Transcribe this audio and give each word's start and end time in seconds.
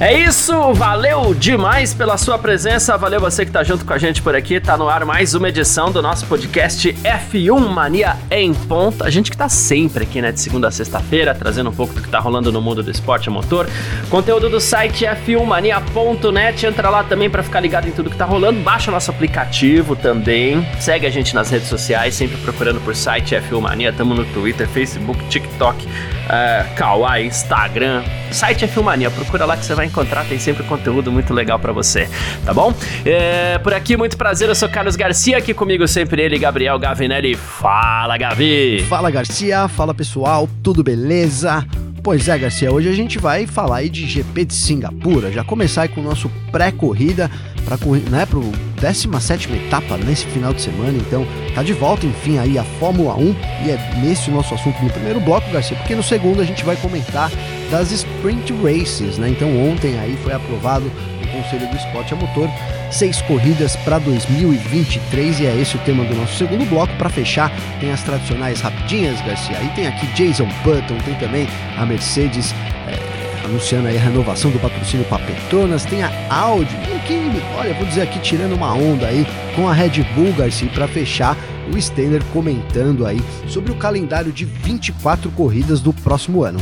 É 0.00 0.16
isso, 0.16 0.72
valeu 0.74 1.34
demais 1.34 1.92
pela 1.92 2.16
sua 2.16 2.38
presença, 2.38 2.96
valeu 2.96 3.20
você 3.20 3.44
que 3.44 3.50
tá 3.50 3.64
junto 3.64 3.84
com 3.84 3.92
a 3.92 3.98
gente 3.98 4.22
por 4.22 4.32
aqui, 4.32 4.60
tá 4.60 4.76
no 4.76 4.88
ar 4.88 5.04
mais 5.04 5.34
uma 5.34 5.48
edição 5.48 5.90
do 5.90 6.00
nosso 6.00 6.24
podcast 6.26 6.92
F1 6.92 7.68
Mania 7.68 8.16
em 8.30 8.54
ponto. 8.54 9.02
A 9.02 9.10
gente 9.10 9.28
que 9.28 9.36
tá 9.36 9.48
sempre 9.48 10.04
aqui, 10.04 10.22
né, 10.22 10.30
de 10.30 10.38
segunda 10.38 10.68
a 10.68 10.70
sexta-feira, 10.70 11.34
trazendo 11.34 11.70
um 11.70 11.72
pouco 11.72 11.94
do 11.94 12.00
que 12.00 12.08
tá 12.08 12.20
rolando 12.20 12.52
no 12.52 12.62
mundo 12.62 12.80
do 12.80 12.92
esporte 12.92 13.28
a 13.28 13.32
motor. 13.32 13.68
Conteúdo 14.08 14.48
do 14.48 14.60
site 14.60 15.04
f1mania.net, 15.04 16.64
entra 16.64 16.90
lá 16.90 17.02
também 17.02 17.28
para 17.28 17.42
ficar 17.42 17.58
ligado 17.58 17.88
em 17.88 17.90
tudo 17.90 18.08
que 18.08 18.16
tá 18.16 18.24
rolando, 18.24 18.60
baixa 18.60 18.92
nosso 18.92 19.10
aplicativo 19.10 19.96
também, 19.96 20.64
segue 20.78 21.08
a 21.08 21.10
gente 21.10 21.34
nas 21.34 21.50
redes 21.50 21.66
sociais, 21.66 22.14
sempre 22.14 22.36
procurando 22.36 22.80
por 22.82 22.94
site 22.94 23.34
F1 23.34 23.60
Mania, 23.60 23.92
tamo 23.92 24.14
no 24.14 24.24
Twitter, 24.26 24.68
Facebook, 24.68 25.26
TikTok, 25.26 25.88
uh, 26.28 26.74
Kawaii, 26.74 27.26
Instagram, 27.26 28.02
site 28.30 28.66
F1 28.66 28.82
Mania, 28.82 29.10
procura 29.10 29.44
lá 29.44 29.56
que 29.56 29.64
você 29.64 29.74
vai 29.74 29.86
encontrar, 29.86 30.24
tem 30.24 30.38
sempre 30.38 30.62
conteúdo 30.64 31.10
muito 31.10 31.32
legal 31.32 31.58
para 31.58 31.72
você, 31.72 32.08
tá 32.44 32.52
bom? 32.52 32.72
É, 33.04 33.58
por 33.58 33.74
aqui, 33.74 33.96
muito 33.96 34.16
prazer, 34.16 34.48
eu 34.48 34.54
sou 34.54 34.68
Carlos 34.68 34.96
Garcia, 34.96 35.38
aqui 35.38 35.54
comigo 35.54 35.86
sempre 35.88 36.22
ele, 36.22 36.38
Gabriel 36.38 36.78
Gavinelli. 36.78 37.34
Fala, 37.34 38.16
Gavi! 38.16 38.84
Fala, 38.88 39.10
Garcia, 39.10 39.68
fala 39.68 39.94
pessoal, 39.94 40.48
tudo 40.62 40.82
beleza? 40.82 41.66
Pois 42.02 42.28
é, 42.28 42.38
Garcia, 42.38 42.72
hoje 42.72 42.88
a 42.88 42.92
gente 42.92 43.18
vai 43.18 43.46
falar 43.46 43.78
aí 43.78 43.88
de 43.88 44.06
GP 44.06 44.44
de 44.44 44.54
Singapura, 44.54 45.32
já 45.32 45.42
começar 45.42 45.82
aí 45.82 45.88
com 45.88 46.00
o 46.00 46.04
nosso 46.04 46.30
pré-corrida 46.50 47.30
para 47.64 47.76
né, 48.10 48.24
pro 48.24 48.40
17 48.80 49.52
etapa 49.52 49.96
nesse 49.98 50.24
final 50.26 50.54
de 50.54 50.62
semana, 50.62 50.96
então 50.96 51.26
tá 51.54 51.62
de 51.62 51.72
volta, 51.72 52.06
enfim, 52.06 52.38
aí 52.38 52.56
a 52.56 52.64
Fórmula 52.64 53.14
1 53.16 53.36
e 53.66 53.70
é 53.70 54.00
nesse 54.02 54.30
o 54.30 54.32
nosso 54.32 54.54
assunto 54.54 54.82
no 54.82 54.90
primeiro 54.90 55.20
bloco, 55.20 55.50
Garcia, 55.50 55.76
porque 55.76 55.94
no 55.94 56.02
segundo 56.02 56.40
a 56.40 56.44
gente 56.44 56.64
vai 56.64 56.76
comentar 56.76 57.30
das 57.70 57.90
Sprint 57.90 58.54
Races, 58.62 59.18
né? 59.18 59.28
Então 59.28 59.48
ontem 59.68 59.98
aí 59.98 60.16
foi 60.22 60.32
aprovado 60.32 60.90
Conselho 61.28 61.68
do 61.68 61.76
Esporte 61.76 62.14
a 62.14 62.16
Motor 62.16 62.48
seis 62.90 63.20
corridas 63.22 63.76
para 63.76 63.98
2023 63.98 65.40
e 65.40 65.46
é 65.46 65.56
esse 65.60 65.76
o 65.76 65.80
tema 65.80 66.04
do 66.04 66.14
nosso 66.14 66.36
segundo 66.36 66.68
bloco. 66.68 66.92
Para 66.96 67.08
fechar, 67.08 67.52
tem 67.80 67.90
as 67.90 68.02
tradicionais 68.02 68.60
rapidinhas, 68.60 69.20
Garcia. 69.22 69.58
Aí 69.58 69.68
tem 69.74 69.86
aqui 69.86 70.06
Jason 70.08 70.48
Button, 70.64 70.96
tem 71.04 71.14
também 71.16 71.48
a 71.76 71.84
Mercedes 71.84 72.54
é, 72.86 73.44
anunciando 73.44 73.88
a 73.88 73.90
renovação 73.90 74.50
do 74.50 74.58
patrocínio 74.58 75.06
para 75.06 75.24
Petronas, 75.24 75.84
tem 75.84 76.02
a 76.02 76.10
Audi, 76.30 76.74
que, 77.08 77.42
olha, 77.56 77.72
vou 77.74 77.86
dizer 77.86 78.02
aqui 78.02 78.18
tirando 78.20 78.54
uma 78.54 78.74
onda 78.74 79.06
aí 79.06 79.26
com 79.56 79.66
a 79.66 79.72
Red 79.72 80.02
Bull, 80.14 80.32
Garcia, 80.34 80.68
para 80.68 80.86
fechar 80.86 81.36
o 81.74 81.80
Steiner 81.80 82.22
comentando 82.32 83.06
aí 83.06 83.20
sobre 83.46 83.72
o 83.72 83.76
calendário 83.76 84.30
de 84.30 84.44
24 84.44 85.30
corridas 85.30 85.80
do 85.80 85.92
próximo 85.92 86.44
ano. 86.44 86.60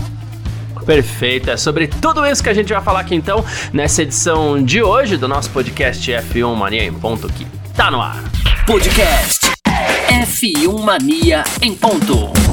Perfeito, 0.86 1.50
é 1.50 1.56
sobre 1.56 1.88
tudo 1.88 2.24
isso 2.24 2.42
que 2.42 2.48
a 2.48 2.54
gente 2.54 2.72
vai 2.72 2.80
falar 2.80 3.00
aqui 3.00 3.14
então 3.14 3.44
nessa 3.72 4.02
edição 4.02 4.62
de 4.62 4.80
hoje 4.80 5.16
do 5.16 5.26
nosso 5.26 5.50
podcast 5.50 6.10
F1 6.10 6.54
Mania 6.54 6.84
em 6.84 6.92
Ponto 6.92 7.28
que 7.28 7.44
tá 7.74 7.90
no 7.90 8.00
ar. 8.00 8.22
Podcast 8.64 9.50
F1 10.08 10.80
Mania 10.80 11.42
em 11.60 11.74
Ponto. 11.74 12.45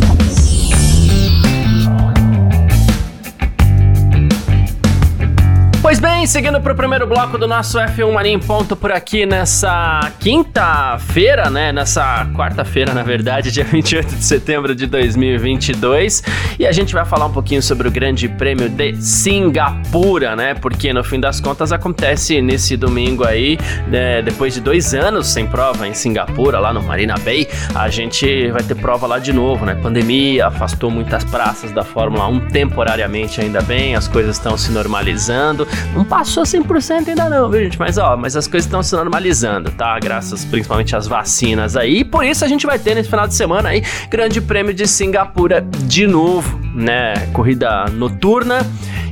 Pois 5.84 6.00
bem, 6.00 6.26
seguindo 6.26 6.61
para 6.61 6.71
o 6.71 6.76
primeiro 6.77 7.05
bloco 7.05 7.38
do 7.38 7.45
nosso 7.45 7.77
F1 7.77 8.10
Mania 8.10 8.32
em 8.32 8.39
ponto 8.39 8.73
por 8.73 8.89
aqui 8.89 9.26
nessa 9.26 10.14
quinta-feira, 10.17 11.49
né? 11.49 11.73
Nessa 11.73 12.26
quarta-feira, 12.33 12.94
na 12.94 13.04
verdade, 13.04 13.52
dia 13.52 13.66
28 13.70 14.16
de 14.16 14.23
setembro 14.23 14.73
de 14.73 14.88
2022. 14.88 16.23
E 16.58 16.66
a 16.66 16.71
gente 16.71 16.94
vai 16.94 17.04
falar 17.04 17.26
um 17.26 17.33
pouquinho 17.33 17.61
sobre 17.61 17.86
o 17.86 17.92
Grande 17.92 18.30
Prêmio 18.30 18.70
de 18.70 18.95
Singapura, 18.95 20.38
né? 20.38 20.54
Porque 20.54 20.94
no 20.94 21.04
fim 21.04 21.20
das 21.20 21.42
contas 21.42 21.73
acontece 21.73 22.42
nesse 22.42 22.77
domingo 22.77 23.26
aí, 23.26 23.60
né? 23.89 24.21
depois 24.21 24.54
de 24.54 24.61
dois 24.61 24.94
anos 24.94 25.27
sem 25.27 25.45
prova 25.45 25.86
em 25.86 25.94
Singapura, 25.94 26.60
lá 26.60 26.71
no 26.71 26.82
Marina 26.82 27.15
Bay, 27.17 27.45
a 27.76 27.89
gente 27.89 28.50
vai 28.52 28.64
ter 28.64 28.76
prova 28.76 29.05
lá 29.05 29.20
de 29.20 29.33
novo, 29.33 29.65
né? 29.65 29.76
Pandemia 29.76 30.48
afastou 30.48 30.89
muitas 30.89 31.26
praças 31.26 31.71
da 31.71 31.83
Fórmula 31.83 32.26
1 32.27 32.48
temporariamente, 32.48 33.42
ainda 33.42 33.61
bem, 33.61 33.95
as 33.95 34.08
coisas 34.08 34.38
estão 34.38 34.58
se 34.58 34.71
normalizando. 34.71 35.67
Não 35.94 36.04
passou 36.04 36.44
100% 36.44 37.10
ainda 37.10 37.30
não, 37.30 37.50
viu, 37.50 37.64
gente? 37.64 37.80
Mas, 37.80 37.98
ó, 37.98 38.17
mas 38.17 38.36
as 38.36 38.48
coisas 38.48 38.66
estão 38.66 38.82
se 38.82 38.95
normalizando, 38.95 39.72
tá? 39.72 40.00
Graças 40.00 40.45
principalmente 40.45 40.95
às 40.95 41.08
vacinas 41.08 41.76
aí. 41.76 42.00
E 42.00 42.04
por 42.04 42.26
isso 42.26 42.44
a 42.44 42.48
gente 42.48 42.66
vai 42.66 42.80
ter 42.80 42.95
nesse 42.95 43.10
final 43.10 43.28
de 43.28 43.36
semana 43.36 43.70
aí 43.70 43.83
Grande 44.10 44.42
Prêmio 44.42 44.73
de 44.73 44.88
Singapura 44.88 45.62
de 45.62 46.08
novo, 46.08 46.60
né? 46.73 47.14
Corrida 47.33 47.86
noturna 47.92 48.66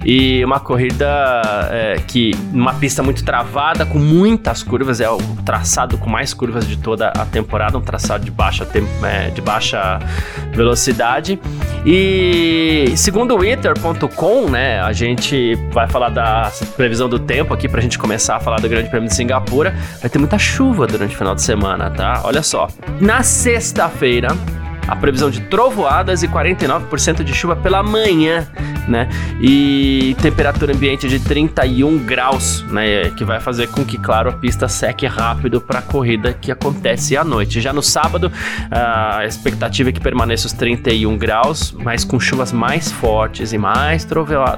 e 0.04 0.44
uma 0.44 0.60
corrida 0.60 1.70
é, 1.70 1.96
que 2.08 2.32
uma 2.52 2.74
pista 2.74 3.04
muito 3.04 3.24
travada 3.24 3.86
com 3.86 4.00
muitas 4.00 4.64
curvas 4.64 5.00
é 5.00 5.10
o 5.10 5.18
traçado 5.46 5.98
com 5.98 6.10
mais 6.10 6.34
curvas 6.34 6.68
de 6.68 6.78
toda 6.78 7.10
a 7.10 7.26
temporada 7.26 7.78
um 7.78 7.82
traçado 7.82 8.26
de 8.26 8.32
baixa 8.32 8.68
é, 9.04 9.30
de 9.30 9.42
baixa 9.42 10.00
velocidade. 10.54 11.40
E 11.86 12.94
segundo 12.96 13.38
o 13.38 13.44
Ether.com 13.44 14.50
né 14.50 14.82
a 14.82 14.92
gente 14.92 15.56
vai 15.72 15.88
falar 15.88 16.10
da 16.10 16.52
previsão 16.76 17.08
do 17.08 17.20
tempo 17.20 17.54
aqui 17.54 17.68
para 17.68 17.80
a 17.80 17.84
gente 17.84 17.98
começar 17.98 18.38
a 18.38 18.40
falar 18.40 18.60
do 18.60 18.68
Grande 18.68 18.90
Prêmio 18.90 19.08
de 19.08 19.16
Singapura. 19.16 19.76
Vai 20.00 20.10
ter 20.10 20.20
muita 20.20 20.38
chuva 20.38 20.88
durante 20.88 21.14
o 21.16 21.18
final 21.18 21.36
de 21.36 21.42
semana 21.42 21.90
tá? 21.90 22.22
Olha 22.24 22.42
só. 22.42 22.68
Na 23.00 23.24
sexta-feira 23.24 24.30
a 24.91 24.96
previsão 24.97 25.29
de 25.29 25.40
trovoadas 25.40 26.22
e 26.22 26.28
49% 26.28 27.24
de 27.24 27.34
chuva 27.34 27.56
pela 27.56 27.81
manhã, 27.81 28.46
né? 28.90 29.07
E 29.40 30.18
temperatura 30.22 30.74
ambiente 30.74 31.07
de 31.07 31.18
31 31.18 31.97
graus, 32.00 32.62
né? 32.63 33.09
Que 33.12 33.24
vai 33.24 33.40
fazer 33.40 33.68
com 33.68 33.85
que, 33.85 33.97
claro, 33.97 34.29
a 34.29 34.34
pista 34.34 34.68
seque 34.68 35.07
rápido 35.07 35.62
para 35.62 35.79
a 35.79 35.81
corrida 35.81 36.34
que 36.34 36.52
acontece 36.52 37.16
à 37.16 37.24
noite. 37.24 37.62
Já 37.62 37.72
no 37.72 37.81
sábado, 37.81 38.29
a 38.69 39.25
expectativa 39.25 39.90
é 39.90 39.94
que 39.94 40.02
permaneça 40.02 40.47
os 40.47 40.52
31 40.52 41.18
graus, 41.18 41.72
mas 41.72 42.03
com 42.03 42.19
chuvas 42.19 42.52
mais 42.52 42.91
fortes 42.91 43.53
e 43.53 43.58
mais 43.58 44.06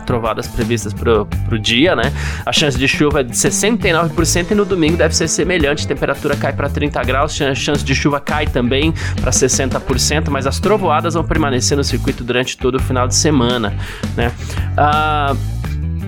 trovadas 0.04 0.48
previstas 0.48 0.96
para 0.96 1.22
o 1.22 1.60
dia, 1.60 1.96
né? 1.96 2.12
A 2.44 2.52
chance 2.52 2.76
de 2.76 2.88
chuva 2.88 3.20
é 3.20 3.24
de 3.24 3.36
69% 3.36 4.50
e 4.50 4.56
no 4.56 4.66
domingo 4.66 4.98
deve 4.98 5.16
ser 5.16 5.28
semelhante. 5.28 5.88
Temperatura 5.88 6.36
cai 6.36 6.54
para 6.54 6.70
30 6.70 7.04
graus, 7.04 7.36
chance 7.36 7.86
de 7.86 7.94
chuva 7.94 8.20
cai 8.20 8.48
também 8.48 8.92
para 9.22 9.30
60% 9.30 10.23
mas 10.32 10.48
as 10.48 10.60
trovoadas 10.60 11.14
vão 11.14 11.24
permanecer 11.24 11.78
no 11.78 11.84
circuito 11.84 12.24
durante 12.24 12.58
todo 12.58 12.76
o 12.76 12.80
final 12.80 13.08
de 13.08 13.16
semana, 13.16 13.74
né? 14.16 14.32
Ah, 14.78 15.36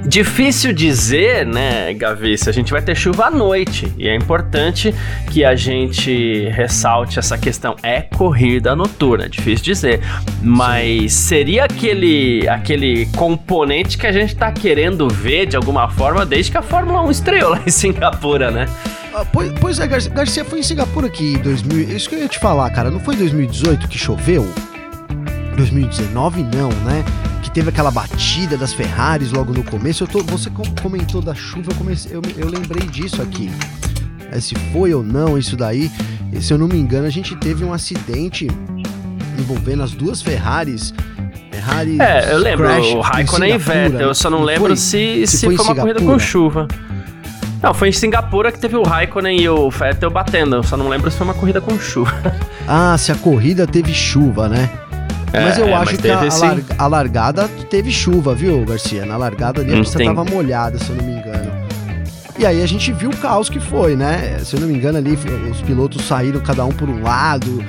Difícil 0.08 0.72
dizer, 0.72 1.48
né, 1.48 1.92
Gavi, 1.96 2.38
se 2.38 2.48
a 2.48 2.54
gente 2.54 2.72
vai 2.72 2.82
ter 2.82 2.94
chuva 2.94 3.26
à 3.26 3.32
noite. 3.32 3.92
E 3.98 4.08
é 4.08 4.16
importante 4.16 4.94
que 5.32 5.44
a 5.44 5.56
gente 5.56 6.48
ressalte 6.50 7.18
essa 7.18 7.38
questão. 7.40 7.76
É 7.82 8.02
corrida 8.02 8.76
noturna, 8.76 9.28
difícil 9.28 9.66
dizer. 9.66 10.02
Mas 10.44 11.12
Sim. 11.12 11.28
seria 11.28 11.66
aquele, 11.66 12.48
aquele 12.48 13.08
componente 13.18 13.98
que 13.98 14.06
a 14.06 14.12
gente 14.12 14.36
tá 14.36 14.52
querendo 14.52 15.08
ver 15.08 15.48
de 15.48 15.56
alguma 15.56 15.90
forma 15.90 16.24
desde 16.24 16.52
que 16.52 16.58
a 16.58 16.62
Fórmula 16.62 17.02
1 17.02 17.12
estreou 17.12 17.50
lá 17.52 17.62
em 17.66 17.72
Singapura, 17.72 18.52
né? 18.52 18.68
Ah, 19.18 19.24
pois, 19.24 19.50
pois, 19.62 19.80
é, 19.80 19.88
Garcia, 19.88 20.12
Garcia 20.12 20.44
foi 20.44 20.60
em 20.60 20.64
Singapura 20.64 21.08
aqui 21.08 21.36
em 21.36 21.38
2000. 21.38 21.96
Isso 21.96 22.10
que 22.10 22.16
eu 22.16 22.20
ia 22.20 22.28
te 22.28 22.38
falar, 22.38 22.70
cara. 22.72 22.92
Não 22.92 23.00
foi 23.00 23.16
em 23.16 23.20
2018 23.20 23.88
que 23.88 23.98
choveu? 23.98 24.46
2019 25.56 26.44
não, 26.44 26.68
né? 26.84 27.02
Que 27.42 27.50
teve 27.50 27.70
aquela 27.70 27.90
batida 27.90 28.58
das 28.58 28.74
Ferraris 28.74 29.32
logo 29.32 29.54
no 29.54 29.64
começo. 29.64 30.04
Eu 30.04 30.08
tô, 30.10 30.22
você 30.22 30.50
comentou 30.82 31.22
da 31.22 31.34
chuva, 31.34 31.72
eu, 31.72 31.76
comecei, 31.78 32.14
eu, 32.14 32.22
eu 32.36 32.50
lembrei 32.50 32.86
disso 32.88 33.22
aqui. 33.22 33.50
É, 34.34 34.40
se 34.42 34.54
foi 34.74 34.94
ou 34.94 35.02
não 35.02 35.38
isso 35.38 35.56
daí. 35.56 35.90
Se 36.42 36.52
eu 36.52 36.58
não 36.58 36.68
me 36.68 36.78
engano, 36.78 37.08
a 37.08 37.10
gente 37.10 37.38
teve 37.38 37.64
um 37.64 37.72
acidente 37.72 38.50
envolvendo 39.40 39.84
as 39.84 39.92
duas 39.92 40.22
Ferraris. 40.22 40.94
Ferrari 41.50 42.02
é, 42.02 42.34
eu 42.34 42.38
lembro, 42.38 42.68
o 42.68 43.00
Raikkonen 43.00 43.56
e 43.56 43.58
Vettel, 43.58 44.10
eu 44.10 44.14
só 44.14 44.30
não 44.30 44.44
lembro 44.44 44.68
foi, 44.68 44.76
se, 44.76 45.26
se, 45.26 45.38
se, 45.38 45.46
foi, 45.46 45.56
foi 45.56 45.66
uma 45.68 45.76
corrida 45.76 46.02
com 46.02 46.20
chuva. 46.20 46.68
Não, 47.66 47.74
foi 47.74 47.90
em 47.90 47.92
Singapura 47.92 48.52
que 48.52 48.60
teve 48.60 48.76
o 48.76 48.84
Raikkonen 48.84 49.42
e 49.42 49.50
o 49.50 49.72
Vettel 49.72 50.12
batendo. 50.12 50.62
Só 50.62 50.78
não 50.78 50.88
lembro 50.88 51.10
se 51.10 51.18
foi 51.18 51.26
uma 51.26 51.34
corrida 51.34 51.60
com 51.60 51.80
chuva. 51.80 52.14
Ah, 52.68 52.98
se 52.98 53.12
a 53.12 53.16
corrida 53.16 53.68
teve 53.68 53.94
chuva, 53.94 54.50
né? 54.50 54.68
É, 55.32 55.44
mas 55.44 55.58
eu 55.60 55.68
é, 55.68 55.74
acho 55.74 55.92
mas 55.92 56.02
que 56.02 56.10
a, 56.10 56.26
esse... 56.26 56.66
a, 56.80 56.88
largada 56.88 57.48
teve 57.70 57.92
chuva, 57.92 58.34
viu, 58.34 58.66
Garcia? 58.66 59.06
Na 59.06 59.18
largada 59.18 59.62
ali 59.62 59.72
a 59.72 59.78
pista 59.78 60.04
tava 60.04 60.26
molhada, 60.26 60.80
se 60.80 60.90
eu 60.90 60.96
não 60.96 61.04
me 61.04 61.12
engano. 61.12 61.52
E 62.40 62.44
aí 62.44 62.64
a 62.64 62.66
gente 62.66 62.92
viu 62.92 63.12
o 63.12 63.18
caos 63.18 63.50
que 63.50 63.60
foi, 63.60 63.96
né? 63.96 64.40
Se 64.44 64.56
eu 64.56 64.62
não 64.62 64.68
me 64.68 64.74
engano 64.74 64.98
ali, 64.98 65.16
os 65.52 65.62
pilotos 65.62 66.08
saíram 66.08 66.40
cada 66.42 66.66
um 66.66 66.72
por 66.72 66.90
um 66.90 67.04
lado. 67.04 67.64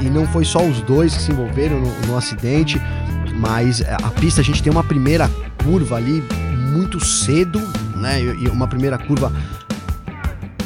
E, 0.00 0.06
e 0.06 0.08
não 0.08 0.26
foi 0.26 0.46
só 0.46 0.62
os 0.62 0.80
dois 0.80 1.14
que 1.14 1.22
se 1.22 1.32
envolveram 1.32 1.80
no, 1.80 2.06
no 2.06 2.16
acidente, 2.16 2.80
mas 3.34 3.82
a 3.82 4.10
pista 4.10 4.40
a 4.40 4.44
gente 4.44 4.62
tem 4.62 4.72
uma 4.72 4.84
primeira 4.84 5.30
curva 5.62 5.96
ali 5.96 6.24
muito 6.72 6.98
cedo, 7.04 7.60
né? 8.00 8.20
E 8.20 8.48
uma 8.48 8.66
primeira 8.66 8.98
curva 8.98 9.32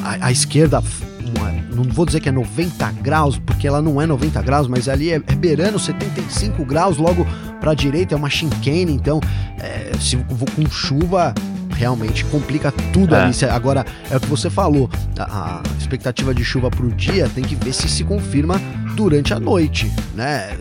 à, 0.02 0.26
à 0.26 0.32
esquerda, 0.32 0.81
uma, 0.81 1.50
não 1.75 1.84
vou 1.84 2.06
dizer 2.06 2.20
que 2.20 2.28
é 2.28 2.32
90 2.32 2.92
graus, 3.02 3.38
porque 3.38 3.66
ela 3.66 3.82
não 3.82 4.00
é 4.00 4.06
90 4.06 4.40
graus, 4.42 4.69
mas 4.69 4.88
ali 4.88 5.10
é, 5.10 5.16
é 5.16 5.34
beirando 5.34 5.78
75 5.78 6.64
graus, 6.64 6.96
logo 6.96 7.26
para 7.60 7.72
a 7.72 7.75
direita 7.75 8.14
é 8.14 8.16
uma 8.16 8.31
chicane, 8.31 8.92
então 8.92 9.20
é, 9.58 9.92
se 9.98 10.16
vou 10.16 10.48
com 10.54 10.69
chuva 10.70 11.34
realmente 11.75 12.25
complica 12.26 12.72
tudo 12.92 13.14
é. 13.14 13.22
ali. 13.22 13.34
Agora, 13.50 13.84
é 14.10 14.16
o 14.16 14.20
que 14.20 14.28
você 14.28 14.48
falou, 14.48 14.88
a, 15.19 15.58
a 15.58 15.62
expectativa 15.78 16.34
de 16.34 16.44
chuva 16.44 16.70
para 16.70 16.87
o 16.87 16.92
dia 16.92 17.28
tem 17.34 17.42
que 17.42 17.56
ver 17.56 17.72
se 17.72 17.88
se 17.88 18.04
confirma 18.04 18.60
durante 18.94 19.34
a 19.34 19.40
noite, 19.40 19.92
né? 20.14 20.56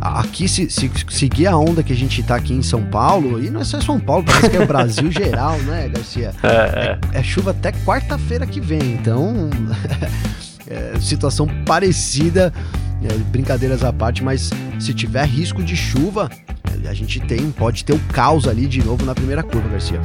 Aqui, 0.00 0.48
se, 0.48 0.70
se, 0.70 0.90
seguir 1.08 1.46
a 1.46 1.56
onda 1.56 1.82
que 1.82 1.92
a 1.92 1.96
gente 1.96 2.22
tá 2.22 2.36
aqui 2.36 2.52
em 2.52 2.62
São 2.62 2.84
Paulo, 2.84 3.42
e 3.42 3.50
não 3.50 3.60
é 3.60 3.64
só 3.64 3.80
São 3.80 3.98
Paulo, 3.98 4.24
parece 4.24 4.50
que 4.50 4.56
é 4.56 4.60
o 4.60 4.66
Brasil 4.66 5.10
geral, 5.10 5.58
né, 5.58 5.88
Garcia? 5.88 6.32
É, 6.42 6.48
é. 6.48 6.98
é, 7.12 7.20
é 7.20 7.22
chuva 7.22 7.50
até 7.50 7.72
quarta-feira 7.72 8.46
que 8.46 8.60
vem, 8.60 8.94
então. 8.94 9.50
é, 10.66 10.98
situação 11.00 11.46
parecida, 11.64 12.52
é, 13.02 13.14
brincadeiras 13.30 13.84
à 13.84 13.92
parte, 13.92 14.22
mas 14.22 14.50
se 14.78 14.94
tiver 14.94 15.24
risco 15.26 15.62
de 15.62 15.76
chuva, 15.76 16.30
a 16.88 16.94
gente 16.94 17.20
tem, 17.20 17.50
pode 17.50 17.84
ter 17.84 17.92
o 17.92 17.98
caos 18.12 18.46
ali 18.46 18.66
de 18.66 18.84
novo 18.84 19.04
na 19.04 19.14
primeira 19.14 19.42
curva, 19.42 19.68
Garcia. 19.68 20.00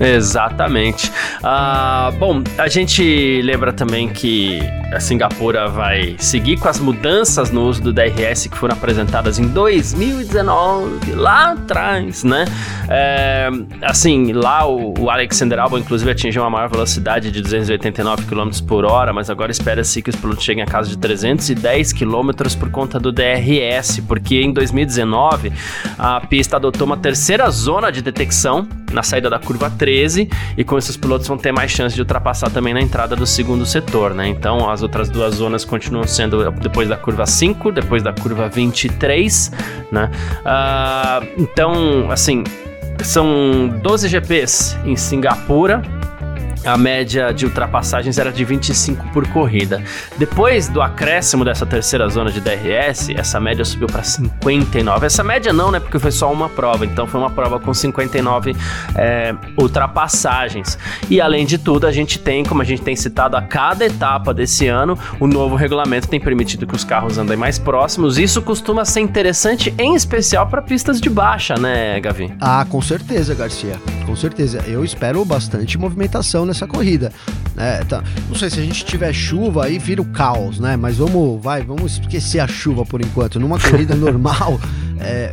Exatamente. 0.00 1.10
Ah, 1.42 2.12
bom, 2.18 2.42
a 2.58 2.68
gente 2.68 3.40
lembra 3.42 3.72
também 3.72 4.08
que 4.08 4.60
a 4.92 5.00
Singapura 5.00 5.68
vai 5.68 6.14
seguir 6.18 6.56
com 6.56 6.68
as 6.68 6.78
mudanças 6.78 7.50
no 7.50 7.66
uso 7.66 7.82
do 7.82 7.92
DRS 7.92 8.46
que 8.46 8.56
foram 8.56 8.74
apresentadas 8.74 9.38
em 9.38 9.46
2019, 9.48 11.12
lá 11.12 11.52
atrás, 11.52 12.22
né? 12.22 12.44
É, 12.88 13.48
assim, 13.82 14.32
lá 14.32 14.66
o, 14.66 14.94
o, 14.98 15.10
Alexander 15.10 15.58
Albon, 15.58 15.78
inclusive, 15.78 16.10
atingiu 16.10 16.42
uma 16.42 16.50
maior 16.50 16.68
velocidade 16.68 17.30
de 17.30 17.40
289 17.40 18.24
km 18.24 18.50
por 18.66 18.84
hora, 18.84 19.12
mas 19.12 19.30
agora 19.30 19.50
espera-se 19.50 20.00
que 20.00 20.10
os 20.10 20.16
pilotos 20.16 20.44
cheguem 20.44 20.62
a 20.62 20.66
casa 20.66 20.88
de 20.88 20.98
310 20.98 21.92
km 21.92 22.30
por 22.58 22.70
conta 22.70 23.00
do 23.00 23.10
DRS, 23.10 24.00
porque 24.06 24.40
em 24.42 24.52
2019 24.52 25.52
a 25.98 26.20
pista 26.20 26.56
adotou 26.56 26.86
uma 26.86 26.96
terceira 26.96 27.50
zona 27.50 27.90
de 27.90 28.02
detecção 28.02 28.66
na 28.92 29.02
saída 29.02 29.28
da 29.28 29.38
curva 29.38 29.68
13 29.84 30.30
e 30.56 30.64
com 30.64 30.78
isso 30.78 30.90
os 30.90 30.96
pilotos 30.96 31.28
vão 31.28 31.36
ter 31.36 31.52
mais 31.52 31.70
chance 31.70 31.94
de 31.94 32.00
ultrapassar 32.00 32.48
também 32.48 32.72
na 32.72 32.80
entrada 32.80 33.14
do 33.14 33.26
segundo 33.26 33.66
setor, 33.66 34.14
né? 34.14 34.26
Então 34.26 34.70
as 34.70 34.82
outras 34.82 35.10
duas 35.10 35.34
zonas 35.34 35.62
continuam 35.62 36.06
sendo 36.06 36.50
depois 36.52 36.88
da 36.88 36.96
curva 36.96 37.26
5, 37.26 37.70
depois 37.70 38.02
da 38.02 38.10
curva 38.10 38.48
23, 38.48 39.52
né? 39.92 40.10
Uh, 40.40 41.42
então, 41.42 42.10
assim, 42.10 42.44
são 43.02 43.68
12 43.82 44.08
GPs 44.08 44.78
em 44.86 44.96
Singapura, 44.96 45.82
a 46.64 46.76
média 46.76 47.32
de 47.32 47.44
ultrapassagens 47.44 48.18
era 48.18 48.32
de 48.32 48.44
25 48.44 49.08
por 49.12 49.26
corrida. 49.28 49.82
Depois 50.16 50.68
do 50.68 50.80
acréscimo 50.80 51.44
dessa 51.44 51.66
terceira 51.66 52.08
zona 52.08 52.30
de 52.30 52.40
DRS, 52.40 53.10
essa 53.10 53.38
média 53.38 53.64
subiu 53.64 53.86
para 53.86 54.02
59. 54.02 55.06
Essa 55.06 55.22
média 55.22 55.52
não, 55.52 55.70
né? 55.70 55.80
Porque 55.80 55.98
foi 55.98 56.10
só 56.10 56.32
uma 56.32 56.48
prova, 56.48 56.84
então 56.84 57.06
foi 57.06 57.20
uma 57.20 57.30
prova 57.30 57.58
com 57.60 57.72
59 57.72 58.56
é, 58.94 59.34
ultrapassagens. 59.58 60.78
E 61.10 61.20
além 61.20 61.44
de 61.44 61.58
tudo, 61.58 61.86
a 61.86 61.92
gente 61.92 62.18
tem, 62.18 62.44
como 62.44 62.62
a 62.62 62.64
gente 62.64 62.82
tem 62.82 62.96
citado 62.96 63.36
a 63.36 63.42
cada 63.42 63.84
etapa 63.84 64.32
desse 64.32 64.66
ano, 64.66 64.98
o 65.20 65.26
novo 65.26 65.54
regulamento 65.56 66.08
tem 66.08 66.20
permitido 66.20 66.66
que 66.66 66.74
os 66.74 66.84
carros 66.84 67.18
andem 67.18 67.36
mais 67.36 67.58
próximos. 67.58 68.18
Isso 68.18 68.40
costuma 68.40 68.84
ser 68.84 69.00
interessante, 69.00 69.74
em 69.78 69.94
especial 69.94 70.46
para 70.46 70.62
pistas 70.62 71.00
de 71.00 71.10
baixa, 71.10 71.54
né, 71.54 72.00
Gavi? 72.00 72.32
Ah, 72.40 72.66
com 72.68 72.80
certeza, 72.80 73.34
Garcia. 73.34 73.78
Com 74.06 74.14
certeza. 74.14 74.62
Eu 74.66 74.84
espero 74.84 75.24
bastante 75.24 75.78
movimentação 75.78 76.46
nessa 76.46 76.53
corrida. 76.66 77.12
É, 77.56 77.84
tá. 77.84 78.02
Não 78.28 78.34
sei 78.34 78.50
se 78.50 78.60
a 78.60 78.62
gente 78.62 78.84
tiver 78.84 79.12
chuva 79.12 79.64
aí 79.66 79.78
vira 79.78 80.02
o 80.02 80.04
caos, 80.06 80.58
né? 80.58 80.76
Mas 80.76 80.96
vamos, 80.96 81.42
vai, 81.42 81.62
vamos 81.62 81.98
esquecer 81.98 82.40
a 82.40 82.48
chuva 82.48 82.84
por 82.84 83.00
enquanto. 83.00 83.38
Numa 83.38 83.58
corrida 83.58 83.94
normal, 83.94 84.60
é, 84.98 85.30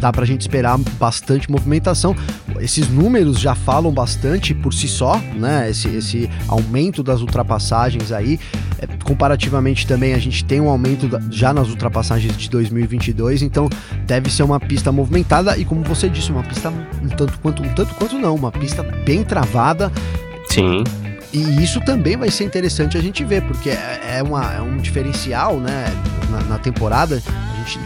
dá 0.00 0.12
pra 0.12 0.24
gente 0.24 0.40
esperar 0.40 0.76
bastante 0.98 1.50
movimentação. 1.50 2.16
Esses 2.58 2.88
números 2.88 3.38
já 3.38 3.54
falam 3.54 3.92
bastante 3.92 4.52
por 4.52 4.74
si 4.74 4.88
só, 4.88 5.20
né? 5.36 5.70
Esse, 5.70 5.88
esse 5.88 6.30
aumento 6.48 7.02
das 7.02 7.20
ultrapassagens 7.20 8.10
aí. 8.10 8.38
É, 8.78 8.86
comparativamente 9.04 9.86
também 9.86 10.12
a 10.12 10.18
gente 10.18 10.44
tem 10.44 10.60
um 10.60 10.68
aumento 10.68 11.06
da, 11.06 11.20
já 11.30 11.54
nas 11.54 11.68
ultrapassagens 11.68 12.36
de 12.36 12.50
2022, 12.50 13.42
então 13.42 13.70
deve 14.06 14.28
ser 14.28 14.42
uma 14.42 14.58
pista 14.58 14.90
movimentada 14.90 15.56
e 15.56 15.64
como 15.64 15.84
você 15.84 16.08
disse, 16.08 16.32
uma 16.32 16.42
pista 16.42 16.68
um 16.70 17.08
tanto 17.08 17.38
quanto 17.38 17.62
um 17.62 17.68
tanto 17.74 17.94
quanto 17.94 18.18
não, 18.18 18.34
uma 18.34 18.50
pista 18.50 18.82
bem 18.82 19.22
travada 19.22 19.92
Sim. 20.52 20.84
E 21.32 21.62
isso 21.62 21.80
também 21.80 22.14
vai 22.14 22.30
ser 22.30 22.44
interessante 22.44 22.98
a 22.98 23.00
gente 23.00 23.24
ver, 23.24 23.42
porque 23.42 23.70
é, 23.70 24.18
é, 24.18 24.22
uma, 24.22 24.52
é 24.52 24.60
um 24.60 24.76
diferencial, 24.76 25.58
né? 25.58 25.86
Na, 26.30 26.40
na, 26.42 26.58
temporada, 26.58 27.22
a 27.26 27.56
gente 27.58 27.78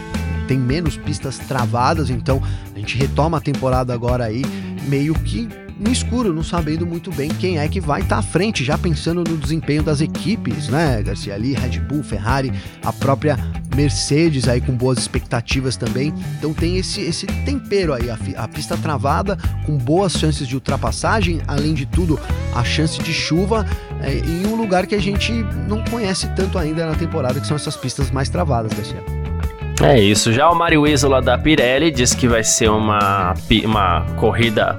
tem 0.49 0.57
menos 0.57 0.97
pistas 0.97 1.37
travadas, 1.37 2.09
então 2.09 2.41
a 2.75 2.77
gente 2.77 2.97
retoma 2.97 3.37
a 3.37 3.41
temporada 3.41 3.93
agora 3.93 4.25
aí, 4.25 4.43
meio 4.85 5.13
que 5.13 5.47
no 5.79 5.91
escuro, 5.91 6.33
não 6.33 6.43
sabendo 6.43 6.85
muito 6.85 7.11
bem 7.11 7.29
quem 7.29 7.59
é 7.59 7.67
que 7.67 7.79
vai 7.79 8.01
estar 8.01 8.15
tá 8.15 8.19
à 8.19 8.23
frente, 8.23 8.63
já 8.63 8.77
pensando 8.77 9.23
no 9.23 9.37
desempenho 9.37 9.83
das 9.83 10.01
equipes, 10.01 10.69
né, 10.69 11.01
Garcia? 11.03 11.33
Ali, 11.33 11.53
Red 11.53 11.79
Bull, 11.79 12.03
Ferrari, 12.03 12.51
a 12.83 12.91
própria 12.91 13.37
Mercedes 13.75 14.47
aí 14.47 14.59
com 14.59 14.73
boas 14.73 14.97
expectativas 14.97 15.77
também. 15.77 16.13
Então 16.37 16.53
tem 16.53 16.77
esse, 16.77 17.01
esse 17.01 17.27
tempero 17.27 17.93
aí, 17.93 18.09
a, 18.09 18.17
a 18.37 18.47
pista 18.47 18.75
travada, 18.75 19.37
com 19.65 19.77
boas 19.77 20.13
chances 20.13 20.47
de 20.47 20.55
ultrapassagem, 20.55 21.41
além 21.47 21.73
de 21.73 21.85
tudo, 21.85 22.19
a 22.55 22.63
chance 22.63 22.99
de 22.99 23.13
chuva 23.13 23.65
é, 24.01 24.13
em 24.13 24.47
um 24.47 24.55
lugar 24.55 24.87
que 24.87 24.95
a 24.95 25.01
gente 25.01 25.31
não 25.67 25.83
conhece 25.85 26.27
tanto 26.35 26.57
ainda 26.57 26.85
na 26.85 26.95
temporada, 26.95 27.39
que 27.39 27.47
são 27.47 27.55
essas 27.55 27.77
pistas 27.77 28.09
mais 28.09 28.29
travadas, 28.29 28.73
Garcia. 28.73 29.03
É 29.81 29.99
isso. 29.99 30.33
Já 30.33 30.49
o 30.49 30.55
Mario 30.55 30.87
Isola 30.87 31.21
da 31.21 31.37
Pirelli 31.37 31.91
diz 31.91 32.15
que 32.15 32.27
vai 32.27 32.43
ser 32.43 32.69
uma, 32.69 33.35
uma 33.63 34.01
corrida 34.15 34.75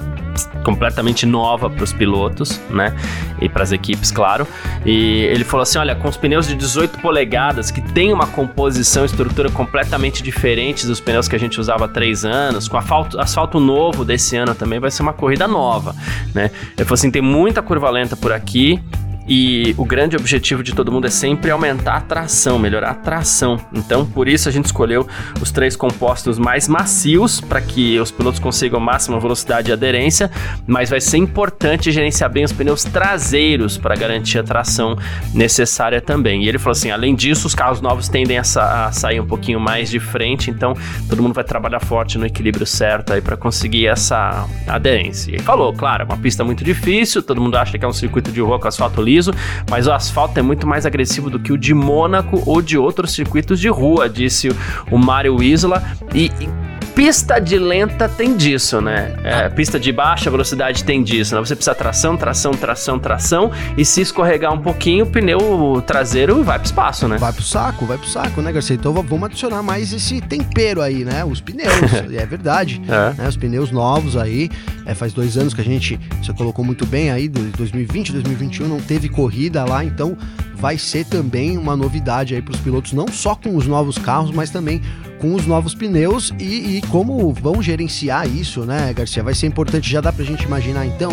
completamente 0.65 1.25
nova 1.25 1.69
para 1.71 1.85
os 1.85 1.93
pilotos, 1.93 2.61
né? 2.71 2.95
E 3.41 3.49
para 3.49 3.63
as 3.63 3.73
equipes, 3.73 4.11
claro. 4.11 4.47
E 4.85 5.23
ele 5.25 5.45
falou 5.45 5.63
assim: 5.63 5.79
olha, 5.79 5.95
com 5.95 6.09
os 6.09 6.17
pneus 6.17 6.47
de 6.47 6.55
18 6.55 6.99
polegadas, 6.99 7.71
que 7.71 7.81
tem 7.81 8.13
uma 8.13 8.27
composição 8.27 9.05
estrutura 9.05 9.51
completamente 9.51 10.23
diferente 10.23 10.87
dos 10.87 11.01
pneus 11.01 11.29
que 11.29 11.37
a 11.37 11.39
gente 11.39 11.61
usava 11.61 11.87
há 11.87 11.89
três 11.89 12.25
anos, 12.25 12.69
com 12.69 12.77
asfalto, 12.77 13.19
asfalto 13.21 13.61
novo 13.61 14.05
desse 14.05 14.37
ano 14.37 14.55
também, 14.55 14.79
vai 14.79 14.91
ser 14.91 15.03
uma 15.03 15.13
corrida 15.13 15.47
nova, 15.47 15.95
né? 16.35 16.51
Ele 16.77 16.85
falou 16.85 16.95
assim: 16.95 17.11
tem 17.11 17.23
muita 17.23 17.63
curva 17.63 17.91
lenta 17.91 18.17
por 18.17 18.33
aqui, 18.33 18.81
e 19.29 19.75
o 19.77 19.85
grande 19.85 20.17
objetivo 20.17 20.63
de 20.63 20.75
todo 20.75 20.91
mundo 20.91 21.07
é 21.07 21.11
sempre 21.11 21.51
aumentar 21.51 21.97
a 21.97 22.01
tração, 22.01 22.59
melhorar 22.59 22.91
a 22.91 22.95
tração. 22.95 23.61
Então, 23.75 24.07
por 24.07 24.27
isso 24.27 24.49
a 24.49 24.53
gente 24.53 24.65
escolheu 24.65 25.07
os 25.41 25.51
três 25.51 25.77
compostos 25.77 26.39
mais 26.39 26.67
macios 26.67 27.39
para 27.39 27.61
que 27.61 28.01
os 28.01 28.11
pilotos 28.11 28.41
consigam 28.41 28.81
máxima 28.81 29.21
velocidade 29.21 29.69
e 29.69 29.73
aderência, 29.73 30.31
mas 30.67 30.89
vai 30.89 31.01
ser 31.01 31.19
importante 31.19 31.93
gerenciar 31.93 32.31
bem 32.31 32.45
os 32.45 32.53
pneus 32.53 32.85
traseiros 32.85 33.77
para 33.77 33.95
garantir 33.95 34.39
a 34.39 34.43
tração 34.43 34.97
necessária 35.35 36.01
também. 36.01 36.45
E 36.45 36.49
ele 36.49 36.59
falou 36.59 36.73
assim: 36.73 36.91
além 36.91 37.15
disso, 37.15 37.47
os 37.47 37.55
carros 37.55 37.83
novos 37.83 38.09
tendem 38.09 38.39
a, 38.39 38.45
sa 38.45 38.87
a 38.87 38.93
sair 38.93 39.21
um 39.21 39.27
pouquinho 39.27 39.61
mais 39.61 39.91
de 39.91 40.01
frente, 40.01 40.51
então 40.51 40.75
todo 41.09 41.23
mundo 41.23 41.35
vai 41.35 41.45
trabalhar 41.45 41.81
forte 41.81 42.17
no 42.17 42.25
equilíbrio 42.25 42.65
certo 42.65 43.13
aí 43.13 43.21
para 43.21 43.37
conseguir 43.37 43.89
essa 43.89 44.49
aderência. 44.67 45.31
E 45.31 45.35
ele 45.35 45.43
falou, 45.43 45.73
claro, 45.75 46.05
é 46.05 46.07
uma 46.07 46.17
pista 46.17 46.43
muito 46.45 46.65
difícil, 46.65 47.23
todo 47.23 47.41
mundo 47.41 47.57
acha 47.57 47.79
que 47.79 47.85
é 47.85 47.89
um 47.89 47.93
circuito 47.93 48.33
de 48.33 48.41
rua 48.41 48.59
com 48.59 48.69
asfalto 48.69 49.03
liso 49.03 49.18
liso, 49.19 49.33
mas 49.69 49.87
o 49.87 49.93
asfalto 49.93 50.39
é 50.39 50.43
muito 50.43 50.67
mais 50.67 50.87
agressivo 50.87 51.29
do 51.29 51.39
que 51.39 51.53
o 51.53 51.59
de 51.59 51.75
Mônaco 51.75 52.43
ou 52.47 52.63
de 52.63 52.79
outros 52.79 53.13
circuitos 53.13 53.59
de 53.59 53.69
rua, 53.69 54.09
disse 54.09 54.49
o 54.91 54.97
Mário 54.97 55.43
Isla. 55.43 55.83
E, 56.15 56.27
e 56.27 56.78
pista 56.99 57.39
de 57.39 57.57
lenta 57.57 58.09
tem 58.09 58.37
disso, 58.37 58.81
né? 58.81 59.15
É, 59.23 59.49
pista 59.49 59.79
de 59.79 59.93
baixa 59.93 60.29
velocidade 60.33 60.83
tem 60.83 61.01
disso, 61.01 61.33
né? 61.33 61.41
Você 61.41 61.55
precisa 61.55 61.73
tração, 61.73 62.17
tração, 62.17 62.51
tração, 62.51 62.99
tração, 62.99 63.53
e 63.77 63.85
se 63.85 64.01
escorregar 64.01 64.53
um 64.53 64.61
pouquinho, 64.61 65.05
o 65.05 65.09
pneu 65.09 65.81
traseiro 65.87 66.43
vai 66.43 66.59
pro 66.59 66.67
espaço, 66.67 67.07
né? 67.07 67.17
Vai 67.17 67.33
pro 67.33 67.45
saco, 67.45 67.87
vai 67.87 67.97
pro 67.97 68.09
saco, 68.09 68.43
né, 68.43 68.51
Garcia? 68.51 68.75
Então 68.75 68.93
vamos 68.93 69.27
adicionar 69.27 69.63
mais 69.63 69.93
esse 69.93 70.21
tempero 70.21 70.83
aí, 70.83 71.05
né? 71.05 71.25
Os 71.25 71.41
pneus, 71.41 71.71
é 72.13 72.27
verdade. 72.27 72.83
É. 72.89 73.15
Né? 73.23 73.29
Os 73.29 73.37
pneus 73.37 73.71
novos 73.71 74.17
aí, 74.17 74.51
é, 74.85 74.93
faz 74.93 75.13
dois 75.13 75.37
anos 75.39 75.55
que 75.55 75.61
a 75.61 75.65
gente, 75.65 76.01
você 76.21 76.33
colocou 76.33 76.65
muito 76.65 76.85
bem 76.85 77.13
aí, 77.13 77.29
2020, 77.29 78.11
2021 78.11 78.67
não 78.67 78.81
teve 78.81 79.09
corrida 79.09 79.65
lá, 79.65 79.85
então 79.85 80.19
vai 80.57 80.77
ser 80.77 81.05
também 81.05 81.57
uma 81.57 81.77
novidade 81.77 82.35
aí 82.35 82.43
para 82.43 82.55
os 82.55 82.61
pilotos, 82.61 82.93
não 82.93 83.07
só 83.07 83.37
com 83.37 83.55
os 83.55 83.69
novos 83.69 83.97
carros, 83.97 84.33
mas 84.33 84.51
também 84.51 84.83
com 85.19 85.35
os 85.35 85.47
novos 85.47 85.75
pneus 85.75 86.33
e, 86.39 86.79
e, 86.79 86.83
como 86.89 87.33
vão 87.33 87.63
gerenciar 87.63 88.29
isso, 88.29 88.65
né, 88.65 88.93
Garcia? 88.93 89.23
Vai 89.23 89.35
ser 89.35 89.47
importante, 89.47 89.91
já 89.91 90.01
dá 90.01 90.13
para 90.13 90.23
a 90.23 90.27
gente 90.27 90.45
imaginar 90.45 90.87
então. 90.87 91.13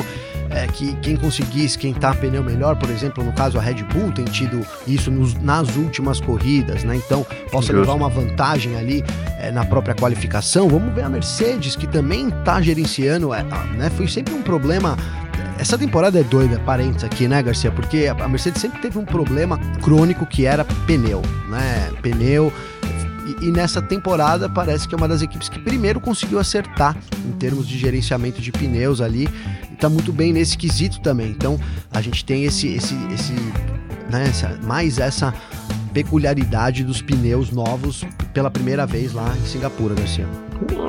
é, 0.50 0.68
que 0.68 0.94
quem 0.98 1.16
conseguir 1.16 1.66
esquentar 1.66 2.18
pneu 2.18 2.44
melhor, 2.44 2.76
por 2.76 2.90
exemplo, 2.90 3.24
no 3.24 3.34
caso 3.34 3.58
a 3.58 3.62
Red 3.62 3.84
Bull 3.84 4.12
tem 4.12 4.26
tido 4.26 4.66
isso 4.88 5.12
nos, 5.12 5.34
nas 5.36 5.76
últimas 5.76 6.20
corridas, 6.20 6.84
né? 6.84 6.96
Então 6.96 7.26
possa 7.52 7.74
levar 7.74 7.94
uma 7.94 8.10
vantagem 8.10 8.76
ali 8.76 9.04
é, 9.40 9.52
na 9.52 9.66
própria 9.66 9.96
qualificação. 9.96 10.70
Vamos 10.70 10.94
ver 10.94 11.04
a 11.04 11.10
Mercedes, 11.10 11.76
que 11.76 11.88
também 11.88 12.30
está 12.30 12.62
gerenciando, 12.62 13.34
é, 13.34 13.44
né? 13.44 13.90
Foi 13.96 14.08
sempre 14.08 14.34
um 14.34 14.42
problema 14.42 14.98
essa 15.58 15.78
temporada 15.78 16.20
é 16.20 16.24
doida, 16.24 16.60
parênteses 16.60 17.06
aqui, 17.06 17.30
né, 17.30 17.42
Garcia? 17.42 17.72
Porque 17.72 18.08
a 18.08 18.28
Mercedes 18.28 18.62
sempre 18.62 18.82
teve 18.82 18.98
um 19.00 19.06
problema 19.06 19.58
crônico 19.82 20.26
que 20.26 20.46
era 20.46 20.66
pneu, 20.86 21.22
né? 21.48 21.92
Pneu. 22.02 22.52
E, 23.26 23.48
e, 23.48 23.52
nessa 23.52 23.82
temporada 23.82 24.48
parece 24.48 24.88
que 24.88 24.94
é 24.94 24.98
uma 24.98 25.08
das 25.08 25.22
equipes 25.22 25.50
que 25.50 25.60
primeiro 25.60 26.00
conseguiu 26.00 26.40
acertar 26.40 26.96
em 27.26 27.32
termos 27.34 27.68
de 27.68 27.78
gerenciamento 27.78 28.42
de 28.42 28.52
pneus 28.52 29.02
ali. 29.02 29.28
E 29.72 29.76
tá 29.76 29.90
muito 29.90 30.14
bem 30.14 30.32
nesse 30.32 30.58
quesito 30.58 31.00
também. 31.02 31.32
Então 31.32 31.60
a 31.92 32.02
gente 32.02 32.24
tem 32.24 32.46
esse, 32.46 32.68
esse, 32.68 32.96
esse, 33.14 33.34
né, 34.10 34.26
essa, 34.28 34.60
mais 34.64 35.00
essa 35.00 35.34
peculiaridade 35.96 36.84
dos 36.84 37.02
pneus 37.02 37.52
novos 37.52 38.04
pela 38.34 38.52
primeira 38.52 38.86
vez 38.86 39.14
lá 39.14 39.34
em 39.42 39.46
Singapura, 39.46 39.96
Garcia. 39.96 40.28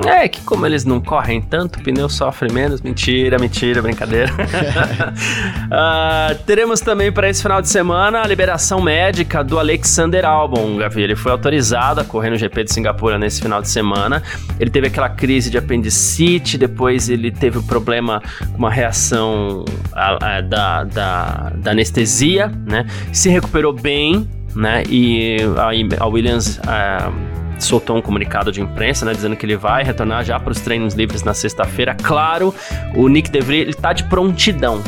É 0.05 0.27
que 0.27 0.41
como 0.41 0.65
eles 0.65 0.83
não 0.83 0.99
correm 0.99 1.41
tanto, 1.41 1.79
o 1.79 1.83
pneu 1.83 2.09
sofre 2.09 2.51
menos. 2.51 2.81
Mentira, 2.81 3.39
mentira, 3.39 3.81
brincadeira. 3.81 4.29
uh, 4.33 6.35
teremos 6.45 6.81
também 6.81 7.09
para 7.09 7.29
esse 7.29 7.41
final 7.41 7.61
de 7.61 7.69
semana 7.69 8.21
a 8.21 8.27
liberação 8.27 8.81
médica 8.81 9.43
do 9.43 9.57
Alexander 9.57 10.25
Albon, 10.25 10.77
Gavi. 10.77 11.01
Ele 11.01 11.15
foi 11.15 11.31
autorizado 11.31 12.01
a 12.01 12.03
correr 12.03 12.29
no 12.29 12.37
GP 12.37 12.65
de 12.65 12.73
Singapura 12.73 13.17
nesse 13.17 13.41
final 13.41 13.61
de 13.61 13.69
semana. 13.69 14.21
Ele 14.59 14.69
teve 14.69 14.87
aquela 14.87 15.09
crise 15.09 15.49
de 15.49 15.57
apendicite, 15.57 16.57
depois 16.57 17.09
ele 17.09 17.31
teve 17.31 17.57
o 17.57 17.61
um 17.61 17.65
problema, 17.65 18.21
uma 18.57 18.69
reação 18.69 19.63
a, 19.93 20.37
a, 20.37 20.41
da, 20.41 20.83
da, 20.83 21.51
da 21.55 21.71
anestesia, 21.71 22.51
né? 22.65 22.85
Se 23.11 23.29
recuperou 23.29 23.73
bem, 23.73 24.27
né? 24.55 24.83
E 24.89 25.37
a, 25.99 26.07
Williams 26.07 26.57
uh, 26.59 27.61
soltou 27.61 27.97
um 27.97 28.01
comunicado 28.01 28.51
de 28.51 28.61
imprensa, 28.61 29.05
né, 29.05 29.13
dizendo 29.13 29.35
que 29.35 29.45
ele 29.45 29.55
vai 29.55 29.83
retornar 29.83 30.23
já 30.23 30.39
para 30.39 30.51
os 30.51 30.59
treinos 30.59 30.93
livres 30.93 31.23
na 31.23 31.33
sexta-feira. 31.33 31.95
Claro, 31.95 32.53
o 32.95 33.07
Nick 33.07 33.29
DeVries 33.29 33.61
ele 33.63 33.73
tá 33.73 33.93
de 33.93 34.03
prontidão 34.03 34.81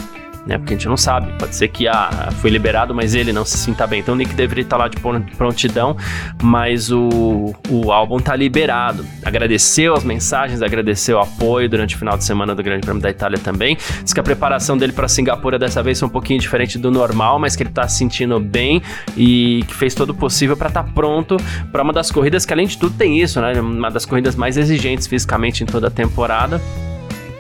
né? 0.46 0.58
Porque 0.58 0.74
a 0.74 0.78
gente 0.78 0.88
não 0.88 0.98
sabe. 0.98 1.32
Pode 1.38 1.56
ser 1.56 1.68
que 1.68 1.88
ah, 1.88 2.30
foi 2.42 2.50
liberado, 2.50 2.94
mas 2.94 3.16
ele 3.16 3.32
não 3.32 3.46
se 3.46 3.58
sinta 3.58 3.86
bem. 3.86 4.00
Então 4.00 4.14
o 4.14 4.18
Nick 4.18 4.34
deveria 4.34 4.64
estar 4.64 4.78
lá 4.78 4.88
de 4.88 4.98
prontidão, 5.36 5.96
mas 6.42 6.92
o, 6.92 7.54
o 7.70 7.92
álbum 7.92 8.20
tá 8.20 8.36
liberado. 8.36 9.06
Agradeceu 9.24 9.94
as 9.94 10.04
mensagens, 10.04 10.62
agradeceu 10.62 11.18
o 11.18 11.22
apoio 11.22 11.70
durante 11.70 11.96
o 11.96 12.00
final 12.00 12.18
de 12.18 12.24
semana 12.24 12.56
do 12.56 12.64
Grande 12.64 12.82
Prêmio 12.82 13.02
da 13.02 13.10
Itália 13.10 13.38
também. 13.38 13.78
Diz 14.04 14.14
que 14.14 14.20
a 14.20 14.24
preparação 14.24 14.78
dele 14.78 14.94
para 14.94 15.08
Singapura 15.08 15.60
dessa 15.60 15.84
vez 15.84 16.00
foi 16.00 16.08
um 16.08 16.12
pouquinho 16.12 16.40
diferente 16.40 16.78
do 16.78 16.92
normal, 16.92 17.40
mas 17.40 17.56
que 17.56 17.64
ele 17.64 17.72
tá 17.72 17.88
se 17.88 17.98
sentindo 17.98 18.40
bem 18.40 18.82
e 19.16 19.64
que 19.68 19.76
fez 19.76 19.94
todo 19.94 20.12
o 20.12 20.14
possível 20.14 20.56
para 20.56 20.70
estar 20.70 20.84
tá 20.84 20.90
pronto 20.94 21.38
para 21.72 21.84
uma 21.84 21.94
das 21.94 22.12
corridas 22.12 22.46
que 22.46 22.54
além 22.54 22.68
de 22.68 22.78
tudo 22.78 22.96
tem 22.96 23.20
isso, 23.20 23.40
né? 23.42 23.60
Uma 23.60 23.92
das 23.92 24.06
corridas 24.06 24.36
mais 24.36 24.58
exigentes 24.58 25.08
fisicamente 25.08 25.64
em 25.64 25.66
toda 25.66 25.88
a 25.88 25.92
temporada. 25.92 26.62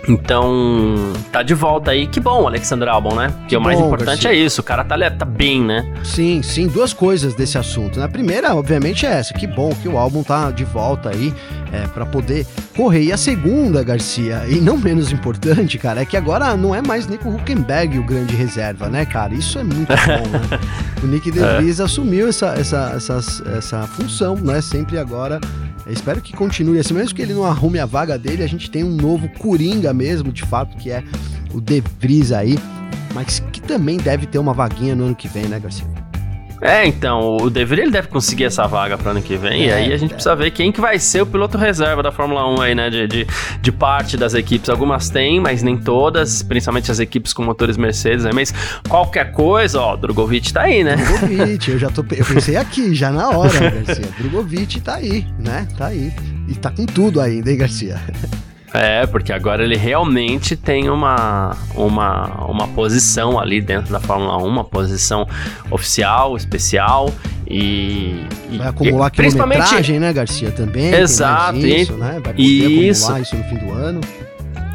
Então, 0.07 1.13
tá 1.31 1.43
de 1.43 1.53
volta 1.53 1.91
aí. 1.91 2.07
Que 2.07 2.19
bom, 2.19 2.47
Alexandre 2.47 2.89
Albon, 2.89 3.15
né? 3.15 3.33
Porque 3.39 3.55
o 3.55 3.61
mais 3.61 3.79
bom, 3.79 3.87
importante 3.87 4.23
Garcia. 4.23 4.31
é 4.31 4.35
isso, 4.35 4.61
o 4.61 4.63
cara 4.63 4.83
tá, 4.83 4.97
tá 5.11 5.25
bem, 5.25 5.63
né? 5.63 5.91
Sim, 6.03 6.41
sim, 6.41 6.67
duas 6.67 6.93
coisas 6.93 7.35
desse 7.35 7.57
assunto. 7.57 7.99
Né? 7.99 8.05
A 8.05 8.09
primeira, 8.09 8.55
obviamente, 8.55 9.05
é 9.05 9.11
essa. 9.11 9.33
Que 9.33 9.45
bom 9.45 9.73
que 9.75 9.87
o 9.87 9.97
álbum 9.97 10.23
tá 10.23 10.51
de 10.51 10.63
volta 10.63 11.09
aí 11.09 11.33
é, 11.71 11.85
para 11.87 12.05
poder 12.05 12.45
correr. 12.75 13.03
E 13.03 13.11
a 13.11 13.17
segunda, 13.17 13.83
Garcia, 13.83 14.45
e 14.47 14.55
não 14.55 14.77
menos 14.77 15.11
importante, 15.11 15.77
cara, 15.77 16.01
é 16.01 16.05
que 16.05 16.17
agora 16.17 16.55
não 16.55 16.73
é 16.73 16.81
mais 16.81 17.07
Nico 17.07 17.29
Huckenberg 17.29 17.99
o 17.99 18.03
grande 18.03 18.35
reserva, 18.35 18.89
né, 18.89 19.05
cara? 19.05 19.33
Isso 19.33 19.59
é 19.59 19.63
muito 19.63 19.89
bom, 19.89 20.29
né? 20.29 20.59
O 21.01 21.07
Nick 21.07 21.31
De 21.31 21.39
Vries 21.39 21.79
é. 21.79 21.83
assumiu 21.83 22.27
essa, 22.27 22.47
essa, 22.55 22.93
essa, 22.93 23.19
essa 23.57 23.87
função, 23.87 24.35
né? 24.35 24.59
Sempre 24.59 24.97
agora 24.97 25.39
eu 25.89 25.93
espero 25.93 26.21
que 26.21 26.33
continue 26.33 26.77
assim, 26.77 26.93
mesmo 26.93 27.15
que 27.15 27.21
ele 27.23 27.33
não 27.33 27.43
arrume 27.43 27.79
a 27.79 27.85
vaga 27.85 28.15
dele, 28.15 28.43
a 28.43 28.47
gente 28.47 28.69
tem 28.69 28.83
um 28.83 28.91
novo 28.91 29.27
Coringa 29.39 29.88
mesmo, 29.93 30.31
de 30.31 30.43
fato, 30.43 30.77
que 30.77 30.91
é 30.91 31.03
o 31.53 31.61
De 31.61 31.81
Vries 31.99 32.31
aí, 32.31 32.57
mas 33.13 33.39
que 33.51 33.61
também 33.61 33.97
deve 33.97 34.25
ter 34.25 34.39
uma 34.39 34.53
vaguinha 34.53 34.95
no 34.95 35.05
ano 35.05 35.15
que 35.15 35.27
vem, 35.27 35.45
né, 35.45 35.59
Garcia? 35.59 35.85
É, 36.61 36.85
então, 36.85 37.37
o 37.37 37.49
De 37.49 37.63
Vries 37.63 37.83
ele 37.83 37.91
deve 37.91 38.09
conseguir 38.09 38.43
essa 38.43 38.67
vaga 38.67 38.97
para 38.97 39.11
ano 39.11 39.21
que 39.21 39.37
vem, 39.37 39.63
é, 39.63 39.67
e 39.67 39.71
aí 39.71 39.93
a 39.93 39.97
gente 39.97 40.11
é. 40.11 40.13
precisa 40.13 40.35
ver 40.35 40.51
quem 40.51 40.71
que 40.71 40.81
vai 40.81 40.99
ser 40.99 41.21
o 41.21 41.25
piloto 41.25 41.57
reserva 41.57 42.03
da 42.03 42.11
Fórmula 42.11 42.45
1 42.59 42.61
aí, 42.61 42.75
né, 42.75 42.89
de, 42.89 43.07
de, 43.07 43.27
de, 43.61 43.71
parte 43.71 44.17
das 44.17 44.33
equipes. 44.33 44.69
Algumas 44.69 45.09
têm, 45.09 45.39
mas 45.39 45.63
nem 45.63 45.77
todas, 45.77 46.43
principalmente 46.43 46.91
as 46.91 46.99
equipes 46.99 47.31
com 47.31 47.43
motores 47.43 47.77
Mercedes, 47.77 48.25
né, 48.25 48.31
mas 48.33 48.53
qualquer 48.89 49.31
coisa, 49.31 49.79
ó, 49.79 49.95
Drogovic 49.95 50.51
tá 50.51 50.63
aí, 50.63 50.83
né? 50.83 50.97
Drogovic, 50.97 51.71
eu 51.71 51.79
já 51.79 51.89
tô, 51.89 52.01
eu 52.01 52.25
pensei 52.25 52.57
aqui, 52.57 52.93
já 52.93 53.09
na 53.09 53.29
hora, 53.29 53.51
Garcia. 53.71 54.09
Drogovic 54.17 54.81
tá 54.81 54.95
aí, 54.95 55.25
né, 55.39 55.65
tá 55.77 55.87
aí. 55.87 56.11
E 56.47 56.55
tá 56.55 56.71
com 56.71 56.85
tudo 56.85 57.21
ainda, 57.21 57.49
hein, 57.49 57.57
Garcia? 57.57 58.01
É, 58.73 59.05
porque 59.07 59.33
agora 59.33 59.63
ele 59.63 59.75
realmente 59.75 60.55
tem 60.55 60.89
uma, 60.89 61.55
uma, 61.75 62.45
uma 62.45 62.67
posição 62.69 63.39
ali 63.39 63.61
dentro 63.61 63.91
da 63.91 63.99
Fórmula 63.99 64.37
1, 64.37 64.45
uma 64.45 64.63
posição 64.63 65.27
oficial, 65.71 66.37
especial 66.37 67.11
e... 67.47 68.25
Vai 68.57 68.67
acumular 68.67 69.07
e, 69.07 69.11
quilometragem, 69.11 69.99
né, 69.99 70.13
Garcia, 70.13 70.51
também. 70.51 70.93
Exato. 70.93 71.57
Isso, 71.57 71.93
né? 71.93 72.19
Vai 72.23 72.33
poder 72.33 72.41
isso. 72.41 73.05
acumular 73.05 73.21
isso 73.21 73.35
no 73.35 73.43
fim 73.45 73.55
do 73.55 73.71
ano. 73.71 74.01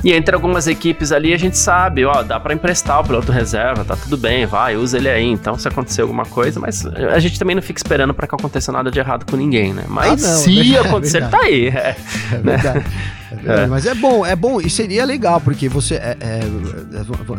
E 0.04 0.12
entre 0.12 0.34
algumas 0.34 0.66
equipes 0.66 1.10
ali 1.10 1.32
a 1.32 1.38
gente 1.38 1.56
sabe, 1.56 2.04
ó, 2.04 2.22
dá 2.22 2.38
para 2.38 2.52
emprestar 2.52 3.00
o 3.00 3.04
piloto 3.04 3.32
reserva, 3.32 3.84
tá 3.84 3.96
tudo 3.96 4.18
bem, 4.18 4.44
vai, 4.44 4.76
usa 4.76 4.98
ele 4.98 5.08
aí. 5.08 5.24
Então, 5.24 5.58
se 5.58 5.66
acontecer 5.66 6.02
alguma 6.02 6.26
coisa, 6.26 6.60
mas 6.60 6.84
a 6.86 7.18
gente 7.18 7.38
também 7.38 7.56
não 7.56 7.62
fica 7.62 7.78
esperando 7.78 8.12
para 8.12 8.26
que 8.26 8.34
aconteça 8.34 8.70
nada 8.70 8.90
de 8.90 8.98
errado 8.98 9.24
com 9.24 9.36
ninguém, 9.36 9.72
né? 9.72 9.84
Mas 9.88 10.22
ah, 10.22 10.28
não, 10.28 10.38
se 10.38 10.76
é 10.76 10.78
acontecer, 10.78 11.22
é 11.22 11.26
tá 11.26 11.38
aí. 11.38 11.68
É, 11.68 11.96
é 12.32 12.38
verdade. 12.38 12.86
É 12.86 13.24
é. 13.46 13.66
Mas 13.66 13.86
é 13.86 13.94
bom, 13.94 14.24
é 14.24 14.36
bom, 14.36 14.60
e 14.60 14.70
seria 14.70 15.04
legal, 15.04 15.40
porque 15.40 15.68
você. 15.68 15.94
É, 15.96 16.16
é, 16.20 16.40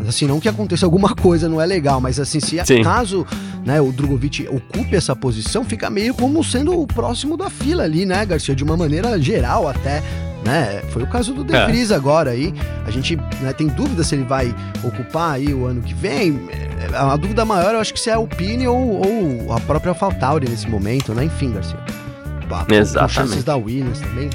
assim, 0.08 0.26
não 0.26 0.40
que 0.40 0.50
aconteça 0.50 0.86
alguma 0.86 1.16
coisa, 1.16 1.48
não 1.48 1.62
é 1.62 1.66
legal, 1.66 2.02
mas 2.02 2.20
assim, 2.20 2.40
se 2.40 2.60
Sim. 2.66 2.84
caso 2.84 3.26
né, 3.66 3.80
o 3.80 3.92
Drogovic 3.92 4.48
ocupe 4.48 4.96
essa 4.96 5.16
posição, 5.16 5.64
fica 5.64 5.90
meio 5.90 6.14
como 6.14 6.44
sendo 6.44 6.80
o 6.80 6.86
próximo 6.86 7.38
da 7.38 7.50
fila 7.50 7.84
ali, 7.84 8.06
né, 8.06 8.26
Garcia? 8.26 8.56
De 8.56 8.64
uma 8.64 8.76
maneira 8.76 9.20
geral 9.20 9.68
até 9.68 10.02
né? 10.46 10.82
Foi 10.92 11.02
o 11.02 11.08
caso 11.08 11.34
do 11.34 11.44
De 11.44 11.56
é. 11.56 11.66
Vries 11.66 11.92
é. 11.92 11.96
agora 11.96 12.30
aí. 12.30 12.54
A 12.86 12.92
gente 12.92 13.18
né, 13.42 13.52
tem 13.52 13.68
dúvida 13.68 14.04
se 14.04 14.16
ele 14.16 14.24
vai 14.24 14.54
ocupar 14.84 15.34
aí 15.34 15.54
o 15.54 15.66
ano 15.66 15.82
que 15.82 15.94
vem. 15.94 16.48
É, 16.52 16.96
a 16.96 17.18
dúvida 17.18 17.44
maior 17.44 17.74
eu 17.74 17.80
acho 17.80 17.94
que 17.94 18.00
se 18.00 18.10
é 18.10 18.14
a 18.14 18.18
Alpine 18.18 18.68
ou, 18.68 19.02
ou 19.06 19.54
a 19.54 19.60
própria 19.60 19.90
AlphaTauri 19.90 20.48
nesse 20.48 20.70
momento, 20.70 21.14
né? 21.14 21.26
Enfim, 21.26 21.52
Garcia. 21.52 21.80
Exatamente. 22.70 23.16
Com 23.16 23.22
chances 23.28 23.44
da 23.44 23.56
Williams 23.56 24.00
também. 24.00 24.30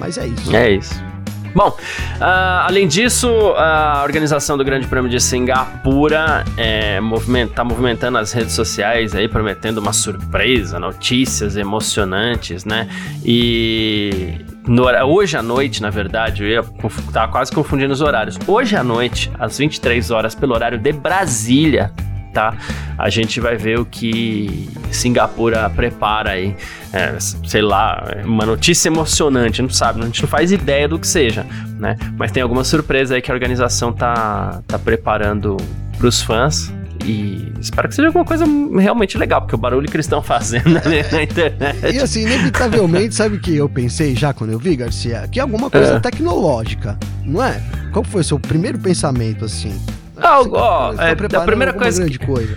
Mas 0.00 0.18
é 0.18 0.26
isso. 0.26 0.54
É 0.54 0.70
isso. 0.72 1.14
Bom, 1.54 1.68
uh, 1.68 2.66
além 2.66 2.88
disso, 2.88 3.28
a 3.56 4.02
organização 4.02 4.58
do 4.58 4.64
Grande 4.64 4.88
Prêmio 4.88 5.08
de 5.08 5.20
Singapura 5.20 6.44
é, 6.56 7.00
movimenta, 7.00 7.54
tá 7.54 7.62
movimentando 7.62 8.18
as 8.18 8.32
redes 8.32 8.54
sociais 8.54 9.14
aí, 9.14 9.28
prometendo 9.28 9.78
uma 9.78 9.92
surpresa, 9.92 10.80
notícias 10.80 11.56
emocionantes, 11.56 12.64
né? 12.64 12.88
E 13.24 14.44
no, 14.66 14.84
hoje 15.04 15.36
à 15.36 15.42
noite, 15.42 15.82
na 15.82 15.90
verdade, 15.90 16.42
eu 16.42 16.48
ia 16.48 16.64
tava 17.12 17.30
quase 17.30 17.52
confundindo 17.52 17.92
os 17.92 18.00
horários. 18.00 18.38
Hoje 18.46 18.76
à 18.76 18.82
noite, 18.82 19.30
às 19.38 19.58
23 19.58 20.10
horas, 20.10 20.34
pelo 20.34 20.54
horário 20.54 20.78
de 20.78 20.92
Brasília, 20.92 21.92
tá? 22.32 22.56
A 22.96 23.10
gente 23.10 23.40
vai 23.40 23.56
ver 23.56 23.78
o 23.78 23.84
que 23.84 24.68
Singapura 24.90 25.68
prepara 25.70 26.30
aí. 26.30 26.56
É, 26.92 27.18
sei 27.18 27.60
lá, 27.60 28.04
uma 28.24 28.46
notícia 28.46 28.88
emocionante, 28.88 29.60
não 29.60 29.68
sabe, 29.68 30.00
a 30.00 30.04
gente 30.04 30.22
não 30.22 30.28
faz 30.28 30.52
ideia 30.52 30.88
do 30.88 30.98
que 30.98 31.06
seja, 31.06 31.44
né? 31.78 31.96
Mas 32.16 32.32
tem 32.32 32.42
alguma 32.42 32.64
surpresa 32.64 33.16
aí 33.16 33.22
que 33.22 33.30
a 33.30 33.34
organização 33.34 33.92
tá, 33.92 34.62
tá 34.66 34.78
preparando 34.78 35.56
para 35.98 36.06
os 36.06 36.22
fãs. 36.22 36.72
E 37.04 37.52
espero 37.60 37.88
que 37.88 37.94
seja 37.94 38.08
alguma 38.08 38.24
coisa 38.24 38.44
realmente 38.78 39.18
legal, 39.18 39.42
porque 39.42 39.54
o 39.54 39.58
barulho 39.58 39.88
que 39.88 39.96
eles 39.96 40.06
estão 40.06 40.22
fazendo 40.22 40.70
na 40.70 41.22
internet. 41.22 41.94
E 41.94 41.98
assim, 41.98 42.22
inevitavelmente, 42.22 43.14
sabe 43.14 43.36
o 43.36 43.40
que 43.40 43.56
eu 43.56 43.68
pensei 43.68 44.14
já 44.14 44.32
quando 44.32 44.50
eu 44.50 44.58
vi, 44.58 44.76
Garcia? 44.76 45.28
Que 45.30 45.38
é 45.38 45.42
alguma 45.42 45.70
coisa 45.70 45.94
é. 45.94 46.00
tecnológica, 46.00 46.98
não 47.24 47.44
é? 47.44 47.60
Qual 47.92 48.04
foi 48.04 48.22
o 48.22 48.24
seu 48.24 48.38
primeiro 48.38 48.78
pensamento 48.78 49.44
assim? 49.44 49.78
Ah, 50.16 50.40
ó, 50.40 50.94
é, 50.94 51.12
a 51.12 51.40
primeira 51.40 51.72
coisa. 51.72 52.02
Grande 52.02 52.18
coisa. 52.18 52.56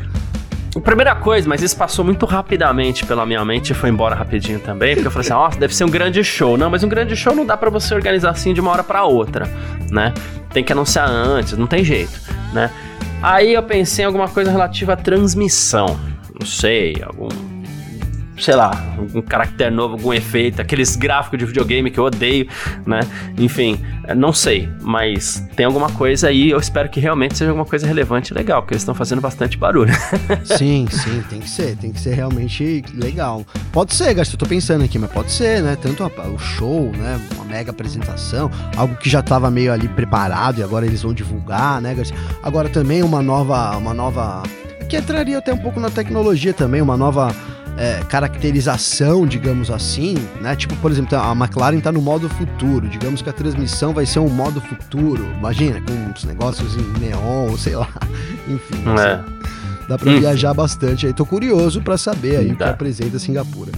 A 0.75 0.79
primeira 0.79 1.15
coisa, 1.15 1.49
mas 1.49 1.61
isso 1.63 1.75
passou 1.75 2.05
muito 2.05 2.25
rapidamente 2.25 3.03
pela 3.03 3.25
minha 3.25 3.43
mente 3.43 3.71
e 3.71 3.73
foi 3.73 3.89
embora 3.89 4.13
rapidinho 4.13 4.59
também, 4.59 4.93
porque 4.93 5.07
eu 5.07 5.11
falei 5.11 5.27
assim, 5.27 5.33
ó, 5.33 5.47
oh, 5.47 5.59
deve 5.59 5.75
ser 5.75 5.83
um 5.83 5.89
grande 5.89 6.23
show. 6.23 6.55
Não, 6.55 6.69
mas 6.69 6.83
um 6.83 6.87
grande 6.87 7.15
show 7.15 7.33
não 7.33 7.45
dá 7.45 7.57
para 7.57 7.69
você 7.69 7.95
organizar 7.95 8.29
assim 8.29 8.53
de 8.53 8.61
uma 8.61 8.71
hora 8.71 8.83
para 8.83 9.03
outra, 9.03 9.49
né? 9.89 10.13
Tem 10.53 10.63
que 10.63 10.71
anunciar 10.71 11.09
antes, 11.09 11.57
não 11.57 11.65
tem 11.65 11.83
jeito, 11.83 12.19
né? 12.53 12.69
Aí 13.21 13.53
eu 13.53 13.63
pensei 13.63 14.03
em 14.03 14.05
alguma 14.05 14.27
coisa 14.27 14.51
relativa 14.51 14.93
à 14.93 14.95
transmissão. 14.95 15.99
Não 16.39 16.45
sei, 16.45 16.95
algum 17.03 17.29
sei 18.39 18.55
lá, 18.55 18.71
um 19.13 19.21
caractere 19.21 19.73
novo, 19.73 19.95
algum 19.95 20.13
efeito, 20.13 20.61
aqueles 20.61 20.95
gráficos 20.95 21.39
de 21.39 21.45
videogame 21.45 21.89
que 21.89 21.99
eu 21.99 22.05
odeio, 22.05 22.47
né? 22.85 22.99
Enfim, 23.37 23.79
não 24.15 24.31
sei, 24.31 24.69
mas 24.81 25.45
tem 25.55 25.65
alguma 25.65 25.89
coisa 25.89 26.27
aí, 26.27 26.51
eu 26.51 26.59
espero 26.59 26.89
que 26.89 26.99
realmente 26.99 27.37
seja 27.37 27.51
alguma 27.51 27.65
coisa 27.65 27.87
relevante 27.87 28.31
e 28.31 28.35
legal, 28.35 28.61
porque 28.61 28.73
eles 28.73 28.81
estão 28.81 28.95
fazendo 28.95 29.21
bastante 29.21 29.57
barulho. 29.57 29.93
sim, 30.45 30.87
sim, 30.89 31.23
tem 31.29 31.39
que 31.39 31.49
ser, 31.49 31.75
tem 31.77 31.91
que 31.91 31.99
ser 31.99 32.13
realmente 32.13 32.83
legal. 32.93 33.45
Pode 33.71 33.93
ser, 33.95 34.13
Garcia, 34.13 34.35
eu 34.35 34.39
tô 34.39 34.45
pensando 34.45 34.83
aqui, 34.83 34.99
mas 34.99 35.11
pode 35.11 35.31
ser, 35.31 35.61
né? 35.61 35.77
Tanto 35.81 36.03
o 36.03 36.37
show, 36.37 36.91
né? 36.95 37.19
Uma 37.35 37.45
mega 37.45 37.71
apresentação, 37.71 38.49
algo 38.75 38.95
que 38.95 39.09
já 39.09 39.21
tava 39.21 39.49
meio 39.49 39.73
ali 39.73 39.87
preparado 39.87 40.59
e 40.59 40.63
agora 40.63 40.85
eles 40.85 41.01
vão 41.01 41.13
divulgar, 41.13 41.81
né, 41.81 41.93
Garcia? 41.93 42.15
Agora 42.43 42.69
também 42.69 43.03
uma 43.03 43.21
nova, 43.21 43.75
uma 43.77 43.93
nova 43.93 44.43
que 44.87 44.97
entraria 44.97 45.37
até 45.37 45.53
um 45.53 45.57
pouco 45.57 45.79
na 45.79 45.89
tecnologia 45.89 46.53
também, 46.53 46.81
uma 46.81 46.95
nova 46.95 47.35
é, 47.77 48.03
caracterização, 48.09 49.25
digamos 49.25 49.69
assim, 49.69 50.15
né? 50.41 50.55
Tipo, 50.55 50.75
por 50.77 50.91
exemplo, 50.91 51.17
a 51.17 51.31
McLaren 51.31 51.77
está 51.77 51.91
no 51.91 52.01
modo 52.01 52.27
futuro. 52.27 52.87
Digamos 52.87 53.21
que 53.21 53.29
a 53.29 53.33
transmissão 53.33 53.93
vai 53.93 54.05
ser 54.05 54.19
um 54.19 54.29
modo 54.29 54.59
futuro. 54.59 55.25
Imagina, 55.37 55.79
com 55.81 55.93
uns 55.93 56.23
negócios 56.23 56.75
em 56.75 56.99
neon, 56.99 57.55
sei 57.57 57.75
lá. 57.75 57.89
Enfim. 58.49 58.83
É. 58.97 59.13
Assim, 59.13 59.87
dá 59.87 59.97
para 59.97 60.11
viajar 60.11 60.53
bastante 60.53 61.05
aí. 61.05 61.13
Tô 61.13 61.25
curioso 61.25 61.81
para 61.81 61.97
saber 61.97 62.37
aí 62.37 62.47
dá. 62.47 62.53
o 62.53 62.57
que 62.57 62.63
apresenta 62.63 63.19
Singapura. 63.19 63.71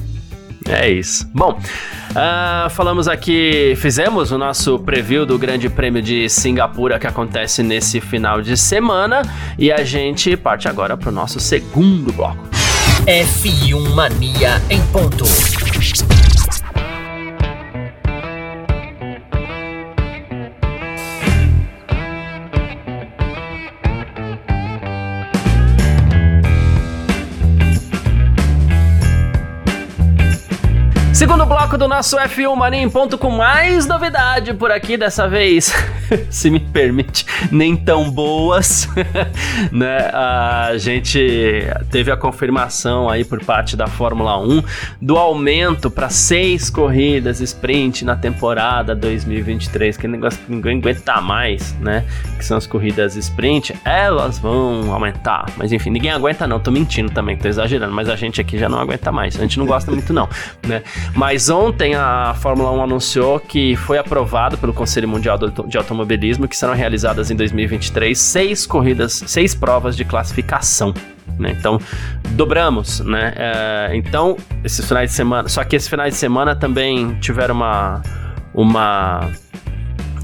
É 0.68 0.90
isso. 0.90 1.28
Bom, 1.34 1.60
uh, 2.12 2.70
falamos 2.70 3.08
aqui, 3.08 3.74
fizemos 3.78 4.32
o 4.32 4.38
nosso 4.38 4.78
preview 4.80 5.26
do 5.26 5.38
Grande 5.38 5.68
Prêmio 5.68 6.02
de 6.02 6.30
Singapura 6.30 7.00
que 7.00 7.08
acontece 7.08 7.64
nesse 7.64 8.00
final 8.00 8.42
de 8.42 8.56
semana 8.56 9.24
e 9.58 9.72
a 9.72 9.84
gente 9.84 10.38
parte 10.38 10.68
agora 10.68 10.96
para 10.96 11.10
o 11.10 11.12
nosso 11.12 11.40
segundo 11.40 12.14
bloco. 12.14 12.69
F1 13.06 13.90
Mania 13.94 14.62
em 14.70 14.82
ponto. 14.88 15.26
Bloco 31.70 31.78
do 31.78 31.88
nosso 31.88 32.18
F1 32.18 32.56
Mania 32.56 32.82
em 32.82 32.90
ponto 32.90 33.18
com 33.18 33.30
mais 33.30 33.86
novidade 33.86 34.54
por 34.56 34.72
aqui, 34.72 34.98
dessa 34.98 35.28
vez, 35.28 35.72
se 36.30 36.50
me 36.50 36.60
permite, 36.60 37.26
nem 37.52 37.76
tão 37.76 38.10
boas, 38.10 38.90
né? 39.72 40.10
A 40.12 40.72
gente 40.78 41.68
teve 41.92 42.12
a 42.12 42.18
confirmação 42.18 43.08
aí 43.08 43.24
por 43.24 43.44
parte 43.44 43.76
da 43.78 43.86
Fórmula 43.86 44.40
1 44.40 44.64
do 45.00 45.18
aumento 45.18 45.92
para 45.92 46.10
seis 46.10 46.70
corridas 46.70 47.40
sprint 47.40 48.04
na 48.04 48.16
temporada 48.16 48.96
2023, 48.96 49.98
que 49.98 50.08
negócio 50.08 50.40
que 50.40 50.52
ninguém 50.52 50.80
aguenta 50.80 51.22
mais, 51.22 51.74
né? 51.80 52.04
Que 52.38 52.46
são 52.46 52.58
as 52.58 52.66
corridas 52.66 53.16
sprint, 53.16 53.76
elas 53.86 54.40
vão 54.40 54.92
aumentar, 54.92 55.46
mas 55.56 55.72
enfim, 55.72 55.92
ninguém 55.92 56.12
aguenta 56.12 56.48
não, 56.48 56.60
tô 56.60 56.72
mentindo 56.72 57.12
também, 57.12 57.38
tô 57.38 57.48
exagerando, 57.48 57.94
mas 57.94 58.10
a 58.10 58.16
gente 58.16 58.42
aqui 58.42 58.58
já 58.58 58.68
não 58.68 58.80
aguenta 58.80 59.12
mais, 59.12 59.36
a 59.38 59.42
gente 59.42 59.60
não 59.60 59.68
gosta 59.68 59.92
muito 59.92 60.12
não, 60.14 60.28
né? 60.66 60.82
Mas 61.14 61.50
ontem 61.60 61.94
a 61.96 62.34
Fórmula 62.40 62.72
1 62.72 62.84
anunciou 62.84 63.40
que 63.40 63.76
foi 63.76 63.98
aprovado 63.98 64.58
pelo 64.58 64.74
Conselho 64.74 65.08
Mundial 65.08 65.38
de 65.38 65.78
Automobilismo 65.78 66.48
que 66.48 66.56
serão 66.56 66.74
realizadas 66.74 67.30
em 67.30 67.36
2023 67.36 68.18
seis 68.18 68.66
corridas, 68.66 69.24
seis 69.28 69.54
provas 69.54 69.96
de 69.96 70.06
classificação. 70.06 70.94
Né? 71.38 71.56
Então, 71.58 71.80
dobramos, 72.32 73.00
né? 73.02 73.34
É, 73.36 73.92
então, 73.94 74.36
esses 74.64 74.86
finais 74.86 75.10
de 75.10 75.16
semana. 75.16 75.48
Só 75.48 75.64
que 75.64 75.76
esses 75.76 75.88
finais 75.88 76.14
de 76.14 76.20
semana 76.20 76.56
também 76.56 77.16
tiveram 77.20 77.56
uma. 77.56 78.02
uma 78.54 79.30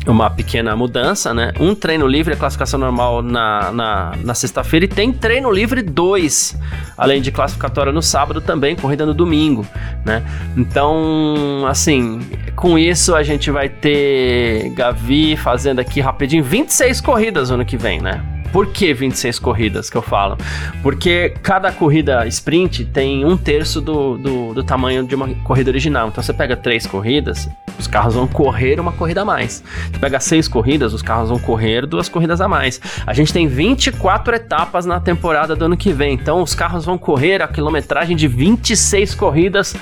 uma 0.05 0.29
pequena 0.29 0.75
mudança, 0.75 1.33
né? 1.33 1.51
Um 1.59 1.73
treino 1.73 2.07
livre, 2.07 2.33
a 2.33 2.37
classificação 2.37 2.79
normal 2.79 3.21
na, 3.21 3.71
na, 3.71 4.13
na 4.23 4.33
sexta-feira, 4.33 4.85
e 4.85 4.87
tem 4.87 5.11
treino 5.11 5.51
livre 5.51 5.81
dois, 5.81 6.57
além 6.97 7.21
de 7.21 7.31
classificatória 7.31 7.91
no 7.91 8.01
sábado 8.01 8.41
também, 8.41 8.75
corrida 8.75 9.05
no 9.05 9.13
domingo, 9.13 9.65
né? 10.05 10.23
Então, 10.55 11.65
assim, 11.67 12.19
com 12.55 12.77
isso 12.77 13.15
a 13.15 13.23
gente 13.23 13.49
vai 13.49 13.69
ter 13.69 14.69
Gavi 14.75 15.35
fazendo 15.35 15.79
aqui 15.79 15.99
rapidinho 16.01 16.43
26 16.43 17.01
corridas 17.01 17.51
ano 17.51 17.65
que 17.65 17.77
vem, 17.77 17.99
né? 17.99 18.34
Por 18.55 18.67
que 18.67 18.93
26 18.93 19.37
corridas 19.37 19.89
que 19.89 19.97
eu 19.97 20.01
falo? 20.01 20.37
Porque 20.81 21.33
cada 21.43 21.73
corrida 21.73 22.25
sprint 22.25 22.85
tem 22.85 23.25
um 23.25 23.35
terço 23.35 23.81
do, 23.81 24.17
do, 24.17 24.53
do 24.53 24.63
tamanho 24.63 25.05
de 25.05 25.13
uma 25.13 25.27
corrida 25.43 25.69
original. 25.69 26.07
Então 26.07 26.23
você 26.23 26.31
pega 26.31 26.55
três 26.55 26.87
corridas, 26.87 27.49
os 27.77 27.85
carros 27.85 28.15
vão 28.15 28.25
correr 28.25 28.79
uma 28.79 28.93
corrida 28.93 29.23
a 29.23 29.25
mais. 29.25 29.61
Você 29.91 29.99
pega 29.99 30.21
seis 30.21 30.47
corridas, 30.47 30.93
os 30.93 31.01
carros 31.01 31.27
vão 31.27 31.37
correr 31.37 31.85
duas 31.85 32.07
corridas 32.07 32.39
a 32.39 32.47
mais. 32.47 32.79
A 33.05 33.13
gente 33.13 33.33
tem 33.33 33.45
24 33.45 34.33
etapas 34.33 34.85
na 34.85 35.01
temporada 35.01 35.53
do 35.53 35.65
ano 35.65 35.75
que 35.75 35.91
vem. 35.91 36.13
Então 36.13 36.41
os 36.41 36.55
carros 36.55 36.85
vão 36.85 36.97
correr 36.97 37.41
a 37.41 37.49
quilometragem 37.49 38.15
de 38.15 38.25
26 38.25 39.15
corridas 39.15 39.75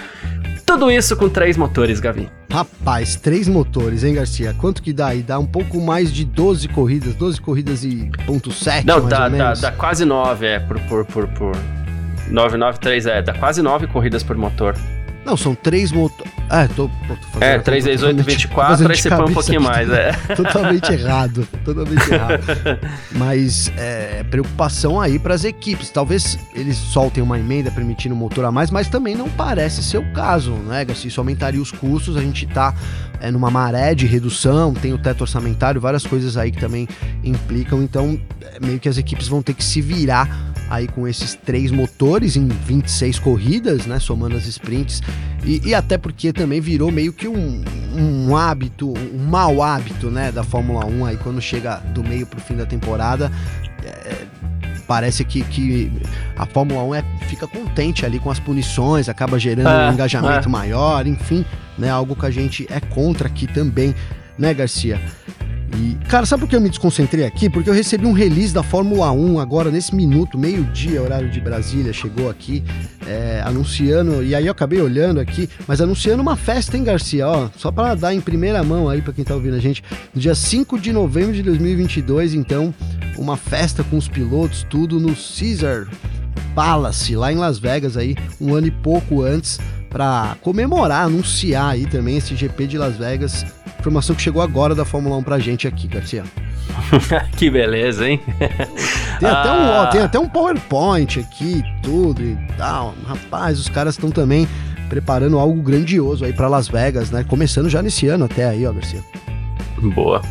tudo 0.73 0.89
isso 0.89 1.15
com 1.15 1.29
três 1.29 1.55
motores, 1.55 1.99
Gavi. 1.99 2.27
Rapaz, 2.51 3.15
três 3.15 3.47
motores, 3.47 4.03
hein, 4.03 4.15
Garcia? 4.15 4.55
Quanto 4.57 4.81
que 4.81 4.91
dá 4.91 5.07
aí? 5.07 5.21
Dá 5.21 5.37
um 5.37 5.45
pouco 5.45 5.79
mais 5.79 6.11
de 6.11 6.25
12 6.25 6.67
corridas, 6.69 7.13
12 7.13 7.39
corridas 7.39 7.83
e 7.83 8.11
ponto 8.25 8.51
7, 8.51 8.85
Não, 8.85 9.07
dá, 9.07 9.29
dá, 9.29 9.53
dá, 9.53 9.71
quase 9.71 10.03
9, 10.03 10.45
é, 10.45 10.59
por, 10.59 10.79
por, 10.81 11.05
por, 11.05 11.27
por 11.27 11.55
993, 12.27 13.05
é, 13.05 13.21
dá 13.21 13.33
quase 13.33 13.61
9 13.61 13.85
corridas 13.87 14.23
por 14.23 14.35
motor. 14.35 14.75
Não, 15.25 15.37
são 15.37 15.55
três 15.55 15.91
motores. 15.91 16.31
Ah, 16.49 16.67
tô, 16.67 16.89
tô 17.07 17.43
É, 17.43 17.57
3 17.57 17.85
vezes 17.85 18.03
8, 18.03 18.23
24, 18.23 18.87
aí 18.87 18.97
você 18.97 19.09
põe 19.09 19.31
um 19.31 19.33
pouquinho 19.33 19.61
mais, 19.61 19.89
é. 19.89 20.11
Totalmente 20.35 20.91
errado, 20.91 21.47
totalmente 21.63 22.11
errado. 22.11 22.43
Mas 23.13 23.71
é, 23.77 24.23
preocupação 24.23 24.99
aí 24.99 25.17
para 25.17 25.33
as 25.33 25.43
equipes. 25.43 25.89
Talvez 25.89 26.37
eles 26.53 26.77
soltem 26.77 27.23
uma 27.23 27.39
emenda 27.39 27.71
permitindo 27.71 28.15
motor 28.15 28.45
a 28.45 28.51
mais, 28.51 28.69
mas 28.69 28.87
também 28.87 29.15
não 29.15 29.29
parece 29.29 29.81
ser 29.81 29.97
o 29.97 30.13
caso, 30.13 30.51
né, 30.51 30.83
Garcia? 30.85 31.07
Isso 31.07 31.19
aumentaria 31.19 31.61
os 31.61 31.71
custos, 31.71 32.17
a 32.17 32.21
gente 32.21 32.45
tá 32.45 32.73
é, 33.19 33.31
numa 33.31 33.49
maré 33.49 33.95
de 33.95 34.05
redução, 34.05 34.73
tem 34.73 34.93
o 34.93 34.97
teto 34.97 35.21
orçamentário, 35.21 35.79
várias 35.79 36.05
coisas 36.05 36.37
aí 36.37 36.51
que 36.51 36.59
também 36.59 36.87
implicam, 37.23 37.81
então 37.81 38.19
é, 38.41 38.59
meio 38.63 38.79
que 38.79 38.89
as 38.89 38.97
equipes 38.97 39.27
vão 39.27 39.41
ter 39.41 39.53
que 39.53 39.63
se 39.63 39.81
virar 39.81 40.52
aí 40.73 40.87
com 40.87 41.07
esses 41.07 41.35
três 41.35 41.69
motores 41.69 42.35
em 42.35 42.47
26 42.47 43.19
corridas, 43.19 43.85
né, 43.85 43.99
somando 43.99 44.35
as 44.35 44.47
sprints, 44.47 45.03
e, 45.43 45.61
e 45.69 45.75
até 45.75 45.99
porque 45.99 46.33
também 46.33 46.59
virou 46.59 46.91
meio 46.91 47.13
que 47.13 47.27
um, 47.27 47.63
um, 47.95 48.35
hábito, 48.35 48.91
um 48.91 49.23
mau 49.23 49.61
hábito, 49.61 50.09
né, 50.09 50.31
da 50.31 50.43
Fórmula 50.43 50.83
1 50.83 51.05
aí 51.05 51.17
quando 51.17 51.39
chega 51.39 51.75
do 51.93 52.03
meio 52.03 52.25
pro 52.25 52.41
fim 52.41 52.55
da 52.55 52.65
temporada, 52.65 53.31
é, 53.85 54.25
parece 54.87 55.23
que, 55.23 55.43
que 55.43 55.91
a 56.35 56.47
Fórmula 56.47 56.83
1 56.85 56.95
é, 56.95 57.03
fica 57.27 57.45
contente 57.45 58.03
ali 58.03 58.17
com 58.17 58.31
as 58.31 58.39
punições, 58.39 59.07
acaba 59.07 59.37
gerando 59.37 59.69
é, 59.69 59.89
um 59.89 59.93
engajamento 59.93 60.47
é. 60.47 60.51
maior, 60.51 61.05
enfim, 61.05 61.45
né, 61.77 61.91
algo 61.91 62.15
que 62.15 62.25
a 62.25 62.31
gente 62.31 62.65
é 62.71 62.79
contra 62.79 63.27
aqui 63.27 63.45
também, 63.45 63.93
né, 64.39 64.51
Garcia? 64.55 64.99
E, 65.75 65.97
cara, 66.07 66.25
sabe 66.25 66.41
por 66.41 66.49
que 66.49 66.55
eu 66.55 66.61
me 66.61 66.69
desconcentrei 66.69 67.25
aqui? 67.25 67.49
Porque 67.49 67.69
eu 67.69 67.73
recebi 67.73 68.05
um 68.05 68.11
release 68.11 68.53
da 68.53 68.61
Fórmula 68.61 69.11
1 69.11 69.39
agora, 69.39 69.71
nesse 69.71 69.95
minuto, 69.95 70.37
meio-dia, 70.37 71.01
horário 71.01 71.29
de 71.29 71.41
Brasília, 71.41 71.91
chegou 71.91 72.29
aqui, 72.29 72.63
é, 73.07 73.41
anunciando, 73.43 74.23
e 74.23 74.35
aí 74.35 74.45
eu 74.45 74.51
acabei 74.51 74.79
olhando 74.79 75.19
aqui, 75.19 75.49
mas 75.67 75.81
anunciando 75.81 76.21
uma 76.21 76.35
festa, 76.35 76.77
hein, 76.77 76.83
Garcia? 76.83 77.27
Ó, 77.27 77.49
só 77.57 77.71
para 77.71 77.95
dar 77.95 78.13
em 78.13 78.21
primeira 78.21 78.63
mão 78.63 78.87
aí 78.87 79.01
para 79.01 79.13
quem 79.13 79.25
tá 79.25 79.33
ouvindo 79.33 79.55
a 79.55 79.59
gente, 79.59 79.83
no 80.13 80.21
dia 80.21 80.35
5 80.35 80.79
de 80.79 80.93
novembro 80.93 81.33
de 81.33 81.41
2022, 81.41 82.35
então, 82.35 82.73
uma 83.17 83.35
festa 83.35 83.83
com 83.83 83.97
os 83.97 84.07
pilotos, 84.07 84.65
tudo 84.69 84.99
no 84.99 85.15
Caesar 85.15 85.87
Palace, 86.55 87.15
lá 87.15 87.31
em 87.31 87.35
Las 87.35 87.59
Vegas, 87.59 87.97
aí, 87.97 88.15
um 88.39 88.53
ano 88.53 88.67
e 88.67 88.71
pouco 88.71 89.21
antes, 89.21 89.59
para 89.89 90.35
comemorar, 90.41 91.05
anunciar 91.05 91.71
aí 91.71 91.85
também 91.85 92.17
esse 92.17 92.35
GP 92.35 92.67
de 92.67 92.77
Las 92.77 92.97
Vegas 92.97 93.45
Informação 93.83 94.15
que 94.15 94.21
chegou 94.21 94.41
agora 94.41 94.73
da 94.73 94.85
Fórmula 94.85 95.17
1 95.17 95.23
pra 95.23 95.39
gente 95.39 95.67
aqui, 95.67 95.89
Garcia. 95.89 96.23
que 97.35 97.51
beleza, 97.51 98.07
hein? 98.07 98.17
tem, 99.19 99.29
até 99.29 99.51
um, 99.51 99.67
ó, 99.67 99.81
ah. 99.81 99.87
tem 99.87 99.99
até 99.99 100.17
um 100.17 100.29
PowerPoint 100.29 101.19
aqui, 101.19 101.61
tudo 101.81 102.23
e 102.23 102.37
tal. 102.57 102.95
Rapaz, 103.05 103.59
os 103.59 103.67
caras 103.67 103.95
estão 103.95 104.09
também 104.09 104.47
preparando 104.87 105.37
algo 105.37 105.61
grandioso 105.61 106.23
aí 106.23 106.31
para 106.31 106.47
Las 106.47 106.69
Vegas, 106.69 107.11
né? 107.11 107.25
Começando 107.25 107.69
já 107.69 107.81
nesse 107.81 108.07
ano 108.07 108.23
até 108.23 108.45
aí, 108.45 108.65
ó, 108.65 108.71
Garcia. 108.71 109.03
Boa. 109.93 110.21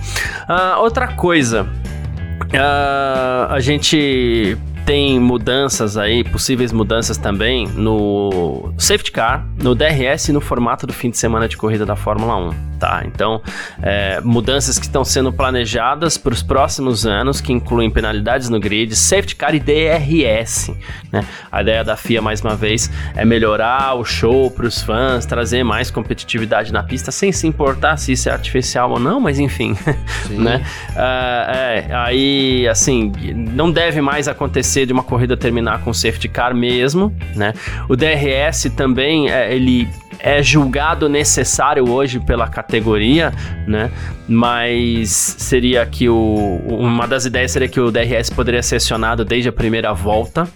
Uh, 0.49 0.81
outra 0.81 1.09
coisa, 1.09 1.65
uh, 1.65 3.53
a 3.53 3.61
gente 3.61 4.57
tem 4.85 5.19
mudanças 5.19 5.97
aí, 5.97 6.25
possíveis 6.25 6.73
mudanças 6.73 7.17
também 7.17 7.67
no 7.69 8.73
safety 8.79 9.13
car, 9.13 9.47
no 9.63 9.75
DRS 9.75 10.29
e 10.29 10.33
no 10.33 10.41
formato 10.41 10.87
do 10.87 10.93
fim 10.93 11.11
de 11.11 11.19
semana 11.19 11.49
de 11.49 11.57
corrida 11.57 11.87
da 11.87 11.97
Fórmula 11.97 12.37
1. 12.37 12.73
Tá, 12.83 13.05
então, 13.07 13.41
é, 13.81 14.21
mudanças 14.23 14.77
que 14.77 14.87
estão 14.87 15.05
sendo 15.05 15.33
planejadas 15.33 16.19
para 16.19 16.33
os 16.33 16.43
próximos 16.43 17.07
anos, 17.07 17.41
que 17.41 17.53
incluem 17.53 17.89
penalidades 17.89 18.49
no 18.49 18.59
grid, 18.59 18.97
safety 18.97 19.37
car 19.37 19.55
e 19.55 19.61
DRS. 19.61 20.73
Né? 21.13 21.25
A 21.51 21.63
ideia 21.63 21.85
da 21.85 21.97
FIA, 21.97 22.21
mais 22.21 22.41
uma 22.41 22.57
vez, 22.57 22.91
é 23.15 23.25
melhorar 23.25 23.95
o 23.95 24.05
show 24.05 24.51
para 24.51 24.67
os 24.67 24.83
fãs, 24.83 25.25
trazer 25.25 25.63
mais 25.63 25.93
competitividade 25.93 26.73
na 26.73 26.83
pista, 26.83 27.13
sem 27.13 27.31
se 27.31 27.47
importar 27.47 27.97
se 27.99 28.13
isso 28.13 28.29
é 28.29 28.33
artificial 28.33 28.91
ou 28.91 28.99
não, 28.99 29.21
mas 29.21 29.39
enfim. 29.39 29.77
né? 30.31 30.61
Uh, 30.91 31.53
é, 31.55 31.87
aí, 31.93 32.67
assim, 32.67 33.13
não 33.33 33.71
deve 33.71 34.01
mais 34.01 34.27
acontecer 34.27 34.72
de 34.75 34.93
uma 34.93 35.03
corrida 35.03 35.37
terminar 35.37 35.81
com 35.83 35.93
safety 35.93 36.29
car 36.29 36.55
mesmo. 36.55 37.15
Né? 37.35 37.53
O 37.89 37.97
DRS 37.97 38.71
também, 38.77 39.31
é, 39.31 39.55
ele 39.55 39.89
é 40.19 40.43
julgado 40.43 41.09
necessário 41.09 41.91
hoje 41.91 42.21
pela 42.21 42.47
categoria, 42.47 43.33
né? 43.67 43.91
Mas 44.29 45.11
seria 45.11 45.85
que 45.85 46.09
o 46.09 46.61
uma 46.69 47.09
das 47.09 47.27
ideias 47.27 47.51
seria 47.51 47.69
que 47.69 47.81
o 47.81 47.91
DRS 47.91 48.31
poderia 48.31 48.63
ser 48.63 48.77
acionado 48.77 49.25
desde 49.25 49.49
a 49.49 49.53
primeira 49.53 49.93
volta. 49.93 50.49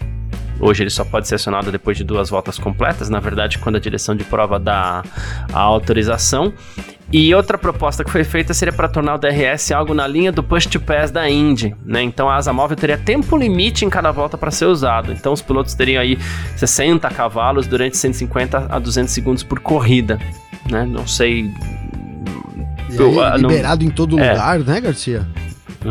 Hoje 0.58 0.82
ele 0.82 0.90
só 0.90 1.04
pode 1.04 1.28
ser 1.28 1.34
acionado 1.34 1.70
depois 1.70 1.96
de 1.96 2.04
duas 2.04 2.30
voltas 2.30 2.58
completas, 2.58 3.10
na 3.10 3.20
verdade, 3.20 3.58
quando 3.58 3.76
a 3.76 3.80
direção 3.80 4.16
de 4.16 4.24
prova 4.24 4.58
dá 4.58 5.02
a 5.52 5.60
autorização. 5.60 6.52
E 7.12 7.32
outra 7.34 7.56
proposta 7.56 8.02
que 8.02 8.10
foi 8.10 8.24
feita 8.24 8.52
seria 8.52 8.72
para 8.72 8.88
tornar 8.88 9.14
o 9.14 9.18
DRS 9.18 9.70
algo 9.70 9.94
na 9.94 10.06
linha 10.08 10.32
do 10.32 10.42
push 10.42 10.66
to 10.66 10.80
pass 10.80 11.10
da 11.10 11.30
Indy, 11.30 11.74
né? 11.84 12.02
Então 12.02 12.28
a 12.28 12.34
asa 12.34 12.52
móvel 12.52 12.76
teria 12.76 12.98
tempo 12.98 13.36
limite 13.36 13.84
em 13.84 13.90
cada 13.90 14.10
volta 14.10 14.36
para 14.36 14.50
ser 14.50 14.66
usado. 14.66 15.12
Então 15.12 15.32
os 15.32 15.40
pilotos 15.40 15.74
teriam 15.74 16.02
aí 16.02 16.18
60 16.56 17.08
cavalos 17.10 17.68
durante 17.68 17.96
150 17.96 18.66
a 18.68 18.78
200 18.78 19.12
segundos 19.12 19.42
por 19.44 19.60
corrida, 19.60 20.18
né? 20.68 20.84
Não 20.84 21.06
sei 21.06 21.48
aí, 22.88 23.40
liberado 23.40 23.84
não... 23.84 23.90
em 23.90 23.94
todo 23.94 24.18
é. 24.18 24.32
lugar, 24.32 24.58
né, 24.60 24.80
Garcia? 24.80 25.26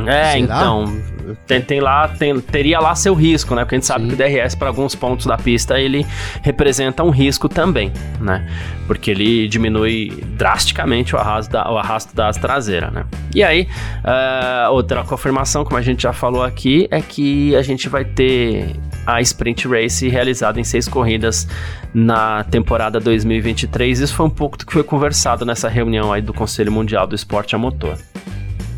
É, 0.07 0.31
Será? 0.33 0.39
então 0.39 1.14
tem, 1.47 1.61
tem 1.61 1.79
lá, 1.79 2.07
tem, 2.07 2.39
teria 2.39 2.79
lá 2.79 2.95
seu 2.95 3.13
risco, 3.13 3.55
né? 3.55 3.63
Porque 3.63 3.75
a 3.75 3.77
gente 3.77 3.87
sabe 3.87 4.03
Sim. 4.03 4.09
que 4.09 4.13
o 4.15 4.17
DRS 4.17 4.55
para 4.55 4.67
alguns 4.67 4.95
pontos 4.95 5.25
da 5.25 5.37
pista 5.37 5.79
ele 5.79 6.05
representa 6.41 7.03
um 7.03 7.09
risco 7.09 7.49
também, 7.49 7.91
né? 8.19 8.47
Porque 8.87 9.11
ele 9.11 9.47
diminui 9.47 10.23
drasticamente 10.37 11.15
o 11.15 11.19
arrasto 11.19 11.51
da, 11.51 11.71
o 11.71 11.77
arrasto 11.77 12.15
da 12.15 12.27
asa 12.27 12.39
traseira, 12.39 12.91
né? 12.91 13.05
E 13.33 13.43
aí, 13.43 13.67
uh, 14.03 14.71
outra 14.71 15.03
confirmação, 15.03 15.63
como 15.63 15.77
a 15.77 15.81
gente 15.81 16.03
já 16.03 16.13
falou 16.13 16.43
aqui, 16.43 16.87
é 16.91 17.01
que 17.01 17.55
a 17.55 17.61
gente 17.61 17.89
vai 17.89 18.05
ter 18.05 18.75
a 19.05 19.21
Sprint 19.21 19.67
Race 19.67 20.07
realizada 20.07 20.59
em 20.59 20.63
seis 20.63 20.87
corridas 20.87 21.47
na 21.93 22.43
temporada 22.43 22.99
2023. 22.99 23.99
Isso 23.99 24.13
foi 24.13 24.25
um 24.25 24.29
pouco 24.29 24.57
do 24.57 24.65
que 24.65 24.73
foi 24.73 24.83
conversado 24.83 25.45
nessa 25.45 25.69
reunião 25.69 26.11
aí 26.11 26.21
do 26.21 26.33
Conselho 26.33 26.71
Mundial 26.71 27.05
do 27.05 27.15
Esporte 27.15 27.55
a 27.55 27.57
Motor. 27.57 27.97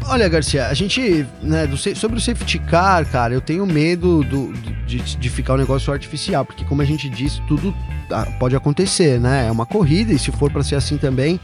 Olha, 0.10 0.30
Garcia, 0.30 0.68
a 0.68 0.74
gente, 0.74 1.28
né, 1.42 1.68
sobre 1.94 2.18
o 2.18 2.22
safety 2.22 2.60
car, 2.60 3.06
cara, 3.06 3.34
eu 3.34 3.42
tenho 3.42 3.66
medo 3.66 4.24
do, 4.24 4.54
de, 4.86 5.00
de 5.00 5.30
ficar 5.30 5.56
um 5.56 5.58
negócio 5.58 5.92
artificial, 5.92 6.46
porque 6.46 6.64
como 6.64 6.82
a 6.82 6.86
gente 6.86 7.10
disse, 7.10 7.42
tudo 7.46 7.76
ah, 8.10 8.26
pode 8.40 8.56
acontecer, 8.56 9.20
né? 9.20 9.48
É 9.48 9.52
uma 9.52 9.66
corrida 9.66 10.14
e 10.14 10.18
se 10.20 10.32
for 10.32 10.50
para 10.50 10.64
ser 10.64 10.76
assim 10.76 10.98
também, 10.98 11.40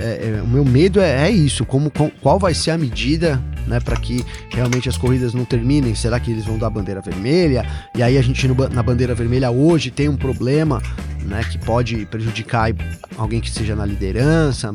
é, 0.00 0.38
é, 0.38 0.42
o 0.42 0.46
meu 0.48 0.64
medo 0.64 1.00
é, 1.00 1.28
é 1.28 1.30
isso, 1.30 1.64
como, 1.66 1.92
qual 2.22 2.38
vai 2.38 2.54
ser 2.54 2.70
a 2.70 2.78
medida 2.78 3.42
né, 3.66 3.78
para 3.78 3.96
que 3.96 4.24
realmente 4.50 4.88
as 4.88 4.96
corridas 4.96 5.34
não 5.34 5.44
terminem? 5.44 5.94
Será 5.94 6.18
que 6.18 6.30
eles 6.30 6.44
vão 6.44 6.58
dar 6.58 6.70
bandeira 6.70 7.00
vermelha? 7.00 7.66
E 7.94 8.02
aí 8.02 8.16
a 8.16 8.22
gente 8.22 8.48
no, 8.48 8.54
na 8.68 8.82
bandeira 8.82 9.14
vermelha 9.14 9.50
hoje 9.50 9.90
tem 9.90 10.08
um 10.08 10.16
problema, 10.16 10.82
né, 11.22 11.42
que 11.44 11.58
pode 11.58 12.06
prejudicar 12.06 12.74
alguém 13.16 13.40
que 13.40 13.48
esteja 13.48 13.76
na 13.76 13.84
liderança. 13.84 14.74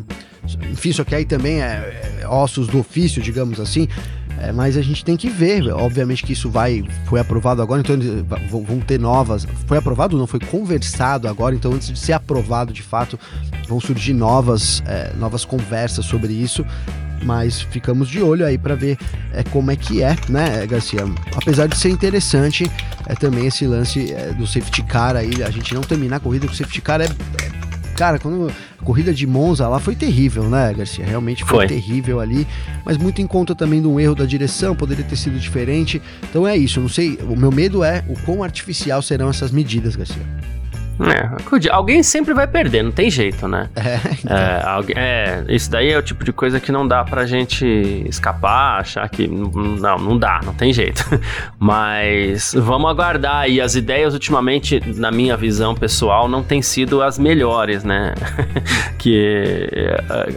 Enfim, 0.71 0.91
só 0.91 1.03
que 1.03 1.15
aí 1.15 1.25
também 1.25 1.61
é, 1.61 2.19
é 2.21 2.27
ossos 2.27 2.67
do 2.67 2.79
ofício, 2.79 3.21
digamos 3.21 3.59
assim. 3.59 3.87
É, 4.39 4.51
mas 4.51 4.77
a 4.77 4.81
gente 4.81 5.03
tem 5.03 5.15
que 5.15 5.29
ver, 5.29 5.67
obviamente 5.69 6.23
que 6.23 6.33
isso 6.33 6.49
vai 6.49 6.83
foi 7.05 7.19
aprovado 7.19 7.61
agora, 7.61 7.81
então 7.81 7.95
vão 8.49 8.79
ter 8.79 8.99
novas. 8.99 9.47
Foi 9.65 9.77
aprovado 9.77 10.17
não? 10.17 10.27
Foi 10.27 10.39
conversado 10.39 11.27
agora, 11.27 11.55
então 11.55 11.73
antes 11.73 11.89
de 11.89 11.97
ser 11.97 12.13
aprovado 12.13 12.73
de 12.73 12.83
fato, 12.83 13.19
vão 13.67 13.79
surgir 13.79 14.13
novas, 14.13 14.83
é, 14.85 15.13
novas 15.17 15.45
conversas 15.45 16.05
sobre 16.05 16.33
isso. 16.33 16.65
Mas 17.23 17.61
ficamos 17.61 18.09
de 18.09 18.21
olho 18.21 18.45
aí 18.45 18.57
para 18.57 18.75
ver 18.75 18.97
é, 19.33 19.41
como 19.43 19.71
é 19.71 19.75
que 19.75 20.03
é, 20.03 20.15
né, 20.29 20.65
Garcia? 20.67 21.05
Apesar 21.35 21.67
de 21.67 21.77
ser 21.77 21.89
interessante, 21.89 22.69
é 23.07 23.15
também 23.15 23.47
esse 23.47 23.65
lance 23.65 24.13
é, 24.13 24.33
do 24.33 24.45
safety 24.45 24.83
car 24.83 25.15
aí, 25.15 25.41
a 25.41 25.49
gente 25.49 25.73
não 25.73 25.81
terminar 25.81 26.17
a 26.17 26.19
corrida 26.19 26.45
com 26.45 26.53
safety 26.53 26.81
car 26.81 27.01
é, 27.01 27.05
é 27.05 27.64
Cara, 27.95 28.19
quando 28.19 28.51
a 28.79 28.83
corrida 28.83 29.13
de 29.13 29.25
Monza 29.25 29.67
lá 29.67 29.79
foi 29.79 29.95
terrível, 29.95 30.49
né, 30.49 30.73
Garcia? 30.73 31.05
Realmente 31.05 31.45
foi, 31.45 31.59
foi, 31.59 31.67
terrível 31.67 32.19
ali, 32.19 32.45
mas 32.83 32.97
muito 32.97 33.21
em 33.21 33.27
conta 33.27 33.55
também 33.55 33.81
de 33.81 33.87
um 33.87 33.99
erro 33.99 34.15
da 34.15 34.25
direção, 34.25 34.75
poderia 34.75 35.03
ter 35.03 35.15
sido 35.15 35.39
diferente. 35.39 36.01
Então 36.29 36.45
é 36.45 36.57
isso, 36.57 36.79
eu 36.79 36.83
não 36.83 36.89
sei, 36.89 37.17
o 37.21 37.35
meu 37.35 37.51
medo 37.51 37.83
é 37.83 38.03
o 38.09 38.19
quão 38.25 38.43
artificial 38.43 39.01
serão 39.01 39.29
essas 39.29 39.49
medidas, 39.49 39.95
Garcia. 39.95 40.21
É, 40.99 41.69
alguém 41.71 42.01
sempre 42.01 42.33
vai 42.33 42.47
perder, 42.47 42.83
não 42.83 42.91
tem 42.91 43.09
jeito, 43.09 43.47
né? 43.47 43.69
É, 43.75 43.99
então. 44.13 44.95
é, 44.95 45.43
é, 45.49 45.55
isso 45.55 45.69
daí 45.69 45.91
é 45.91 45.97
o 45.97 46.01
tipo 46.01 46.23
de 46.23 46.31
coisa 46.31 46.59
que 46.59 46.71
não 46.71 46.87
dá 46.87 47.03
pra 47.03 47.25
gente 47.25 47.65
escapar, 48.07 48.79
achar 48.79 49.07
que. 49.09 49.27
Não, 49.27 49.97
não 49.97 50.17
dá, 50.17 50.39
não 50.43 50.53
tem 50.53 50.71
jeito. 50.71 51.03
Mas 51.59 52.53
vamos 52.55 52.89
aguardar. 52.89 53.49
E 53.49 53.59
as 53.59 53.75
ideias, 53.75 54.13
ultimamente, 54.13 54.81
na 54.95 55.11
minha 55.11 55.35
visão 55.35 55.75
pessoal, 55.75 56.27
não 56.27 56.41
têm 56.41 56.61
sido 56.61 57.01
as 57.01 57.19
melhores, 57.19 57.83
né? 57.83 58.13
que 58.97 59.75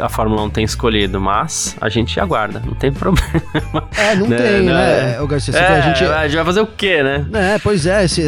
a 0.01 0.09
Fórmula 0.09 0.43
1 0.43 0.51
tem 0.51 0.65
escolhido. 0.65 1.21
Mas 1.21 1.77
a 1.81 1.89
gente 1.89 2.19
aguarda, 2.19 2.61
não 2.65 2.75
tem 2.75 2.91
problema. 2.93 3.89
É, 3.97 4.17
não 4.17 4.27
né, 4.27 4.37
tem, 4.37 4.63
né? 4.63 4.73
né? 4.73 5.21
O 5.21 5.27
Garcia, 5.27 5.57
é, 5.57 5.79
a, 5.79 5.81
gente... 5.81 6.05
a 6.05 6.23
gente 6.25 6.37
vai 6.37 6.45
fazer 6.45 6.61
o 6.61 6.67
quê, 6.67 7.03
né? 7.03 7.27
É, 7.33 7.59
pois 7.59 7.87
é, 7.87 8.05
esse, 8.05 8.23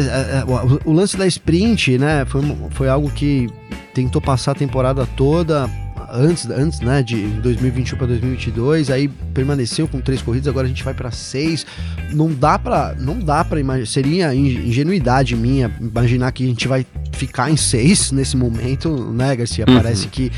o, 0.47 0.91
o 0.91 0.93
lance 0.93 1.17
da 1.17 1.27
sprint, 1.27 1.97
né? 1.97 2.20
Foi, 2.25 2.41
foi 2.71 2.89
algo 2.89 3.09
que 3.09 3.49
tentou 3.93 4.21
passar 4.21 4.51
a 4.51 4.55
temporada 4.55 5.05
toda 5.15 5.69
antes, 6.11 6.49
antes 6.49 6.79
né, 6.81 7.01
de 7.01 7.21
2021 7.41 7.97
para 7.97 8.07
2022, 8.07 8.89
aí 8.89 9.07
permaneceu 9.33 9.87
com 9.87 9.99
três 9.99 10.21
corridas, 10.21 10.47
agora 10.47 10.65
a 10.65 10.69
gente 10.69 10.83
vai 10.83 10.93
para 10.93 11.09
seis. 11.11 11.65
Não 12.11 12.31
dá 12.31 12.59
para, 12.59 12.95
não 12.99 13.17
dá 13.19 13.43
para 13.43 13.59
imaginar, 13.59 13.87
seria 13.87 14.35
ingenuidade 14.35 15.35
minha 15.35 15.71
imaginar 15.79 16.31
que 16.31 16.43
a 16.43 16.47
gente 16.47 16.67
vai 16.67 16.85
ficar 17.13 17.49
em 17.49 17.57
seis 17.57 18.11
nesse 18.11 18.35
momento, 18.35 19.11
né, 19.11 19.35
Garcia? 19.35 19.65
Uhum. 19.67 19.75
Parece 19.75 20.07
que 20.07 20.31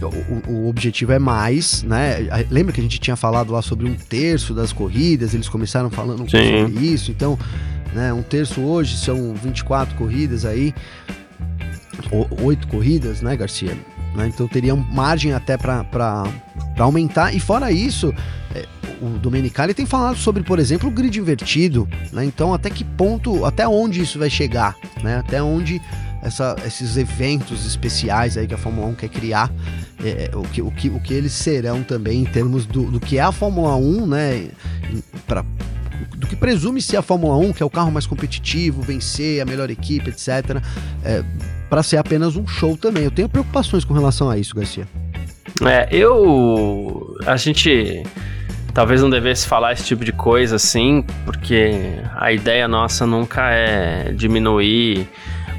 o, 0.00 0.50
o, 0.52 0.68
objetivo 0.68 1.12
é 1.12 1.18
mais, 1.18 1.82
né? 1.82 2.46
Lembra 2.50 2.72
que 2.72 2.80
a 2.80 2.82
gente 2.82 2.98
tinha 2.98 3.16
falado 3.16 3.52
lá 3.52 3.60
sobre 3.60 3.86
um 3.86 3.94
terço 3.94 4.54
das 4.54 4.72
corridas, 4.72 5.34
eles 5.34 5.48
começaram 5.48 5.90
falando 5.90 6.30
Sim. 6.30 6.66
sobre 6.66 6.86
isso, 6.86 7.10
então 7.10 7.38
né? 7.94 8.12
Um 8.12 8.22
terço 8.22 8.60
hoje 8.60 8.96
são 8.96 9.34
24 9.34 9.94
corridas 9.96 10.44
aí, 10.44 10.74
oito 12.42 12.66
corridas, 12.68 13.20
né, 13.20 13.36
Garcia? 13.36 13.76
Né? 14.14 14.28
Então 14.28 14.48
teria 14.48 14.74
margem 14.74 15.32
até 15.32 15.56
para 15.56 16.24
aumentar. 16.78 17.34
E 17.34 17.40
fora 17.40 17.70
isso, 17.70 18.12
é, 18.54 18.66
o 19.00 19.18
Domenicali 19.18 19.74
tem 19.74 19.86
falado 19.86 20.16
sobre, 20.16 20.42
por 20.42 20.58
exemplo, 20.58 20.88
o 20.88 20.92
grid 20.92 21.18
invertido. 21.18 21.88
Né? 22.12 22.24
Então, 22.24 22.52
até 22.52 22.70
que 22.70 22.84
ponto, 22.84 23.44
até 23.44 23.66
onde 23.66 24.00
isso 24.00 24.18
vai 24.18 24.30
chegar? 24.30 24.76
Né? 25.02 25.16
Até 25.16 25.42
onde 25.42 25.80
essa, 26.22 26.56
esses 26.66 26.96
eventos 26.96 27.66
especiais 27.66 28.36
aí 28.36 28.46
que 28.46 28.54
a 28.54 28.58
Fórmula 28.58 28.88
1 28.88 28.94
quer 28.94 29.08
criar, 29.08 29.50
é, 30.02 30.30
é, 30.32 30.36
o, 30.36 30.42
que, 30.42 30.60
o, 30.62 30.70
que, 30.70 30.88
o 30.88 31.00
que 31.00 31.14
eles 31.14 31.32
serão 31.32 31.82
também 31.82 32.22
em 32.22 32.26
termos 32.26 32.66
do, 32.66 32.90
do 32.90 33.00
que 33.00 33.18
é 33.18 33.22
a 33.22 33.32
Fórmula 33.32 33.76
1, 33.76 34.06
né? 34.06 34.48
Para 35.26 35.44
do 36.16 36.26
que 36.26 36.36
presume 36.36 36.80
ser 36.80 36.96
a 36.96 37.02
Fórmula 37.02 37.36
1, 37.36 37.52
que 37.52 37.62
é 37.62 37.66
o 37.66 37.70
carro 37.70 37.90
mais 37.90 38.06
competitivo, 38.06 38.82
vencer, 38.82 39.40
a 39.40 39.44
melhor 39.44 39.70
equipe, 39.70 40.10
etc., 40.10 40.62
é, 41.04 41.22
para 41.68 41.82
ser 41.82 41.96
apenas 41.98 42.36
um 42.36 42.46
show 42.46 42.76
também. 42.76 43.04
Eu 43.04 43.10
tenho 43.10 43.28
preocupações 43.28 43.84
com 43.84 43.94
relação 43.94 44.28
a 44.28 44.36
isso, 44.36 44.54
Garcia. 44.54 44.86
É, 45.64 45.88
eu. 45.90 47.16
A 47.26 47.36
gente 47.36 48.02
talvez 48.72 49.02
não 49.02 49.10
devesse 49.10 49.46
falar 49.46 49.72
esse 49.72 49.84
tipo 49.84 50.04
de 50.04 50.12
coisa 50.12 50.56
assim, 50.56 51.04
porque 51.24 51.72
a 52.16 52.32
ideia 52.32 52.66
nossa 52.68 53.06
nunca 53.06 53.50
é 53.50 54.12
diminuir 54.12 55.08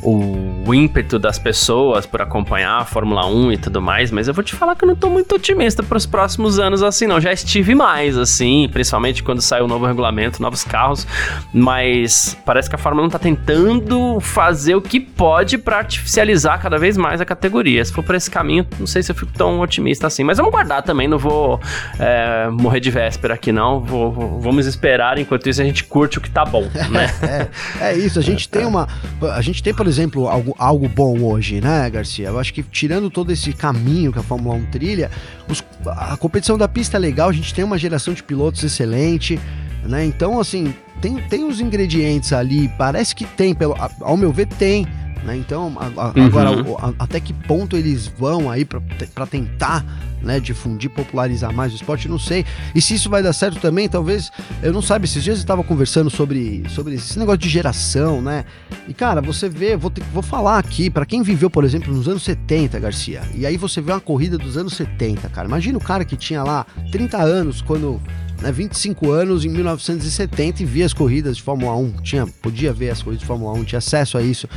o, 0.04 0.74
ímpeto 0.74 1.20
das 1.20 1.38
pessoas 1.38 2.06
por 2.06 2.22
acompanhar 2.22 2.78
a 2.80 2.86
Fórmula 2.86 3.26
1 3.26 3.52
e 3.52 3.58
tudo 3.58 3.82
mais, 3.82 4.10
mas 4.10 4.28
eu 4.28 4.34
vou 4.34 4.44
te 4.44 4.56
falar 4.56 4.76
que 4.76 4.84
eu 4.84 4.88
não 4.88 4.96
tô 4.96 5.10
muito 5.10 5.36
otimista 5.36 5.84
para 5.84 5.98
os 5.98 6.06
próximos 6.06 6.60
anos 6.60 6.82
assim, 6.82 7.08
não. 7.08 7.20
Já 7.20 7.34
estive 7.34 7.76
mais, 7.76 8.18
assim, 8.18 8.70
principalmente 8.72 9.22
quando 9.22 9.42
saiu 9.42 9.66
o 9.66 9.68
novo 9.68 9.86
regulamento, 9.86 10.42
novos 10.42 10.64
carros, 10.64 11.06
mas 11.54 12.38
parece 12.46 12.70
que 12.70 12.76
a 12.76 12.80
Fórmula 12.80 13.08
1 13.08 13.10
tá 13.10 13.20
tentando 13.20 14.20
fazer 14.22 14.76
o 14.76 14.82
que 14.82 15.00
pode 15.00 15.58
para 15.58 15.78
artificializar 15.78 16.60
cada 16.62 16.78
vez 16.78 16.98
mais 16.98 17.20
a 17.20 17.26
categoria. 17.26 17.84
Se 17.84 17.92
for 17.92 18.04
por 18.04 18.16
esse 18.16 18.32
caminho, 18.32 18.66
não 18.80 18.88
sei 18.88 19.04
se 19.04 19.12
eu 19.12 19.16
fico 19.16 19.32
tão 19.34 19.60
otimista 19.60 20.08
assim, 20.08 20.24
mas 20.24 20.38
vamos 20.38 20.52
guardar 20.52 20.84
também, 20.84 21.08
não 21.08 21.18
vou 21.18 21.60
é, 22.00 22.50
morrer 22.50 22.80
de 22.80 22.90
véspera 22.90 23.34
aqui 23.34 23.52
não, 23.52 23.80
vou, 23.80 24.12
vou, 24.12 24.40
vamos 24.40 24.66
esperar, 24.66 25.18
enquanto 25.18 25.48
isso 25.50 25.62
a 25.62 25.66
gente 25.66 25.84
curte 25.84 26.18
o 26.18 26.22
que 26.22 26.30
tá 26.30 26.46
bom, 26.46 26.70
né? 26.90 27.10
é, 27.82 27.92
é 27.92 27.98
isso, 27.98 28.20
a 28.20 28.22
gente 28.22 28.48
tem 28.48 28.66
uma, 28.66 28.88
a 29.34 29.42
gente 29.42 29.62
tem, 29.62 29.74
por 29.74 29.88
exemplo, 29.92 30.28
algo, 30.28 30.56
algo 30.58 30.90
bom 30.90 31.22
hoje, 31.22 31.62
né, 31.62 31.90
Garcia? 31.90 32.30
Eu 32.30 32.40
acho 32.40 32.54
que 32.54 32.64
tirando 32.64 33.10
todo 33.10 33.32
esse 33.32 33.54
caminho 33.54 34.12
que 34.12 34.20
a 34.20 34.24
Fórmula 34.24 34.56
1 34.56 34.66
trilha, 34.72 35.12
os, 35.48 35.64
a 35.86 36.18
competição 36.18 36.58
da 36.58 36.68
pista 36.68 36.98
é 36.98 37.00
legal, 37.00 37.30
a 37.30 37.34
gente 37.34 37.54
tem 37.54 37.64
uma 37.64 37.78
geração 37.78 38.14
de 38.14 38.24
pilotos 38.24 38.64
excelente, 38.64 39.40
né? 39.84 40.04
Então, 40.06 40.40
assim, 40.40 40.74
tem, 41.02 41.18
tem 41.28 41.44
os 41.44 41.60
ingredientes 41.60 42.32
ali, 42.34 42.70
parece 42.78 43.16
que 43.16 43.26
tem, 43.26 43.54
pelo, 43.54 43.76
ao 44.00 44.18
meu 44.18 44.32
ver, 44.32 44.48
tem. 44.48 44.88
Né? 45.24 45.38
Então, 45.38 45.76
a, 45.78 45.86
a, 45.86 46.08
uhum. 46.08 46.26
agora, 46.26 46.50
a, 46.80 47.04
até 47.04 47.20
que 47.20 47.34
ponto 47.34 47.78
eles 47.78 48.08
vão 48.08 48.50
aí 48.50 48.66
para 48.66 49.26
tentar 49.28 49.86
né, 50.22 50.40
difundir, 50.40 50.90
popularizar 50.90 51.54
mais 51.54 51.74
o 51.74 51.76
esporte, 51.76 52.08
não 52.08 52.20
sei. 52.20 52.46
E 52.74 52.82
se 52.82 52.94
isso 52.96 53.10
vai 53.10 53.22
dar 53.22 53.34
certo 53.34 53.60
também, 53.60 53.88
talvez, 53.88 54.32
eu 54.62 54.72
não 54.72 54.82
sabe, 54.82 55.06
esses 55.06 55.24
dias 55.24 55.38
eu 55.38 55.42
estava 55.42 55.64
conversando 55.64 56.10
sobre, 56.10 56.64
sobre 56.70 56.96
esse 56.96 57.18
negócio 57.18 57.40
de 57.40 57.50
geração, 57.50 58.22
né? 58.22 58.46
E 58.88 58.94
cara, 58.94 59.22
você 59.22 59.50
vê, 59.50 59.76
vou, 59.76 59.90
ter, 59.90 60.04
vou 60.14 60.24
falar 60.24 60.58
aqui, 60.58 60.90
para 60.90 61.06
quem 61.06 61.22
viveu, 61.22 61.50
por 61.50 61.64
exemplo, 61.64 61.94
nos 61.94 62.08
anos 62.08 62.24
70, 62.24 62.80
Garcia, 62.80 63.22
e 63.36 63.46
aí 63.46 63.58
você 63.58 63.82
vê 63.82 63.92
uma 63.92 64.00
corrida 64.00 64.38
dos 64.38 64.58
anos 64.58 64.74
70, 64.74 65.30
cara. 65.30 65.48
Imagina 65.48 65.78
o 65.78 65.82
cara 65.82 66.06
que 66.06 66.16
tinha 66.16 66.44
lá 66.44 66.66
30 66.92 67.18
anos 67.18 67.62
quando 67.62 68.02
né, 68.42 68.52
25 68.52 69.12
anos 69.12 69.46
em 69.46 69.50
1970 69.50 70.64
e 70.64 70.66
via 70.66 70.86
as 70.86 70.94
corridas 70.94 71.38
de 71.38 71.44
Fórmula 71.44 71.76
1, 71.76 71.92
tinha, 72.02 72.28
podia 72.42 72.74
ver 72.74 72.90
as 72.90 73.02
corridas 73.02 73.22
de 73.22 73.26
Fórmula 73.26 73.54
1, 73.54 73.64
tinha 73.64 73.80
acesso 73.80 74.18
a 74.18 74.22
isso. 74.22 74.48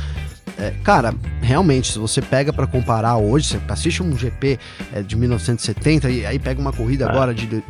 É, 0.57 0.73
cara, 0.83 1.13
realmente, 1.41 1.91
se 1.91 1.99
você 1.99 2.21
pega 2.21 2.53
para 2.53 2.65
comparar 2.65 3.17
hoje, 3.17 3.47
você 3.47 3.61
assiste 3.67 4.01
um 4.01 4.17
GP 4.17 4.57
é, 4.93 5.01
de 5.01 5.15
1970 5.15 6.09
e 6.09 6.25
aí 6.25 6.39
pega 6.39 6.61
uma 6.61 6.71
corrida 6.71 7.05
é. 7.05 7.09
agora 7.09 7.33
de, 7.33 7.61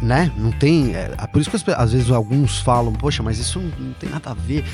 né? 0.00 0.30
Não 0.36 0.50
tem. 0.52 0.94
É, 0.94 1.12
é 1.18 1.26
por 1.26 1.40
isso 1.40 1.50
que 1.50 1.56
às 1.72 1.92
vezes 1.92 2.10
alguns 2.10 2.60
falam, 2.60 2.92
poxa, 2.92 3.22
mas 3.22 3.38
isso 3.38 3.60
não, 3.60 3.86
não 3.86 3.92
tem 3.94 4.08
nada 4.08 4.30
a 4.30 4.34
ver. 4.34 4.64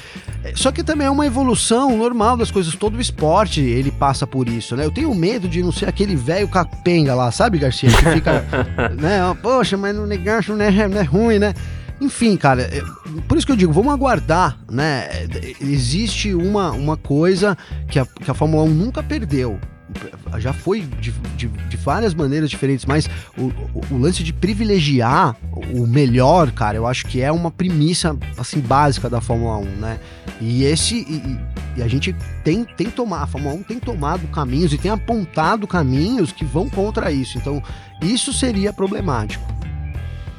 É, 0.45 0.53
só 0.55 0.73
que 0.73 0.83
também 0.83 1.07
é 1.07 1.11
uma 1.11 1.27
evolução 1.27 1.97
normal 1.97 2.37
das 2.37 2.51
coisas. 2.51 2.75
Todo 2.75 2.97
o 2.97 3.01
esporte 3.01 3.61
ele 3.61 3.91
passa 3.91 4.27
por 4.27 4.49
isso, 4.49 4.77
né? 4.77 4.85
Eu 4.85 4.91
tenho 4.91 5.15
medo 5.15 5.49
de 5.49 5.63
não 5.63 5.73
ser 5.73 5.89
aquele 5.89 6.17
velho 6.17 6.49
capenga 6.49 7.15
lá, 7.15 7.31
sabe, 7.31 7.59
Garcia? 7.59 7.91
Que 7.91 8.11
fica, 8.13 8.45
né? 8.99 9.21
Poxa, 9.43 9.77
mas 9.77 9.95
no 9.95 10.07
negócio 10.07 10.57
não 10.57 10.65
é, 10.65 10.89
não 10.89 10.99
é 10.99 11.03
ruim, 11.03 11.39
né? 11.39 11.55
Enfim, 12.03 12.37
cara, 12.37 12.63
é, 12.63 12.83
por 13.29 13.39
isso 13.39 13.47
que 13.47 13.53
eu 13.53 13.57
digo, 13.57 13.73
vamos 13.73 13.93
aguardar, 13.93 14.59
né? 14.69 15.09
Existe 15.61 16.35
uma, 16.35 16.73
uma 16.73 16.97
coisa 16.97 17.57
que 17.89 17.97
a, 17.97 18.05
que 18.05 18.29
a 18.29 18.35
Fórmula 18.35 18.65
1 18.65 18.71
nunca 18.71 19.05
perdeu. 19.05 19.57
Já 20.39 20.53
foi 20.53 20.81
de, 20.81 21.13
de, 21.37 21.47
de 21.47 21.77
várias 21.77 22.13
maneiras 22.13 22.51
diferentes, 22.51 22.85
mas 22.87 23.09
o, 23.39 23.43
o, 23.43 23.83
o, 23.93 23.99
lance 23.99 24.25
de 24.25 24.33
privilegiar 24.33 25.37
o 25.73 25.87
melhor, 25.87 26.51
cara, 26.51 26.77
eu 26.77 26.89
acho 26.89 27.07
que 27.07 27.21
é 27.21 27.31
uma 27.31 27.53
premissa 27.53 28.17
assim 28.37 28.59
básica 28.59 29.09
da 29.09 29.21
Fórmula 29.21 29.59
1, 29.59 29.65
né? 29.77 30.01
E 30.41 30.65
esse 30.65 30.97
e, 30.97 31.39
e 31.77 31.83
a 31.83 31.87
gente 31.87 32.17
tem 32.43 32.65
tem 32.65 32.91
tomar, 32.91 33.23
a 33.23 33.27
Fórmula 33.29 33.55
1 33.55 33.63
tem 33.63 33.79
tomado 33.79 34.27
caminhos 34.29 34.73
e 34.73 34.79
tem 34.79 34.91
apontado 34.91 35.69
caminhos 35.69 36.33
que 36.33 36.45
vão 36.45 36.69
contra 36.69 37.13
isso. 37.13 37.39
Então, 37.39 37.63
isso 38.03 38.33
seria 38.33 38.73
problemático. 38.73 39.62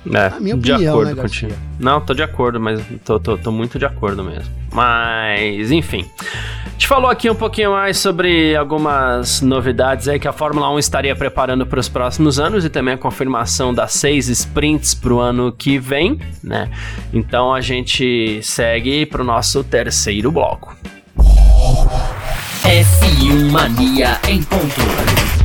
É, 0.05 0.39
minha 0.39 0.55
opinião, 0.55 0.77
de 0.77 0.87
acordo 0.87 1.15
né, 1.15 1.21
contigo. 1.21 1.53
Não, 1.79 2.01
tô 2.01 2.13
de 2.13 2.23
acordo, 2.23 2.59
mas 2.59 2.81
tô, 3.05 3.19
tô, 3.19 3.37
tô 3.37 3.51
muito 3.51 3.79
de 3.79 3.85
acordo 3.85 4.23
mesmo. 4.23 4.51
Mas, 4.71 5.71
enfim. 5.71 6.05
A 6.65 6.69
gente 6.71 6.87
falou 6.87 7.09
aqui 7.09 7.29
um 7.29 7.35
pouquinho 7.35 7.71
mais 7.71 7.97
sobre 7.97 8.55
algumas 8.55 9.41
novidades 9.41 10.07
aí 10.07 10.19
que 10.19 10.27
a 10.27 10.33
Fórmula 10.33 10.69
1 10.71 10.79
estaria 10.79 11.15
preparando 11.15 11.65
para 11.65 11.79
os 11.79 11.87
próximos 11.87 12.39
anos 12.39 12.65
e 12.65 12.69
também 12.69 12.95
a 12.95 12.97
confirmação 12.97 13.73
das 13.73 13.93
seis 13.93 14.27
sprints 14.27 14.93
para 14.93 15.13
o 15.13 15.19
ano 15.19 15.51
que 15.51 15.77
vem, 15.77 16.19
né? 16.43 16.69
Então 17.13 17.53
a 17.53 17.61
gente 17.61 18.39
segue 18.41 19.05
para 19.05 19.21
o 19.21 19.25
nosso 19.25 19.63
terceiro 19.63 20.31
bloco. 20.31 20.75
F1 22.63 23.51
Mania 23.51 24.19
em 24.27 24.41
ponto. 24.41 25.42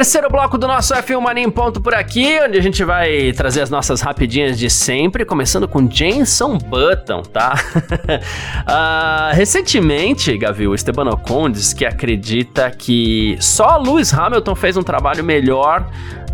Terceiro 0.00 0.30
bloco 0.30 0.56
do 0.56 0.66
nosso 0.66 0.94
F1 0.94 1.20
Mania 1.20 1.44
em 1.44 1.50
ponto 1.50 1.78
por 1.78 1.92
aqui, 1.92 2.40
onde 2.40 2.56
a 2.56 2.62
gente 2.62 2.82
vai 2.82 3.34
trazer 3.34 3.60
as 3.60 3.68
nossas 3.68 4.00
rapidinhas 4.00 4.58
de 4.58 4.70
sempre, 4.70 5.26
começando 5.26 5.68
com 5.68 5.86
Jenson 5.90 6.56
Button, 6.56 7.20
tá? 7.20 7.52
uh, 7.76 9.28
recentemente, 9.36 10.38
Gavi, 10.38 10.66
o 10.66 10.74
Esteban 10.74 11.10
Ocon 11.10 11.50
diz 11.50 11.74
que 11.74 11.84
acredita 11.84 12.70
que 12.70 13.36
só 13.40 13.76
Lewis 13.76 14.14
Hamilton 14.14 14.54
fez 14.54 14.78
um 14.78 14.82
trabalho 14.82 15.22
melhor 15.22 15.86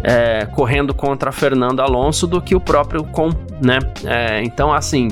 é, 0.04 0.46
correndo 0.54 0.94
contra 0.94 1.32
Fernando 1.32 1.80
Alonso 1.80 2.28
do 2.28 2.40
que 2.40 2.54
o 2.54 2.60
próprio 2.60 3.00
Ocon, 3.00 3.30
né? 3.60 3.80
É, 4.04 4.44
então, 4.44 4.72
assim, 4.72 5.08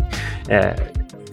é, 0.48 0.76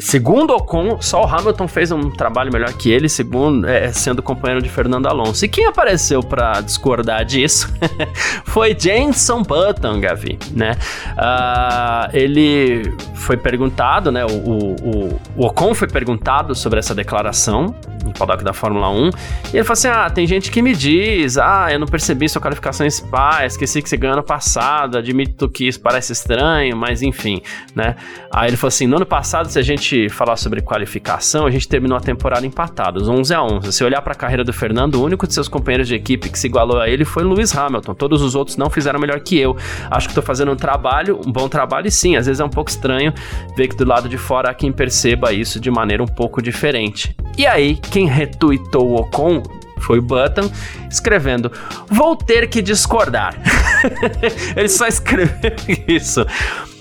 Segundo 0.01 0.55
Ocon, 0.55 0.99
só 0.99 1.23
o 1.23 1.27
Hamilton 1.27 1.67
fez 1.67 1.91
um 1.91 2.09
trabalho 2.09 2.51
melhor 2.51 2.73
que 2.73 2.91
ele, 2.91 3.07
segundo 3.07 3.67
é, 3.67 3.91
sendo 3.91 4.23
companheiro 4.23 4.59
de 4.59 4.67
Fernando 4.67 5.05
Alonso. 5.05 5.45
E 5.45 5.47
quem 5.47 5.67
apareceu 5.67 6.21
para 6.21 6.59
discordar 6.59 7.23
disso 7.23 7.71
foi 8.45 8.75
Jenson 8.77 9.43
Button, 9.43 9.99
Gavi, 9.99 10.39
né? 10.53 10.71
Uh, 11.11 12.17
ele 12.17 12.91
foi 13.13 13.37
perguntado, 13.37 14.11
né? 14.11 14.25
O, 14.25 14.31
o, 14.31 15.19
o, 15.35 15.45
Ocon 15.45 15.75
foi 15.75 15.87
perguntado 15.87 16.55
sobre 16.55 16.79
essa 16.79 16.95
declaração 16.95 17.75
no 18.03 18.11
paddock 18.11 18.43
da 18.43 18.53
Fórmula 18.53 18.89
1 18.89 19.09
e 19.53 19.57
ele 19.57 19.63
falou 19.63 19.73
assim: 19.73 19.87
Ah, 19.87 20.09
tem 20.09 20.25
gente 20.25 20.49
que 20.49 20.61
me 20.61 20.75
diz, 20.75 21.37
ah, 21.37 21.67
eu 21.71 21.77
não 21.77 21.85
percebi 21.85 22.27
sua 22.27 22.41
qualificação 22.41 22.85
em 22.85 22.89
Spa, 22.89 23.45
esqueci 23.45 23.81
que 23.81 23.87
você 23.87 23.97
ganhou 23.97 24.15
ano 24.15 24.23
passado, 24.23 24.97
admito 24.97 25.47
que 25.47 25.67
isso 25.67 25.79
parece 25.79 26.11
estranho, 26.11 26.75
mas 26.75 27.03
enfim, 27.03 27.41
né? 27.75 27.95
Aí 28.33 28.49
ele 28.49 28.57
falou 28.57 28.69
assim: 28.69 28.87
no 28.87 28.95
ano 28.95 29.05
passado, 29.05 29.47
se 29.49 29.59
a 29.59 29.61
gente 29.61 29.90
gente 29.91 30.09
falar 30.09 30.37
sobre 30.37 30.61
qualificação, 30.61 31.45
a 31.45 31.51
gente 31.51 31.67
terminou 31.67 31.97
a 31.97 32.01
temporada 32.01 32.45
empatados, 32.45 33.09
11 33.09 33.33
a 33.33 33.43
11. 33.43 33.73
Se 33.73 33.83
olhar 33.83 34.01
para 34.01 34.13
a 34.13 34.15
carreira 34.15 34.43
do 34.43 34.53
Fernando, 34.53 34.95
o 34.95 35.03
único 35.03 35.27
de 35.27 35.33
seus 35.33 35.47
companheiros 35.47 35.87
de 35.87 35.95
equipe 35.95 36.29
que 36.29 36.39
se 36.39 36.47
igualou 36.47 36.79
a 36.79 36.89
ele 36.89 37.03
foi 37.03 37.23
Lewis 37.23 37.55
Hamilton. 37.55 37.93
Todos 37.93 38.21
os 38.21 38.35
outros 38.35 38.57
não 38.57 38.69
fizeram 38.69 38.99
melhor 38.99 39.19
que 39.19 39.37
eu. 39.37 39.55
Acho 39.89 40.07
que 40.07 40.11
estou 40.11 40.23
fazendo 40.23 40.51
um 40.51 40.55
trabalho, 40.55 41.19
um 41.25 41.31
bom 41.31 41.47
trabalho, 41.49 41.87
e 41.87 41.91
sim, 41.91 42.15
às 42.15 42.25
vezes 42.25 42.39
é 42.39 42.45
um 42.45 42.49
pouco 42.49 42.69
estranho 42.69 43.13
ver 43.55 43.67
que 43.67 43.75
do 43.75 43.85
lado 43.85 44.07
de 44.07 44.17
fora 44.17 44.51
há 44.51 44.53
quem 44.53 44.71
perceba 44.71 45.33
isso 45.33 45.59
de 45.59 45.69
maneira 45.69 46.01
um 46.01 46.07
pouco 46.07 46.41
diferente. 46.41 47.15
E 47.37 47.45
aí, 47.45 47.75
quem 47.75 48.07
retuitou 48.07 48.89
o 48.89 48.95
Ocon 48.95 49.41
foi 49.81 49.99
o 49.99 50.01
Button, 50.01 50.49
escrevendo: 50.89 51.51
Vou 51.87 52.15
ter 52.15 52.47
que 52.49 52.61
discordar. 52.61 53.35
Ele 54.55 54.69
só 54.69 54.87
escreveu 54.87 55.53
isso. 55.87 56.25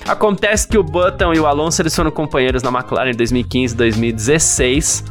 Acontece 0.07 0.67
que 0.67 0.79
o 0.79 0.83
Button 0.83 1.35
e 1.35 1.41
o 1.41 1.47
Alonso 1.47 1.81
eles 1.83 1.95
foram 1.95 2.11
companheiros 2.11 2.63
na 2.63 2.71
McLaren 2.71 3.11
em 3.11 3.17
2015 3.17 3.75
e 3.75 3.77
2016. 3.77 5.05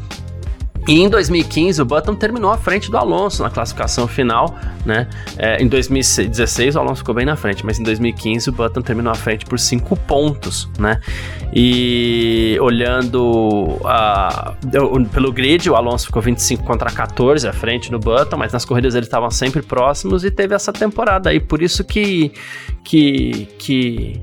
E 0.88 1.02
em 1.02 1.10
2015 1.10 1.82
o 1.82 1.86
Button 1.86 2.16
terminou 2.16 2.52
à 2.52 2.58
frente 2.58 2.90
do 2.90 2.98
Alonso 2.98 3.44
na 3.44 3.50
classificação 3.50 4.08
final, 4.08 4.58
né? 4.86 5.08
É, 5.38 5.62
em 5.62 5.68
2016 5.68 6.76
o 6.76 6.80
Alonso 6.80 6.98
ficou 7.00 7.14
bem 7.14 7.26
na 7.26 7.36
frente, 7.36 7.66
mas 7.66 7.80
em 7.80 7.84
2015 7.84 8.50
o 8.50 8.52
Button 8.52 8.82
terminou 8.82 9.12
à 9.12 9.16
frente 9.16 9.46
por 9.46 9.60
5 9.60 9.96
pontos, 9.98 10.68
né? 10.80 11.00
E 11.54 12.58
olhando 12.62 13.80
a, 13.86 14.54
pelo 15.12 15.32
grid, 15.32 15.70
o 15.70 15.76
Alonso 15.76 16.08
ficou 16.08 16.22
25 16.22 16.64
contra 16.64 16.90
14 16.90 17.48
à 17.48 17.54
frente 17.54 17.92
no 17.92 18.00
Button, 18.00 18.38
mas 18.38 18.54
nas 18.54 18.66
corridas 18.66 18.96
eles 18.96 19.08
estavam 19.08 19.30
sempre 19.30 19.62
próximos 19.62 20.24
e 20.24 20.32
teve 20.32 20.56
essa 20.56 20.74
temporada 20.74 21.30
aí, 21.30 21.40
por 21.40 21.62
isso 21.62 21.84
que 21.84 22.32
que 22.84 23.48
que 23.60 24.22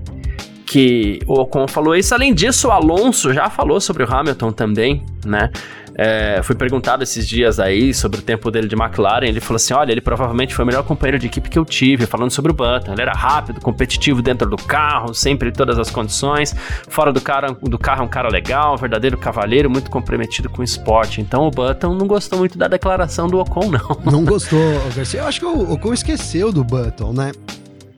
que 0.67 1.21
o 1.27 1.41
Ocon 1.41 1.69
falou 1.69 1.95
isso. 1.95 2.13
Além 2.13 2.35
disso, 2.35 2.69
o 2.69 2.73
Alonso 2.73 3.33
já 3.33 3.49
falou 3.49 3.81
sobre 3.81 4.03
o 4.03 4.13
Hamilton 4.13 4.51
também, 4.51 5.05
né? 5.25 5.51
É, 5.99 6.41
fui 6.43 6.55
perguntado 6.55 7.03
esses 7.03 7.27
dias 7.27 7.59
aí 7.59 7.95
sobre 7.95 8.21
o 8.21 8.23
tempo 8.23 8.51
dele 8.51 8.69
de 8.69 8.75
McLaren. 8.75 9.27
Ele 9.27 9.41
falou 9.41 9.57
assim: 9.57 9.73
olha, 9.73 9.93
ele 9.93 10.01
provavelmente 10.01 10.55
foi 10.55 10.65
o 10.65 10.67
melhor 10.67 10.83
companheiro 10.83 11.19
de 11.19 11.27
equipe 11.27 11.49
que 11.49 11.59
eu 11.59 11.65
tive, 11.65 12.07
falando 12.07 12.31
sobre 12.31 12.53
o 12.53 12.55
Button. 12.55 12.93
Ele 12.93 13.03
era 13.03 13.13
rápido, 13.13 13.61
competitivo 13.61 14.21
dentro 14.21 14.49
do 14.49 14.57
carro, 14.57 15.15
sempre 15.15 15.49
em 15.49 15.53
todas 15.53 15.79
as 15.79 15.91
condições. 15.91 16.55
Fora 16.89 17.13
do, 17.13 17.21
cara, 17.21 17.57
do 17.63 17.79
carro, 17.79 18.03
é 18.03 18.05
um 18.05 18.09
cara 18.09 18.29
legal, 18.29 18.77
verdadeiro 18.77 19.17
cavalheiro, 19.17 19.71
muito 19.71 19.91
comprometido 19.91 20.51
com 20.51 20.61
o 20.61 20.65
esporte. 20.65 21.21
Então 21.21 21.47
o 21.47 21.51
Button 21.51 21.95
não 21.95 22.07
gostou 22.07 22.39
muito 22.41 22.59
da 22.59 22.69
declaração 22.69 23.29
do 23.29 23.39
Ocon, 23.39 23.71
não. 23.71 24.13
Não 24.13 24.25
gostou, 24.25 24.59
Garcia. 24.95 25.21
Eu 25.21 25.27
acho 25.27 25.41
que 25.41 25.47
o 25.47 25.73
Ocon 25.73 25.95
esqueceu 25.95 26.53
do 26.53 26.63
Button, 26.63 27.13
né? 27.13 27.33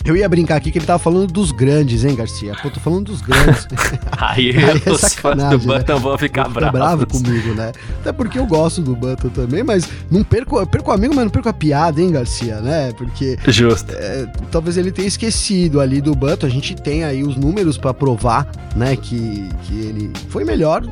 Eu 0.04 0.16
ia 0.16 0.28
brincar 0.28 0.56
aqui 0.56 0.70
que 0.70 0.78
ele 0.78 0.87
tava 0.87 0.98
falando 0.98 1.26
dos 1.26 1.52
grandes, 1.52 2.04
hein, 2.04 2.14
Garcia? 2.14 2.54
Pô, 2.62 2.70
tô 2.70 2.80
falando 2.80 3.06
dos 3.06 3.20
grandes. 3.20 3.66
aí, 4.16 4.50
aí 4.56 4.82
é 4.84 4.90
os 4.90 5.14
fãs 5.14 5.37
do 5.50 5.58
Button 5.58 5.94
né? 5.94 6.00
vão 6.00 6.18
ficar 6.18 6.48
bravos. 6.48 6.72
bravo 6.72 7.06
comigo, 7.06 7.54
né? 7.54 7.72
Até 8.00 8.12
porque 8.12 8.38
eu 8.38 8.46
gosto 8.46 8.80
do 8.80 8.96
Button 8.96 9.28
também, 9.28 9.62
mas 9.62 9.88
não 10.11 10.24
perco, 10.24 10.64
perco 10.66 10.90
o 10.90 10.94
amigo, 10.94 11.14
mas 11.14 11.24
não 11.24 11.30
perco 11.30 11.48
a 11.48 11.52
piada, 11.52 12.00
hein, 12.00 12.11
Garcia, 12.11 12.61
né? 12.61 12.92
Porque. 12.96 13.38
Justo. 13.48 13.92
É, 13.92 14.26
talvez 14.50 14.76
ele 14.76 14.90
tenha 14.90 15.08
esquecido 15.08 15.80
ali 15.80 16.00
do 16.00 16.14
Button. 16.14 16.46
A 16.46 16.50
gente 16.50 16.74
tem 16.74 17.04
aí 17.04 17.22
os 17.22 17.37
números 17.37 17.76
para 17.76 17.92
provar, 17.92 18.50
né, 18.74 18.96
que, 18.96 19.48
que 19.64 19.74
ele 19.74 20.11
foi 20.30 20.44
melhor. 20.44 20.82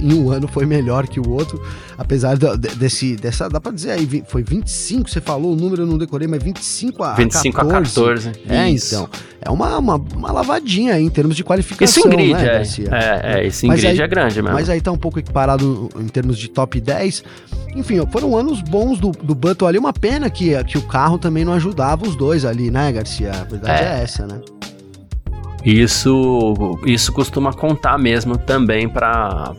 Em 0.00 0.14
um 0.14 0.30
ano 0.30 0.48
foi 0.48 0.64
melhor 0.66 1.06
que 1.06 1.20
o 1.20 1.30
outro. 1.30 1.62
Apesar 1.96 2.36
do, 2.36 2.56
desse, 2.56 3.16
dessa, 3.16 3.48
dá 3.48 3.60
pra 3.60 3.70
dizer 3.70 3.92
aí, 3.92 4.24
foi 4.26 4.42
25, 4.42 5.08
você 5.08 5.20
falou 5.20 5.52
o 5.52 5.56
número, 5.56 5.82
eu 5.82 5.86
não 5.86 5.96
decorei, 5.96 6.26
mas 6.26 6.42
25 6.42 7.02
a 7.02 7.14
25 7.14 7.56
14. 7.56 7.76
a 7.76 7.82
14. 7.82 8.32
É, 8.48 8.53
Isso. 8.70 8.94
então. 8.94 9.08
É 9.46 9.50
uma, 9.50 9.76
uma, 9.76 9.96
uma, 9.96 10.32
lavadinha 10.32 10.94
aí 10.94 11.04
em 11.04 11.10
termos 11.10 11.36
de 11.36 11.44
qualificação. 11.44 12.00
Isso 12.02 12.08
em 12.08 12.10
grid, 12.10 12.32
né, 12.32 12.42
é. 12.42 12.52
Garcia? 12.54 12.88
É, 12.90 13.40
é, 13.40 13.46
isso 13.46 13.66
em 13.66 13.68
grid 13.68 13.86
aí, 13.86 14.00
é 14.00 14.08
grande 14.08 14.40
mesmo. 14.40 14.54
Mas 14.56 14.70
aí 14.70 14.80
tá 14.80 14.90
um 14.90 14.96
pouco 14.96 15.18
equiparado 15.18 15.90
em 16.00 16.08
termos 16.08 16.38
de 16.38 16.48
top 16.48 16.80
10. 16.80 17.22
Enfim, 17.76 18.00
foram 18.10 18.34
anos 18.34 18.62
bons 18.62 18.98
do, 18.98 19.10
do 19.10 19.34
Button 19.34 19.66
ali. 19.66 19.76
Uma 19.76 19.92
pena 19.92 20.30
que, 20.30 20.62
que 20.64 20.78
o 20.78 20.82
carro 20.82 21.18
também 21.18 21.44
não 21.44 21.52
ajudava 21.52 22.06
os 22.06 22.16
dois 22.16 22.46
ali, 22.46 22.70
né, 22.70 22.90
Garcia? 22.90 23.32
A 23.32 23.44
verdade 23.44 23.84
é, 23.84 23.98
é 23.98 24.02
essa, 24.02 24.26
né? 24.26 24.40
Isso, 25.62 26.54
isso 26.86 27.12
costuma 27.12 27.52
contar 27.52 27.98
mesmo 27.98 28.38
também 28.38 28.88
para 28.88 29.54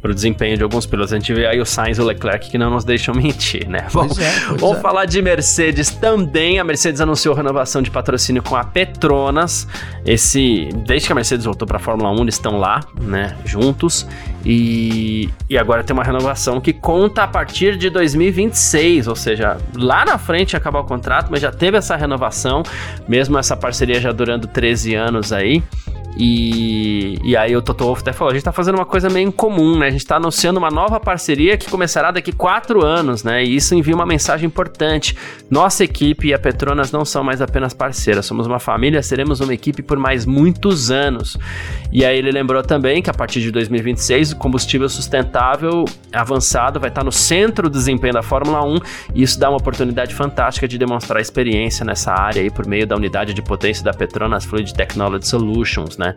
para 0.00 0.10
o 0.10 0.14
desempenho 0.14 0.56
de 0.56 0.62
alguns 0.62 0.86
pilotos. 0.86 1.12
A 1.12 1.16
gente 1.16 1.32
vê 1.32 1.46
aí 1.46 1.60
o 1.60 1.66
Sainz 1.66 1.98
e 1.98 2.00
o 2.00 2.04
Leclerc 2.04 2.50
que 2.50 2.58
não 2.58 2.70
nos 2.70 2.84
deixam 2.84 3.14
mentir, 3.16 3.68
né? 3.68 3.86
É, 3.86 4.56
vamos 4.56 4.78
é. 4.78 4.80
falar 4.80 5.04
de 5.04 5.20
Mercedes 5.20 5.90
também. 5.90 6.58
A 6.58 6.64
Mercedes 6.64 7.00
anunciou 7.00 7.34
renovação 7.34 7.82
de 7.82 7.90
patrocínio 7.90 8.42
com 8.42 8.56
a 8.56 8.64
Petronas. 8.64 9.66
Esse, 10.04 10.68
desde 10.86 11.06
que 11.06 11.12
a 11.12 11.14
Mercedes 11.14 11.44
voltou 11.44 11.66
para 11.66 11.78
a 11.78 11.80
Fórmula 11.80 12.10
1, 12.10 12.22
eles 12.22 12.34
estão 12.34 12.58
lá, 12.58 12.80
né, 13.00 13.36
juntos. 13.44 14.06
E, 14.44 15.28
e 15.50 15.58
agora 15.58 15.82
tem 15.82 15.94
uma 15.94 16.04
renovação 16.04 16.60
que 16.60 16.72
conta 16.72 17.24
a 17.24 17.28
partir 17.28 17.76
de 17.76 17.90
2026, 17.90 19.08
ou 19.08 19.16
seja, 19.16 19.58
lá 19.74 20.04
na 20.04 20.16
frente 20.16 20.56
acabar 20.56 20.80
o 20.80 20.84
contrato, 20.84 21.28
mas 21.30 21.40
já 21.40 21.50
teve 21.50 21.76
essa 21.76 21.96
renovação, 21.96 22.62
mesmo 23.08 23.36
essa 23.36 23.56
parceria 23.56 24.00
já 24.00 24.12
durando 24.12 24.46
13 24.46 24.94
anos 24.94 25.32
aí. 25.32 25.62
E, 26.18 27.16
e 27.22 27.36
aí 27.36 27.54
o 27.56 27.62
Toto 27.62 27.84
Wolff 27.84 28.02
até 28.02 28.12
falou, 28.12 28.32
a 28.32 28.34
gente 28.34 28.42
tá 28.42 28.50
fazendo 28.50 28.74
uma 28.74 28.84
coisa 28.84 29.08
meio 29.08 29.28
incomum, 29.28 29.78
né? 29.78 29.86
A 29.86 29.90
gente 29.90 30.04
tá 30.04 30.16
anunciando 30.16 30.58
uma 30.58 30.70
nova 30.70 30.98
parceria 30.98 31.56
que 31.56 31.70
começará 31.70 32.10
daqui 32.10 32.32
quatro 32.32 32.84
anos, 32.84 33.22
né? 33.22 33.44
E 33.44 33.54
isso 33.54 33.72
envia 33.74 33.94
uma 33.94 34.04
mensagem 34.04 34.46
importante. 34.46 35.16
Nossa 35.48 35.84
equipe 35.84 36.28
e 36.28 36.34
a 36.34 36.38
Petronas 36.38 36.90
não 36.90 37.04
são 37.04 37.22
mais 37.22 37.40
apenas 37.40 37.72
parceiras, 37.72 38.26
somos 38.26 38.48
uma 38.48 38.58
família, 38.58 39.00
seremos 39.00 39.40
uma 39.40 39.54
equipe 39.54 39.80
por 39.80 39.96
mais 39.96 40.26
muitos 40.26 40.90
anos. 40.90 41.36
E 41.92 42.04
aí 42.04 42.18
ele 42.18 42.32
lembrou 42.32 42.62
também 42.62 43.00
que 43.00 43.08
a 43.08 43.14
partir 43.14 43.40
de 43.40 43.52
2026 43.52 44.32
o 44.32 44.36
combustível 44.36 44.88
sustentável 44.88 45.84
avançado 46.12 46.80
vai 46.80 46.88
estar 46.88 47.04
no 47.04 47.12
centro 47.12 47.70
do 47.70 47.78
desempenho 47.78 48.14
da 48.14 48.22
Fórmula 48.22 48.64
1 48.64 48.78
e 49.14 49.22
isso 49.22 49.38
dá 49.38 49.48
uma 49.48 49.58
oportunidade 49.58 50.14
fantástica 50.14 50.66
de 50.66 50.76
demonstrar 50.76 51.20
experiência 51.20 51.84
nessa 51.84 52.12
área 52.12 52.42
aí 52.42 52.50
por 52.50 52.66
meio 52.66 52.86
da 52.86 52.96
unidade 52.96 53.32
de 53.32 53.40
potência 53.40 53.84
da 53.84 53.92
Petronas 53.92 54.44
Fluid 54.44 54.74
Technology 54.74 55.26
Solutions, 55.26 55.96
né? 55.96 56.07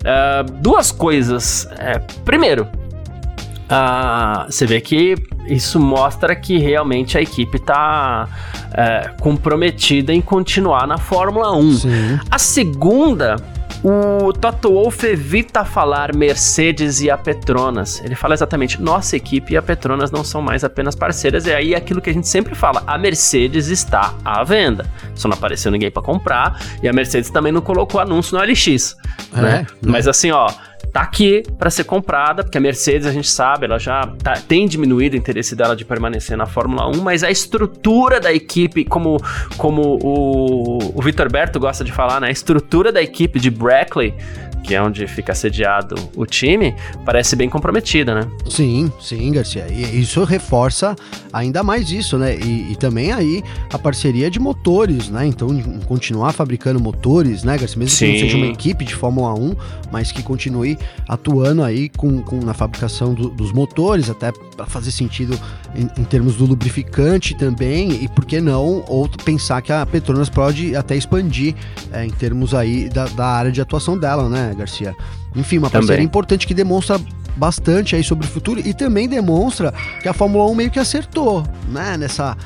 Uh, 0.00 0.50
duas 0.60 0.90
coisas. 0.90 1.68
É, 1.78 1.98
primeiro, 2.24 2.64
uh, 2.64 4.46
você 4.46 4.66
vê 4.66 4.80
que 4.80 5.14
isso 5.46 5.78
mostra 5.78 6.34
que 6.34 6.58
realmente 6.58 7.18
a 7.18 7.22
equipe 7.22 7.56
está 7.56 8.28
é, 8.72 9.10
comprometida 9.20 10.12
em 10.12 10.20
continuar 10.20 10.86
na 10.86 10.96
Fórmula 10.96 11.52
1. 11.56 11.72
Sim. 11.72 12.20
A 12.30 12.38
segunda 12.38 13.36
o 13.82 14.32
Toto 14.32 14.70
Wolff 14.70 15.06
evita 15.06 15.64
falar 15.64 16.14
Mercedes 16.14 17.00
e 17.00 17.10
a 17.10 17.16
Petronas. 17.16 18.02
Ele 18.04 18.14
fala 18.14 18.34
exatamente: 18.34 18.80
nossa 18.80 19.16
equipe 19.16 19.54
e 19.54 19.56
a 19.56 19.62
Petronas 19.62 20.10
não 20.10 20.22
são 20.22 20.42
mais 20.42 20.62
apenas 20.64 20.94
parceiras. 20.94 21.46
E 21.46 21.52
aí 21.52 21.74
é 21.74 21.76
aquilo 21.76 22.00
que 22.00 22.10
a 22.10 22.12
gente 22.12 22.28
sempre 22.28 22.54
fala: 22.54 22.82
a 22.86 22.98
Mercedes 22.98 23.68
está 23.68 24.14
à 24.24 24.44
venda. 24.44 24.86
Só 25.14 25.28
não 25.28 25.36
apareceu 25.36 25.72
ninguém 25.72 25.90
para 25.90 26.02
comprar. 26.02 26.60
E 26.82 26.88
a 26.88 26.92
Mercedes 26.92 27.30
também 27.30 27.52
não 27.52 27.62
colocou 27.62 28.00
anúncio 28.00 28.36
no 28.36 28.44
LX. 28.44 28.96
É, 29.34 29.40
né? 29.40 29.66
Mas 29.82 30.06
assim, 30.06 30.30
ó 30.30 30.50
tá 30.92 31.02
aqui 31.02 31.42
para 31.58 31.70
ser 31.70 31.84
comprada, 31.84 32.42
porque 32.42 32.58
a 32.58 32.60
Mercedes, 32.60 33.06
a 33.06 33.12
gente 33.12 33.28
sabe, 33.28 33.66
ela 33.66 33.78
já 33.78 34.02
tá, 34.22 34.34
tem 34.34 34.66
diminuído 34.66 35.14
o 35.14 35.18
interesse 35.18 35.54
dela 35.54 35.76
de 35.76 35.84
permanecer 35.84 36.36
na 36.36 36.46
Fórmula 36.46 36.88
1, 36.88 37.00
mas 37.02 37.22
a 37.22 37.30
estrutura 37.30 38.20
da 38.20 38.32
equipe, 38.32 38.84
como, 38.84 39.18
como 39.56 39.98
o, 40.02 40.98
o 40.98 41.02
Vitor 41.02 41.30
Berto 41.30 41.58
gosta 41.58 41.84
de 41.84 41.92
falar, 41.92 42.20
né? 42.20 42.28
A 42.28 42.30
estrutura 42.30 42.92
da 42.92 43.02
equipe 43.02 43.38
de 43.38 43.50
Brackley 43.50 44.14
que 44.62 44.74
é 44.74 44.82
onde 44.82 45.06
fica 45.06 45.34
sediado 45.34 45.94
o 46.16 46.26
time, 46.26 46.74
parece 47.04 47.34
bem 47.34 47.48
comprometida, 47.48 48.14
né? 48.14 48.28
Sim, 48.48 48.92
sim, 49.00 49.32
Garcia. 49.32 49.66
E 49.70 50.00
isso 50.00 50.22
reforça 50.24 50.94
ainda 51.32 51.62
mais 51.62 51.90
isso, 51.90 52.18
né? 52.18 52.36
E, 52.36 52.72
e 52.72 52.76
também 52.76 53.12
aí 53.12 53.42
a 53.72 53.78
parceria 53.78 54.30
de 54.30 54.38
motores, 54.38 55.08
né? 55.08 55.26
Então, 55.26 55.48
continuar 55.86 56.32
fabricando 56.32 56.80
motores, 56.80 57.42
né, 57.42 57.56
Garcia? 57.56 57.78
Mesmo 57.78 57.96
sim. 57.96 58.06
que 58.06 58.12
não 58.12 58.20
seja 58.20 58.36
uma 58.36 58.46
equipe 58.46 58.84
de 58.84 58.94
Fórmula 58.94 59.34
1, 59.34 59.54
mas 59.90 60.12
que 60.12 60.22
continue 60.22 60.78
atuando 61.08 61.62
aí 61.62 61.88
com, 61.88 62.22
com 62.22 62.40
na 62.40 62.54
fabricação 62.54 63.14
do, 63.14 63.28
dos 63.30 63.52
motores, 63.52 64.08
até 64.08 64.32
para 64.32 64.66
fazer 64.66 64.90
sentido 64.90 65.38
em, 65.74 65.88
em, 66.00 66.04
termos 66.04 66.36
do 66.36 66.46
lubrificante 66.46 67.36
também, 67.36 68.02
e 68.02 68.08
por 68.08 68.24
que 68.24 68.40
não, 68.40 68.84
ou 68.86 69.08
pensar 69.24 69.60
que 69.62 69.72
a 69.72 69.84
Petronas 69.84 70.28
pode 70.28 70.76
até 70.76 70.96
expandir 70.96 71.54
é, 71.92 72.04
em 72.04 72.10
termos 72.10 72.54
aí 72.54 72.88
da, 72.88 73.06
da 73.06 73.26
área 73.26 73.52
de 73.52 73.60
atuação 73.60 73.98
dela, 73.98 74.28
né? 74.28 74.54
Garcia? 74.56 74.94
Enfim, 75.34 75.58
uma 75.58 75.70
parceria 75.70 75.96
também. 75.96 76.06
importante 76.06 76.46
que 76.46 76.54
demonstra 76.54 77.00
bastante 77.36 77.96
aí 77.96 78.02
sobre 78.02 78.26
o 78.26 78.28
futuro 78.30 78.60
e 78.60 78.74
também 78.74 79.08
demonstra 79.08 79.72
que 80.02 80.08
a 80.08 80.12
Fórmula 80.12 80.44
1 80.46 80.54
meio 80.54 80.70
que 80.70 80.78
acertou, 80.78 81.44
né? 81.68 81.96
Nessa, 81.96 82.36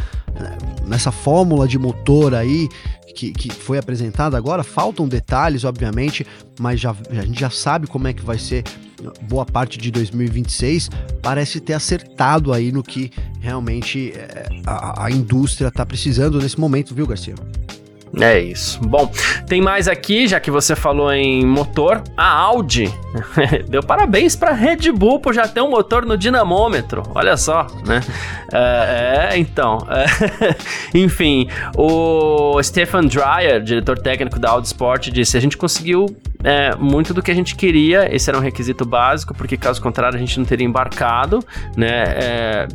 nessa 0.87 1.11
fórmula 1.11 1.66
de 1.66 1.79
motor 1.79 2.35
aí 2.35 2.68
que, 3.14 3.33
que 3.33 3.50
foi 3.50 3.79
apresentada 3.79 4.37
agora. 4.37 4.62
Faltam 4.62 5.09
detalhes, 5.09 5.64
obviamente, 5.64 6.27
mas 6.59 6.81
já, 6.81 6.94
a 7.11 7.24
gente 7.24 7.40
já 7.40 7.50
sabe 7.50 7.87
como 7.87 8.09
é 8.09 8.12
que 8.12 8.22
vai 8.22 8.38
ser 8.38 8.64
boa 9.22 9.44
parte 9.44 9.79
de 9.79 9.90
2026. 9.90 10.90
Parece 11.22 11.61
ter 11.61 11.74
acertado 11.74 12.53
aí 12.53 12.72
no 12.72 12.83
que 12.83 13.11
realmente 13.40 14.12
é, 14.14 14.48
a, 14.66 15.07
a 15.07 15.11
indústria 15.11 15.68
está 15.68 15.85
precisando 15.87 16.38
nesse 16.38 16.59
momento, 16.59 16.94
viu, 16.94 17.07
Garcia? 17.07 17.35
É 18.20 18.38
isso. 18.38 18.81
Bom, 18.81 19.11
tem 19.46 19.61
mais 19.61 19.88
aqui, 19.88 20.29
já 20.29 20.38
que 20.38 20.50
você 20.50 20.77
falou 20.77 21.12
em 21.12 21.44
motor, 21.44 22.03
a 22.16 22.29
Audi 22.29 22.92
deu 23.68 23.83
parabéns 23.83 24.37
para 24.37 24.53
Red 24.53 24.92
Bull 24.92 25.20
por 25.20 25.35
já 25.35 25.48
ter 25.48 25.61
um 25.61 25.70
motor 25.70 26.05
no 26.05 26.16
dinamômetro. 26.16 27.03
Olha 27.14 27.37
só, 27.37 27.66
né? 27.87 28.00
É, 28.53 29.31
é 29.33 29.38
então. 29.38 29.79
É, 29.90 30.55
enfim, 30.96 31.48
o 31.77 32.62
Stefan 32.62 33.07
Dreyer, 33.07 33.62
diretor 33.62 33.98
técnico 33.98 34.38
da 34.38 34.50
Audi 34.50 34.66
Sport, 34.66 35.11
disse: 35.11 35.37
a 35.37 35.40
gente 35.40 35.57
conseguiu 35.57 36.07
é, 36.42 36.74
muito 36.77 37.14
do 37.14 37.22
que 37.22 37.31
a 37.31 37.35
gente 37.35 37.55
queria. 37.57 38.14
Esse 38.14 38.31
era 38.31 38.38
um 38.38 38.42
requisito 38.42 38.85
básico, 38.85 39.35
porque 39.35 39.57
caso 39.57 39.81
contrário 39.81 40.16
a 40.16 40.20
gente 40.20 40.38
não 40.38 40.46
teria 40.46 40.66
embarcado, 40.66 41.44
né? 41.77 42.05
É, 42.16 42.68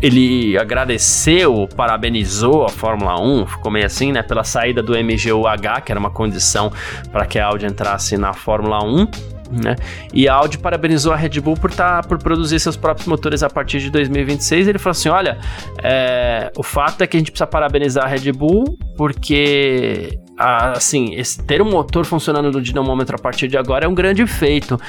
ele 0.00 0.56
agradeceu, 0.58 1.68
parabenizou 1.76 2.64
a 2.64 2.68
Fórmula 2.68 3.20
1, 3.20 3.46
ficou 3.46 3.70
meio 3.70 3.86
assim, 3.86 4.12
né, 4.12 4.22
pela 4.22 4.44
saída 4.44 4.82
do 4.82 4.92
MGUH, 4.92 5.80
que 5.84 5.92
era 5.92 5.98
uma 5.98 6.10
condição 6.10 6.72
para 7.10 7.26
que 7.26 7.38
a 7.38 7.46
Audi 7.46 7.66
entrasse 7.66 8.16
na 8.16 8.32
Fórmula 8.32 8.84
1. 8.84 9.06
Né? 9.50 9.76
E 10.12 10.28
a 10.28 10.34
Audi 10.34 10.58
parabenizou 10.58 11.12
a 11.12 11.16
Red 11.16 11.40
Bull 11.40 11.54
por, 11.54 11.72
tá, 11.72 12.02
por 12.02 12.18
produzir 12.18 12.58
seus 12.58 12.76
próprios 12.76 13.06
motores 13.06 13.42
a 13.42 13.50
partir 13.50 13.78
de 13.78 13.90
2026. 13.90 14.66
Ele 14.66 14.78
falou 14.78 14.92
assim: 14.92 15.10
olha, 15.10 15.38
é, 15.82 16.50
o 16.56 16.62
fato 16.62 17.02
é 17.02 17.06
que 17.06 17.16
a 17.16 17.20
gente 17.20 17.30
precisa 17.30 17.46
parabenizar 17.46 18.04
a 18.04 18.08
Red 18.08 18.32
Bull 18.32 18.76
porque 18.96 20.18
assim, 20.36 21.14
esse, 21.14 21.42
ter 21.42 21.62
um 21.62 21.70
motor 21.70 22.04
funcionando 22.04 22.50
no 22.50 22.60
dinamômetro 22.60 23.16
a 23.16 23.18
partir 23.18 23.46
de 23.48 23.56
agora 23.56 23.84
é 23.84 23.88
um 23.88 23.94
grande 23.94 24.26
feito. 24.26 24.80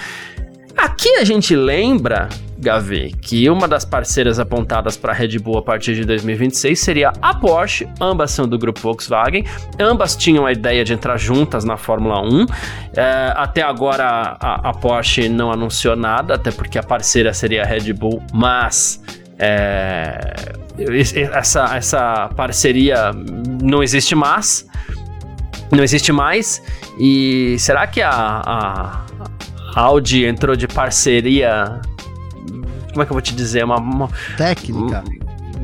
Aqui 0.77 1.15
a 1.15 1.23
gente 1.23 1.55
lembra 1.55 2.29
Gavi, 2.57 3.13
que 3.21 3.49
uma 3.49 3.67
das 3.67 3.85
parceiras 3.85 4.39
apontadas 4.39 4.97
para 4.97 5.11
a 5.11 5.15
Red 5.15 5.37
Bull 5.39 5.57
a 5.57 5.61
partir 5.61 5.93
de 5.93 6.03
2026 6.05 6.79
seria 6.79 7.13
a 7.21 7.33
Porsche, 7.33 7.87
ambas 8.01 8.31
são 8.31 8.47
do 8.47 8.57
grupo 8.57 8.79
Volkswagen, 8.79 9.45
ambas 9.79 10.15
tinham 10.15 10.45
a 10.45 10.51
ideia 10.51 10.83
de 10.83 10.93
entrar 10.93 11.17
juntas 11.17 11.63
na 11.63 11.77
Fórmula 11.77 12.21
1. 12.21 12.45
É, 12.95 13.33
até 13.35 13.61
agora 13.61 14.37
a, 14.39 14.69
a, 14.69 14.73
Porsche 14.73 15.29
não 15.29 15.51
anunciou 15.51 15.95
nada, 15.95 16.35
até 16.35 16.51
porque 16.51 16.79
a 16.79 16.83
parceira 16.83 17.33
seria 17.33 17.63
a 17.63 17.65
Red 17.65 17.93
Bull, 17.93 18.21
mas. 18.33 19.03
É, 19.37 20.33
essa, 21.33 21.75
essa 21.75 22.29
parceria 22.35 23.11
não 23.61 23.83
existe 23.83 24.15
mais. 24.15 24.65
Não 25.71 25.83
existe 25.83 26.11
mais. 26.11 26.61
E 26.99 27.57
será 27.59 27.85
que 27.85 28.01
a, 28.01 28.41
a 28.45 29.05
Audi 29.75 30.25
entrou 30.25 30.55
de 30.55 30.67
parceria 30.67 31.81
como 32.95 33.03
é 33.03 33.05
que 33.05 33.11
eu 33.11 33.15
vou 33.15 33.21
te 33.21 33.35
dizer? 33.35 33.65
Uma. 33.65 33.77
uma 33.77 34.09
Técnica. 34.37 35.03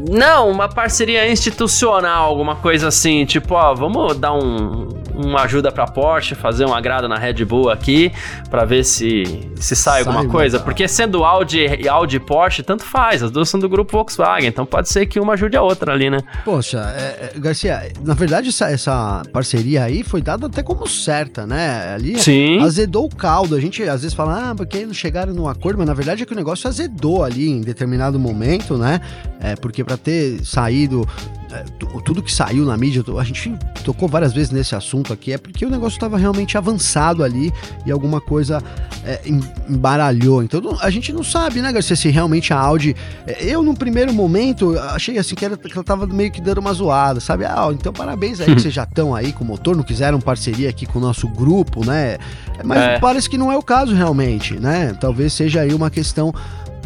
Não, 0.09 0.49
uma 0.49 0.67
parceria 0.67 1.29
institucional, 1.29 2.29
alguma 2.29 2.55
coisa 2.55 2.87
assim, 2.87 3.25
tipo, 3.25 3.53
ó, 3.53 3.73
vamos 3.73 4.17
dar 4.17 4.33
um, 4.33 4.89
uma 5.15 5.41
ajuda 5.43 5.71
pra 5.71 5.85
Porsche, 5.85 6.35
fazer 6.35 6.65
um 6.65 6.73
agrado 6.73 7.07
na 7.07 7.17
Red 7.17 7.45
Bull 7.45 7.69
aqui, 7.69 8.11
para 8.49 8.65
ver 8.65 8.83
se, 8.83 9.23
se 9.55 9.75
sai, 9.75 10.03
sai 10.03 10.13
alguma 10.13 10.31
coisa. 10.31 10.59
Porque 10.59 10.87
sendo 10.87 11.23
Audi 11.23 11.65
e 11.79 11.87
Audi 11.87 12.19
Porsche, 12.19 12.63
tanto 12.63 12.83
faz, 12.83 13.21
as 13.23 13.31
duas 13.31 13.49
são 13.49 13.59
do 13.59 13.69
grupo 13.69 13.91
Volkswagen, 13.91 14.47
então 14.47 14.65
pode 14.65 14.89
ser 14.89 15.05
que 15.05 15.19
uma 15.19 15.33
ajude 15.33 15.55
a 15.55 15.61
outra 15.61 15.93
ali, 15.93 16.09
né? 16.09 16.19
Poxa, 16.43 16.93
é, 16.97 17.31
é, 17.35 17.39
Garcia, 17.39 17.91
na 18.03 18.13
verdade 18.13 18.49
essa, 18.49 18.69
essa 18.69 19.21
parceria 19.31 19.83
aí 19.83 20.03
foi 20.03 20.21
dada 20.21 20.47
até 20.47 20.63
como 20.63 20.87
certa, 20.87 21.45
né? 21.45 21.93
Ali 21.93 22.19
Sim. 22.19 22.59
azedou 22.59 23.05
o 23.05 23.15
caldo. 23.15 23.55
A 23.55 23.59
gente 23.59 23.83
às 23.83 24.01
vezes 24.01 24.13
fala, 24.13 24.51
ah, 24.51 24.55
porque 24.55 24.85
não 24.85 24.93
chegaram 24.93 25.33
num 25.33 25.47
acordo, 25.47 25.77
mas 25.77 25.87
na 25.87 25.93
verdade 25.93 26.23
é 26.23 26.25
que 26.25 26.33
o 26.33 26.35
negócio 26.35 26.67
azedou 26.67 27.23
ali 27.23 27.49
em 27.49 27.61
determinado 27.61 28.19
momento, 28.19 28.77
né? 28.77 29.01
É, 29.39 29.55
porque 29.55 29.83
ter 29.97 30.43
saído 30.45 31.07
é, 31.51 31.65
tudo 32.05 32.23
que 32.23 32.31
saiu 32.31 32.65
na 32.65 32.77
mídia, 32.77 33.03
a 33.19 33.23
gente 33.23 33.53
tocou 33.83 34.07
várias 34.07 34.31
vezes 34.31 34.51
nesse 34.51 34.73
assunto 34.73 35.11
aqui, 35.11 35.33
é 35.33 35.37
porque 35.37 35.65
o 35.65 35.69
negócio 35.69 35.97
estava 35.97 36.17
realmente 36.17 36.57
avançado 36.57 37.23
ali 37.23 37.51
e 37.85 37.91
alguma 37.91 38.21
coisa 38.21 38.63
é, 39.03 39.21
embaralhou. 39.69 40.41
Então 40.41 40.77
a 40.79 40.89
gente 40.89 41.11
não 41.11 41.23
sabe, 41.23 41.61
né, 41.61 41.71
Garcia, 41.73 41.95
se 41.95 42.09
realmente 42.09 42.53
a 42.53 42.59
Audi. 42.59 42.95
É, 43.27 43.43
eu, 43.43 43.61
no 43.63 43.73
primeiro 43.73 44.13
momento, 44.13 44.79
achei 44.79 45.17
assim 45.17 45.35
que, 45.35 45.43
era, 45.43 45.57
que 45.57 45.73
ela 45.73 45.83
tava 45.83 46.07
meio 46.07 46.31
que 46.31 46.39
dando 46.39 46.59
uma 46.59 46.71
zoada, 46.71 47.19
sabe? 47.19 47.43
Ah, 47.43 47.67
então 47.71 47.91
parabéns 47.91 48.39
aí 48.39 48.55
que 48.55 48.61
vocês 48.61 48.73
já 48.73 48.83
estão 48.83 49.13
aí 49.13 49.33
com 49.33 49.43
o 49.43 49.47
motor, 49.47 49.75
não 49.75 49.83
quiseram 49.83 50.21
parceria 50.21 50.69
aqui 50.69 50.85
com 50.85 50.99
o 50.99 51.01
nosso 51.01 51.27
grupo, 51.27 51.85
né? 51.85 52.17
Mas 52.63 52.77
é. 52.77 52.99
parece 52.99 53.29
que 53.29 53.37
não 53.37 53.51
é 53.51 53.57
o 53.57 53.61
caso 53.61 53.93
realmente, 53.93 54.53
né? 54.53 54.95
Talvez 54.99 55.33
seja 55.33 55.61
aí 55.61 55.73
uma 55.73 55.89
questão 55.89 56.33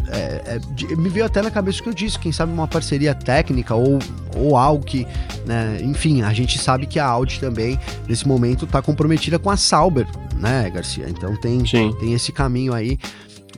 é, 0.08 0.58
é, 0.58 0.96
me 0.96 1.08
veio 1.08 1.26
até 1.26 1.42
na 1.42 1.50
cabeça 1.50 1.80
o 1.80 1.82
que 1.82 1.88
eu 1.88 1.94
disse, 1.94 2.18
quem 2.18 2.32
sabe 2.32 2.52
uma 2.52 2.68
parceria 2.68 3.14
técnica 3.14 3.74
ou, 3.74 3.98
ou 4.36 4.56
algo 4.56 4.84
que, 4.84 5.06
né, 5.44 5.78
enfim, 5.82 6.22
a 6.22 6.32
gente 6.32 6.58
sabe 6.58 6.86
que 6.86 6.98
a 6.98 7.06
Audi 7.06 7.40
também, 7.40 7.78
nesse 8.08 8.26
momento, 8.26 8.64
está 8.64 8.80
comprometida 8.80 9.38
com 9.38 9.50
a 9.50 9.56
Sauber, 9.56 10.06
né, 10.38 10.70
Garcia? 10.70 11.06
Então 11.08 11.36
tem, 11.36 11.62
tem 11.62 12.12
esse 12.12 12.32
caminho 12.32 12.72
aí, 12.72 12.98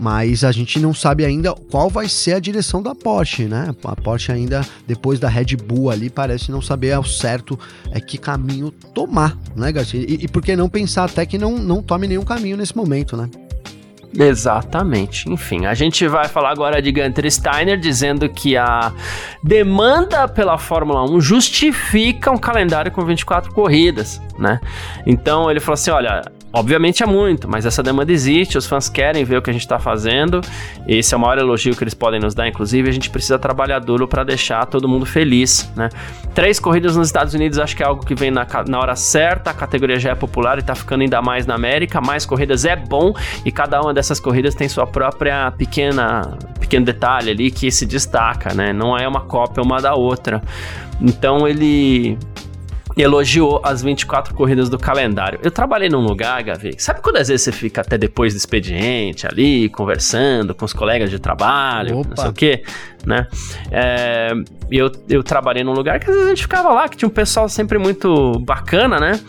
mas 0.01 0.45
a 0.45 0.53
gente 0.53 0.79
não 0.79 0.95
sabe 0.95 1.25
ainda 1.25 1.53
qual 1.53 1.91
vai 1.91 2.09
ser 2.09 2.35
a 2.35 2.39
direção 2.39 2.83
da 2.83 2.95
Porsche, 2.95 3.45
né? 3.45 3.75
A 3.85 3.97
Porsche 3.97 4.31
ainda, 4.31 4.65
depois 4.87 5.19
da 5.19 5.29
Red 5.29 5.57
Bull 5.57 5.91
ali, 5.91 6.09
parece 6.09 6.53
não 6.53 6.63
saber 6.63 6.93
ao 6.93 7.05
certo 7.05 7.59
é 7.91 8.01
que 8.01 8.17
caminho 8.17 8.71
tomar, 8.71 9.37
né, 9.57 9.73
Garcia? 9.73 10.01
E, 10.01 10.25
e 10.25 10.29
por 10.29 10.43
que 10.43 10.55
não 10.55 10.69
pensar 10.69 11.05
até 11.05 11.27
que 11.27 11.37
não, 11.37 11.59
não 11.59 11.83
tome 11.83 12.07
nenhum 12.07 12.25
caminho 12.25 12.57
nesse 12.57 12.77
momento, 12.77 13.17
né? 13.17 13.29
Exatamente. 14.17 15.31
Enfim, 15.31 15.67
a 15.67 15.75
gente 15.75 16.07
vai 16.09 16.29
falar 16.29 16.51
agora 16.51 16.81
de 16.81 16.91
Gunter 16.91 17.31
Steiner 17.31 17.79
dizendo 17.79 18.29
que 18.29 18.57
a 18.57 18.93
demanda 19.43 20.27
pela 20.27 20.57
Fórmula 20.57 21.05
1 21.11 21.21
justifica 21.21 22.31
um 22.31 22.39
calendário 22.39 22.91
com 22.91 23.05
24 23.05 23.53
corridas, 23.53 24.21
né? 24.39 24.61
Então 25.07 25.51
ele 25.51 25.61
falou 25.61 25.75
assim: 25.75 25.91
olha, 25.91 26.23
Obviamente 26.59 27.05
é 27.05 27.07
muito, 27.07 27.49
mas 27.49 27.65
essa 27.65 27.85
demanda 27.85 28.11
existe, 28.11 28.59
os 28.59 28.67
fãs 28.67 28.89
querem 28.89 29.23
ver 29.23 29.37
o 29.37 29.43
que 29.43 29.49
a 29.49 29.53
gente 29.53 29.63
está 29.63 29.79
fazendo. 29.79 30.41
Esse 30.89 31.15
é 31.15 31.17
o 31.17 31.21
maior 31.21 31.39
elogio 31.39 31.77
que 31.77 31.85
eles 31.85 31.95
podem 31.95 32.19
nos 32.19 32.35
dar, 32.35 32.49
inclusive. 32.49 32.89
A 32.89 32.93
gente 32.93 33.11
precisa 33.11 33.39
trabalhar 33.39 33.79
duro 33.79 34.09
para 34.09 34.25
deixar 34.25 34.67
todo 34.67 34.89
mundo 34.89 35.07
feliz, 35.07 35.71
né? 35.77 35.89
Três 36.35 36.59
corridas 36.59 36.97
nos 36.97 37.07
Estados 37.07 37.33
Unidos 37.33 37.61
acho 37.61 37.77
que 37.77 37.83
é 37.85 37.87
algo 37.87 38.05
que 38.05 38.13
vem 38.13 38.33
na, 38.33 38.45
na 38.67 38.81
hora 38.81 38.97
certa, 38.97 39.53
a 39.53 39.55
categoria 39.55 40.01
já 40.01 40.11
é 40.11 40.15
popular 40.17 40.57
e 40.57 40.61
está 40.61 40.75
ficando 40.75 41.03
ainda 41.03 41.23
mais 41.23 41.47
na 41.47 41.55
América. 41.55 42.01
Mais 42.01 42.27
corridas 42.27 42.65
é 42.65 42.75
bom 42.75 43.15
e 43.45 43.53
cada 43.53 43.81
uma 43.81 43.95
dessas 43.95 44.19
corridas 44.19 44.57
tem 44.57 44.69
sua 44.69 44.85
própria 44.85 45.53
pequena 45.53 46.37
pequeno 46.59 46.85
detalhe 46.85 47.31
ali 47.31 47.53
que 47.53 47.71
se 47.71 47.87
destaca, 47.87 48.53
né? 48.53 48.73
Não 48.73 48.99
é 48.99 49.07
uma 49.07 49.21
cópia 49.21 49.63
uma 49.63 49.81
da 49.81 49.95
outra. 49.95 50.43
Então 51.01 51.47
ele 51.47 52.19
elogiou 53.03 53.61
as 53.65 53.83
24 53.83 54.35
corridas 54.35 54.69
do 54.69 54.79
calendário. 54.79 55.39
Eu 55.43 55.51
trabalhei 55.51 55.89
num 55.89 56.01
lugar, 56.01 56.43
Gavi, 56.43 56.75
sabe 56.79 57.01
quando 57.01 57.17
às 57.17 57.29
vezes 57.29 57.43
você 57.45 57.53
fica 57.53 57.81
até 57.81 57.97
depois 57.97 58.35
do 58.35 58.37
expediente 58.37 59.27
ali, 59.27 59.69
conversando 59.69 60.55
com 60.55 60.65
os 60.65 60.73
colegas 60.73 61.11
de 61.11 61.19
trabalho, 61.19 61.99
Opa. 61.99 62.09
não 62.11 62.17
sei 62.17 62.29
o 62.29 62.33
quê, 62.33 62.63
né? 63.07 63.27
É, 63.71 64.33
eu, 64.71 64.91
eu 65.09 65.23
trabalhei 65.23 65.63
num 65.63 65.73
lugar 65.73 66.01
que 66.01 66.11
às 66.11 66.15
vezes 66.15 66.27
a 66.27 66.31
gente 66.31 66.43
ficava 66.43 66.71
lá, 66.71 66.89
que 66.89 66.97
tinha 66.97 67.09
um 67.09 67.13
pessoal 67.13 67.49
sempre 67.49 67.79
muito 67.79 68.39
bacana, 68.41 68.99
né? 68.99 69.21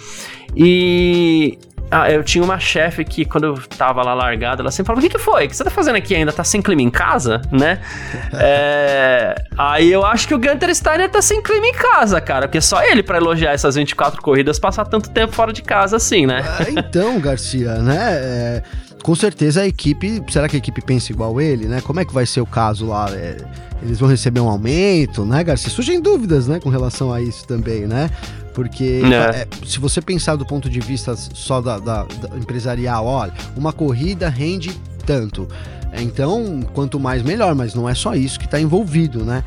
E 0.55 1.57
ah, 1.91 2.11
eu 2.11 2.23
tinha 2.23 2.43
uma 2.43 2.59
chefe 2.59 3.03
que, 3.03 3.25
quando 3.25 3.45
eu 3.45 3.55
tava 3.77 4.03
lá 4.03 4.13
largada, 4.13 4.61
ela 4.61 4.71
sempre 4.71 4.87
falava: 4.87 5.05
O 5.05 5.09
que, 5.09 5.17
que 5.17 5.21
foi? 5.21 5.45
O 5.45 5.49
que 5.49 5.55
você 5.55 5.63
tá 5.63 5.69
fazendo 5.69 5.95
aqui 5.95 6.15
ainda? 6.15 6.31
Tá 6.31 6.43
sem 6.43 6.61
clima 6.61 6.81
em 6.81 6.89
casa? 6.89 7.41
Né? 7.51 7.79
é... 8.33 9.35
Aí 9.57 9.91
eu 9.91 10.05
acho 10.05 10.27
que 10.27 10.33
o 10.33 10.39
Gunter 10.39 10.73
Steiner 10.73 11.09
tá 11.09 11.21
sem 11.21 11.41
clima 11.41 11.65
em 11.65 11.73
casa, 11.73 12.21
cara. 12.21 12.47
Porque 12.47 12.61
só 12.61 12.83
ele, 12.83 13.01
para 13.01 13.17
elogiar 13.17 13.51
essas 13.51 13.75
24 13.75 14.21
corridas, 14.21 14.59
passar 14.59 14.85
tanto 14.85 15.09
tempo 15.09 15.33
fora 15.33 15.51
de 15.51 15.61
casa 15.61 15.97
assim, 15.97 16.25
né? 16.25 16.43
É, 16.59 16.71
então, 16.79 17.19
Garcia, 17.19 17.75
né? 17.75 18.13
É, 18.13 18.63
com 19.03 19.15
certeza 19.15 19.61
a 19.61 19.67
equipe. 19.67 20.21
Será 20.29 20.47
que 20.47 20.55
a 20.55 20.59
equipe 20.59 20.81
pensa 20.81 21.11
igual 21.11 21.39
ele, 21.39 21.67
né? 21.67 21.81
Como 21.81 21.99
é 21.99 22.05
que 22.05 22.13
vai 22.13 22.25
ser 22.25 22.41
o 22.41 22.45
caso 22.45 22.87
lá? 22.87 23.09
É, 23.11 23.37
eles 23.81 23.99
vão 23.99 24.09
receber 24.09 24.39
um 24.39 24.49
aumento, 24.49 25.25
né, 25.25 25.43
Garcia? 25.43 25.69
Surgem 25.69 26.01
dúvidas, 26.01 26.47
né, 26.47 26.59
com 26.59 26.69
relação 26.69 27.13
a 27.13 27.21
isso 27.21 27.45
também, 27.47 27.87
né? 27.87 28.09
Porque 28.53 29.01
é. 29.05 29.41
É, 29.41 29.47
se 29.65 29.79
você 29.79 30.01
pensar 30.01 30.35
do 30.35 30.45
ponto 30.45 30.69
de 30.69 30.79
vista 30.79 31.15
só 31.15 31.61
da, 31.61 31.79
da, 31.79 32.03
da 32.03 32.37
empresarial, 32.37 33.05
olha, 33.05 33.33
uma 33.55 33.71
corrida 33.71 34.27
rende 34.27 34.71
tanto. 35.05 35.47
Então, 35.93 36.61
quanto 36.73 36.99
mais 36.99 37.23
melhor, 37.23 37.55
mas 37.55 37.73
não 37.73 37.87
é 37.87 37.95
só 37.95 38.13
isso 38.15 38.37
que 38.37 38.45
está 38.45 38.59
envolvido, 38.59 39.23
né? 39.23 39.43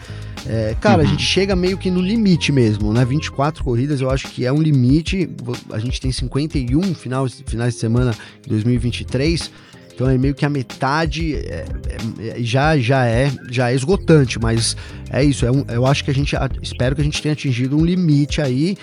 É, 0.46 0.74
cara, 0.80 1.02
uhum. 1.02 1.08
a 1.08 1.10
gente 1.10 1.22
chega 1.22 1.54
meio 1.54 1.78
que 1.78 1.90
no 1.90 2.00
limite 2.00 2.50
mesmo, 2.50 2.92
né? 2.92 3.04
24 3.04 3.62
corridas 3.62 4.00
eu 4.00 4.10
acho 4.10 4.28
que 4.28 4.44
é 4.44 4.52
um 4.52 4.60
limite. 4.60 5.28
A 5.70 5.78
gente 5.78 6.00
tem 6.00 6.10
51 6.10 6.94
final, 6.94 7.28
finais 7.46 7.74
de 7.74 7.80
semana 7.80 8.14
em 8.44 8.48
2023. 8.48 9.50
Então 9.94 10.08
é 10.08 10.16
meio 10.18 10.34
que 10.34 10.44
a 10.44 10.48
metade 10.48 11.36
é, 11.36 11.64
é, 11.86 12.38
é, 12.38 12.42
já, 12.42 12.76
já, 12.78 13.06
é, 13.06 13.30
já 13.50 13.70
é 13.70 13.74
esgotante, 13.74 14.38
mas 14.38 14.76
é 15.10 15.22
isso. 15.22 15.46
É 15.46 15.52
um, 15.52 15.64
eu 15.68 15.86
acho 15.86 16.04
que 16.04 16.10
a 16.10 16.14
gente. 16.14 16.34
Espero 16.60 16.96
que 16.96 17.02
a 17.02 17.04
gente 17.04 17.20
tenha 17.22 17.34
atingido 17.34 17.76
um 17.76 17.84
limite 17.84 18.40
aí. 18.40 18.76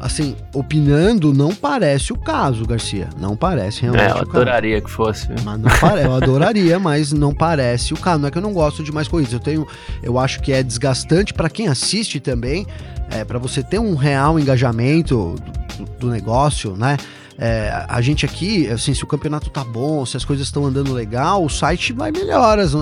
Assim, 0.00 0.34
opinando, 0.54 1.32
não 1.34 1.54
parece 1.54 2.10
o 2.10 2.16
caso, 2.16 2.64
Garcia. 2.64 3.10
Não 3.18 3.36
parece 3.36 3.82
realmente. 3.82 4.04
É, 4.04 4.12
eu 4.12 4.22
adoraria 4.22 4.80
que 4.80 4.90
fosse. 4.90 5.28
Mas 5.44 5.60
não 5.60 5.70
pare... 5.78 6.02
eu 6.02 6.14
adoraria, 6.14 6.78
mas 6.78 7.12
não 7.12 7.34
parece 7.34 7.92
o 7.92 7.98
caso. 7.98 8.20
Não 8.20 8.28
é 8.28 8.30
que 8.30 8.38
eu 8.38 8.42
não 8.42 8.54
gosto 8.54 8.82
de 8.82 8.90
mais 8.90 9.06
corridas. 9.06 9.34
Eu 9.34 9.40
tenho. 9.40 9.66
Eu 10.02 10.18
acho 10.18 10.40
que 10.40 10.52
é 10.52 10.62
desgastante 10.62 11.34
para 11.34 11.50
quem 11.50 11.68
assiste 11.68 12.18
também. 12.18 12.66
É, 13.10 13.24
para 13.24 13.38
você 13.38 13.62
ter 13.62 13.78
um 13.78 13.94
real 13.94 14.38
engajamento 14.38 15.34
do, 15.76 15.84
do 15.98 16.08
negócio, 16.08 16.74
né? 16.76 16.96
É, 17.42 17.86
a 17.88 18.02
gente 18.02 18.26
aqui, 18.26 18.68
assim, 18.68 18.92
se 18.92 19.02
o 19.02 19.06
campeonato 19.06 19.48
tá 19.48 19.64
bom, 19.64 20.04
se 20.04 20.14
as 20.14 20.26
coisas 20.26 20.46
estão 20.46 20.66
andando 20.66 20.92
legal, 20.92 21.42
o 21.42 21.48
site 21.48 21.90
vai 21.90 22.12
melhoras. 22.12 22.74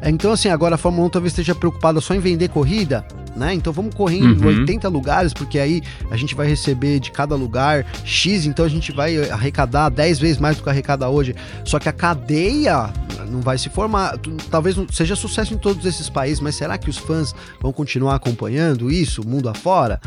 É, 0.00 0.08
então, 0.08 0.32
assim, 0.32 0.48
agora 0.48 0.76
a 0.76 0.78
Fórmula 0.78 1.06
1 1.08 1.10
talvez 1.10 1.32
esteja 1.32 1.54
preocupada 1.54 2.00
só 2.00 2.14
em 2.14 2.18
vender 2.18 2.48
corrida, 2.48 3.06
né? 3.36 3.52
Então 3.52 3.74
vamos 3.74 3.94
correr 3.94 4.16
em 4.16 4.32
uhum. 4.32 4.46
80 4.60 4.88
lugares, 4.88 5.34
porque 5.34 5.58
aí 5.58 5.82
a 6.10 6.16
gente 6.16 6.34
vai 6.34 6.46
receber 6.46 6.98
de 6.98 7.10
cada 7.10 7.34
lugar 7.34 7.84
X, 8.06 8.46
então 8.46 8.64
a 8.64 8.68
gente 8.70 8.90
vai 8.90 9.30
arrecadar 9.30 9.90
10 9.90 10.18
vezes 10.18 10.38
mais 10.38 10.56
do 10.56 10.62
que 10.62 10.70
arrecada 10.70 11.06
hoje. 11.10 11.36
Só 11.62 11.78
que 11.78 11.90
a 11.90 11.92
cadeia 11.92 12.90
não 13.30 13.42
vai 13.42 13.58
se 13.58 13.68
formar. 13.68 14.18
Talvez 14.50 14.76
seja 14.92 15.14
sucesso 15.14 15.52
em 15.52 15.58
todos 15.58 15.84
esses 15.84 16.08
países, 16.08 16.40
mas 16.40 16.54
será 16.54 16.78
que 16.78 16.88
os 16.88 16.96
fãs 16.96 17.34
vão 17.60 17.70
continuar 17.70 18.14
acompanhando 18.14 18.90
isso, 18.90 19.28
mundo 19.28 19.46
afora? 19.46 20.00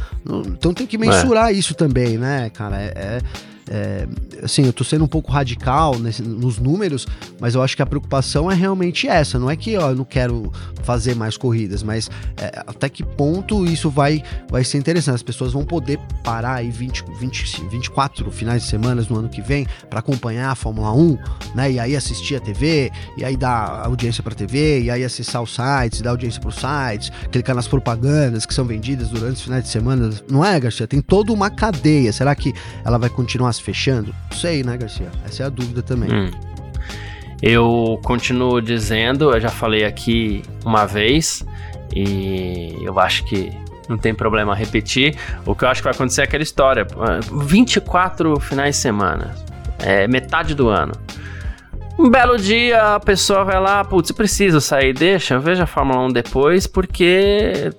Então 0.48 0.74
tem 0.74 0.88
que 0.88 0.98
mensurar 0.98 1.50
é. 1.50 1.54
isso 1.54 1.76
também, 1.76 2.18
né, 2.18 2.50
cara? 2.50 2.82
é, 2.82 2.94
é 2.96 3.22
é, 3.70 4.08
assim, 4.44 4.66
eu 4.66 4.74
tô 4.74 4.84
sendo 4.84 5.06
um 5.06 5.08
pouco 5.08 5.32
radical 5.32 5.98
nesse, 6.00 6.24
nos 6.24 6.58
números, 6.58 7.06
mas 7.40 7.54
eu 7.54 7.62
acho 7.62 7.76
que 7.76 7.84
a 7.84 7.86
preocupação 7.86 8.50
é 8.50 8.56
realmente 8.56 9.08
essa. 9.08 9.38
Não 9.38 9.50
é 9.50 9.56
que 9.56 9.78
ó, 9.78 9.92
eu 9.92 9.96
não 9.96 10.04
quero 10.04 10.52
fazer 10.84 11.16
mais 11.16 11.38
corridas, 11.38 11.84
mas 11.84 12.10
é, 12.38 12.64
até 12.66 12.90
que 12.90 13.04
ponto 13.04 13.66
isso 13.66 13.90
vai, 13.90 14.24
vai 14.50 14.64
ser 14.64 14.80
interessante. 14.80 15.16
As 15.16 15.24
pessoas 15.24 15.54
vão 15.54 15.64
poder 15.64 16.00
parar 16.24 16.56
aí 16.56 16.72
20, 16.72 17.06
20, 17.20 17.68
24 17.70 18.32
finais 18.32 18.64
de 18.64 18.70
semana 18.70 19.06
no 19.08 19.20
ano 19.20 19.30
que 19.30 19.42
vem 19.42 19.68
para 19.88 20.00
acompanhar 20.00 20.50
a 20.50 20.56
Fórmula 20.56 20.92
1, 20.92 21.18
né? 21.54 21.72
E 21.72 21.80
aí 21.80 21.96
assistir 21.96 22.38
a 22.38 22.40
TV, 22.40 22.92
e 23.18 23.24
aí 23.24 23.38
dar 23.38 23.86
audiência 23.86 24.24
para 24.24 24.34
TV, 24.34 24.82
e 24.82 24.90
aí 24.90 25.04
acessar 25.04 25.44
os 25.44 25.54
sites, 25.54 26.02
dar 26.02 26.10
audiência 26.10 26.42
para 26.42 26.50
os 26.50 26.56
sites, 26.56 27.12
clicar 27.32 27.56
nas 27.56 27.68
propagandas 27.68 28.48
que 28.48 28.54
são 28.54 28.66
vendidas 28.66 29.10
durante 29.10 29.36
os 29.36 29.42
finais 29.44 29.64
de 29.64 29.70
semana. 29.70 30.10
Não 30.28 30.44
é, 30.44 30.60
Garcia? 30.60 30.88
Tem 30.88 31.02
toda 31.02 31.32
uma 31.32 31.52
cadeia. 31.52 32.12
Será 32.12 32.34
que 32.34 32.52
ela 32.84 32.98
vai 32.98 33.10
continuar 33.10 33.54
se 33.60 33.64
fechando? 33.64 34.14
Não 34.32 34.38
sei, 34.38 34.64
né, 34.64 34.78
Garcia? 34.78 35.12
Essa 35.26 35.44
é 35.44 35.46
a 35.46 35.50
dúvida 35.50 35.82
também. 35.82 36.12
Hum. 36.12 36.32
Eu 37.42 38.00
continuo 38.04 38.62
dizendo, 38.62 39.32
eu 39.32 39.40
já 39.40 39.50
falei 39.50 39.86
aqui 39.86 40.44
uma 40.66 40.86
vez, 40.86 41.46
e 41.96 42.76
eu 42.82 43.00
acho 43.00 43.24
que 43.26 43.52
não 43.88 43.98
tem 43.98 44.14
problema 44.14 44.54
repetir. 44.54 45.16
O 45.46 45.56
que 45.56 45.64
eu 45.64 45.70
acho 45.70 45.82
que 45.82 45.86
vai 45.86 45.94
acontecer 45.94 46.22
é 46.22 46.24
aquela 46.26 46.44
história: 46.44 46.86
24 47.48 48.40
finais 48.40 48.76
de 48.76 48.82
semana, 48.82 49.36
é 49.80 50.08
metade 50.08 50.54
do 50.54 50.68
ano. 50.68 50.94
Um 51.98 52.10
belo 52.10 52.38
dia 52.38 52.96
a 52.96 53.00
pessoa 53.00 53.44
vai 53.44 53.60
lá, 53.60 53.84
putz, 53.84 54.12
preciso 54.12 54.62
sair, 54.62 54.94
deixa, 54.94 55.34
eu 55.34 55.42
vejo 55.42 55.62
a 55.62 55.66
Fórmula 55.66 56.06
1 56.06 56.10
depois, 56.10 56.66
porque 56.66 57.72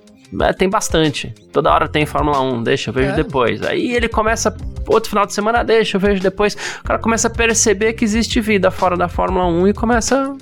tem 0.57 0.69
bastante. 0.69 1.35
Toda 1.53 1.73
hora 1.73 1.89
tem 1.89 2.07
Fórmula 2.07 2.41
1, 2.41 2.63
deixa, 2.63 2.91
eu 2.91 2.95
vejo 2.95 3.11
é. 3.11 3.17
depois. 3.17 3.63
Aí 3.63 3.95
ele 3.95 4.09
começa, 4.09 4.57
outro 4.87 5.11
final 5.11 5.27
de 5.27 5.33
semana, 5.33 5.65
deixa, 5.65 5.97
eu 5.97 6.01
vejo 6.01 6.23
depois. 6.23 6.55
O 6.81 6.85
cara 6.85 6.99
começa 6.99 7.29
a 7.29 7.31
perceber 7.31 7.95
que 7.95 8.05
existe 8.05 8.41
vida 8.41 8.71
fora 8.71 8.97
da 8.97 9.09
Fórmula 9.09 9.47
1 9.47 9.69
e 9.69 9.75
começa 9.75 10.37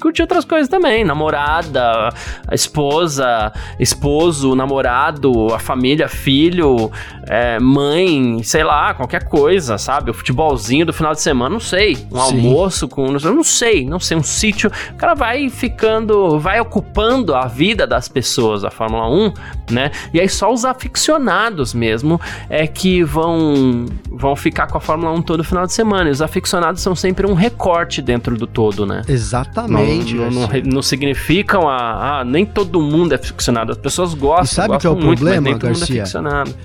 curtir 0.00 0.22
outras 0.22 0.44
coisas 0.44 0.68
também. 0.68 1.04
Namorada, 1.04 2.10
a 2.46 2.54
esposa, 2.54 3.52
esposo, 3.78 4.54
namorado, 4.54 5.52
a 5.54 5.58
família, 5.58 6.08
filho, 6.08 6.90
é, 7.26 7.58
mãe, 7.58 8.42
sei 8.42 8.64
lá, 8.64 8.94
qualquer 8.94 9.24
coisa, 9.24 9.78
sabe? 9.78 10.10
O 10.10 10.14
futebolzinho 10.14 10.86
do 10.86 10.92
final 10.92 11.12
de 11.12 11.20
semana, 11.20 11.50
não 11.50 11.60
sei. 11.60 11.96
Um 12.10 12.20
Sim. 12.20 12.36
almoço 12.36 12.88
com. 12.88 13.06
Não 13.06 13.44
sei, 13.44 13.86
não 13.86 13.98
sei, 13.98 14.16
um 14.16 14.22
sítio. 14.22 14.70
O 14.92 14.96
cara 14.96 15.14
vai 15.14 15.48
ficando, 15.48 16.38
vai 16.38 16.60
ocupando 16.60 17.34
a 17.34 17.46
vida 17.46 17.86
das 17.86 18.08
pessoas 18.08 18.62
da 18.62 18.70
Fórmula 18.70 19.08
1, 19.08 19.32
né? 19.70 19.90
E 20.12 20.20
aí 20.20 20.28
só 20.28 20.52
os 20.52 20.64
aficionados 20.64 21.74
mesmo 21.74 22.20
é 22.48 22.66
que 22.66 23.02
vão, 23.02 23.86
vão 24.10 24.36
ficar 24.36 24.66
com 24.66 24.78
a 24.78 24.80
Fórmula 24.80 25.12
1 25.12 25.22
todo 25.22 25.44
final 25.44 25.66
de 25.66 25.72
semana. 25.72 26.08
E 26.08 26.12
os 26.12 26.22
aficionados 26.22 26.82
são 26.82 26.94
sempre 26.94 27.26
um 27.26 27.34
recorte 27.34 28.00
dentro 28.02 28.36
do 28.36 28.46
todo, 28.46 28.86
né? 28.86 29.02
Exatamente. 29.08 29.85
Não, 29.86 30.30
não, 30.30 30.48
não, 30.64 30.82
significam 30.82 31.68
a, 31.68 32.20
a, 32.20 32.24
Nem 32.24 32.44
todo 32.44 32.80
mundo 32.80 33.14
é 33.14 33.18
ficcionado. 33.18 33.72
As 33.72 33.78
pessoas 33.78 34.14
gostam. 34.14 34.44
E 34.44 34.48
sabe 34.48 34.78
que 34.78 34.86
é 34.86 34.90
o 34.90 34.94
muito, 34.94 35.18
problema, 35.20 35.40
nem 35.40 35.58
Garcia? 35.58 36.04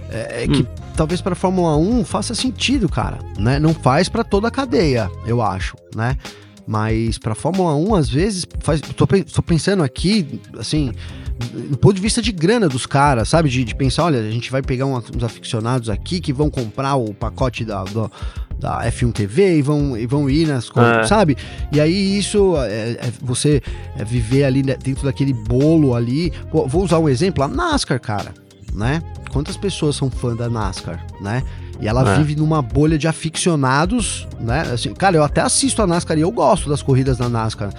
É, 0.09 0.15
é, 0.15 0.43
é 0.43 0.47
hum. 0.47 0.51
que 0.51 0.67
talvez 0.95 1.21
para 1.21 1.35
Fórmula 1.35 1.75
1 1.77 2.05
faça 2.05 2.35
sentido, 2.35 2.87
cara. 2.89 3.19
Né? 3.37 3.59
Não 3.59 3.73
faz 3.73 4.09
para 4.09 4.23
toda 4.23 4.47
a 4.47 4.51
cadeia, 4.51 5.09
eu 5.25 5.41
acho, 5.41 5.75
né? 5.95 6.17
Mas 6.65 7.17
para 7.17 7.35
Fórmula 7.35 7.75
1, 7.75 7.95
às 7.95 8.09
vezes, 8.09 8.47
faz, 8.59 8.79
tô, 8.79 9.05
tô 9.05 9.41
pensando 9.41 9.83
aqui, 9.83 10.39
assim, 10.57 10.93
do 11.41 11.77
ponto 11.77 11.95
de 11.95 12.01
vista 12.01 12.21
de 12.21 12.31
grana 12.31 12.67
dos 12.67 12.85
caras, 12.85 13.29
sabe? 13.29 13.49
De, 13.49 13.63
de, 13.63 13.75
pensar, 13.75 14.05
olha, 14.05 14.19
a 14.19 14.31
gente 14.31 14.51
vai 14.51 14.61
pegar 14.61 14.85
uns 14.85 15.23
aficionados 15.23 15.89
aqui 15.89 16.19
que 16.19 16.31
vão 16.31 16.49
comprar 16.49 16.95
o 16.95 17.13
pacote 17.13 17.65
da, 17.65 17.83
do, 17.83 18.11
da 18.59 18.85
F1 18.91 19.11
TV 19.11 19.57
e 19.57 19.61
vão, 19.61 19.97
e 19.97 20.05
vão 20.05 20.29
ir 20.29 20.47
nas 20.47 20.69
coisas, 20.69 20.97
é. 20.97 21.03
sabe? 21.05 21.35
E 21.71 21.79
aí 21.79 22.17
isso 22.17 22.55
é, 22.57 22.91
é 22.91 23.13
você 23.21 23.61
é 23.97 24.05
viver 24.05 24.43
ali 24.43 24.61
dentro 24.61 25.03
daquele 25.05 25.33
bolo 25.33 25.95
ali. 25.95 26.31
Vou 26.51 26.83
usar 26.83 26.99
um 26.99 27.09
exemplo, 27.09 27.43
a 27.43 27.47
NASCAR, 27.47 27.99
cara, 27.99 28.33
né? 28.73 29.01
Quantas 29.31 29.57
pessoas 29.57 29.95
são 29.95 30.09
fã 30.09 30.35
da 30.35 30.49
NASCAR, 30.49 31.05
né? 31.19 31.43
E 31.79 31.87
ela 31.87 32.13
é. 32.13 32.17
vive 32.17 32.35
numa 32.35 32.61
bolha 32.61 32.95
de 32.95 33.07
aficionados, 33.07 34.27
né? 34.39 34.61
Assim, 34.71 34.93
cara, 34.93 35.17
eu 35.17 35.23
até 35.23 35.41
assisto 35.41 35.81
a 35.81 35.87
NASCAR 35.87 36.17
e 36.17 36.21
eu 36.21 36.31
gosto 36.31 36.69
das 36.69 36.83
corridas 36.83 37.17
da 37.17 37.27
NASCAR 37.27 37.73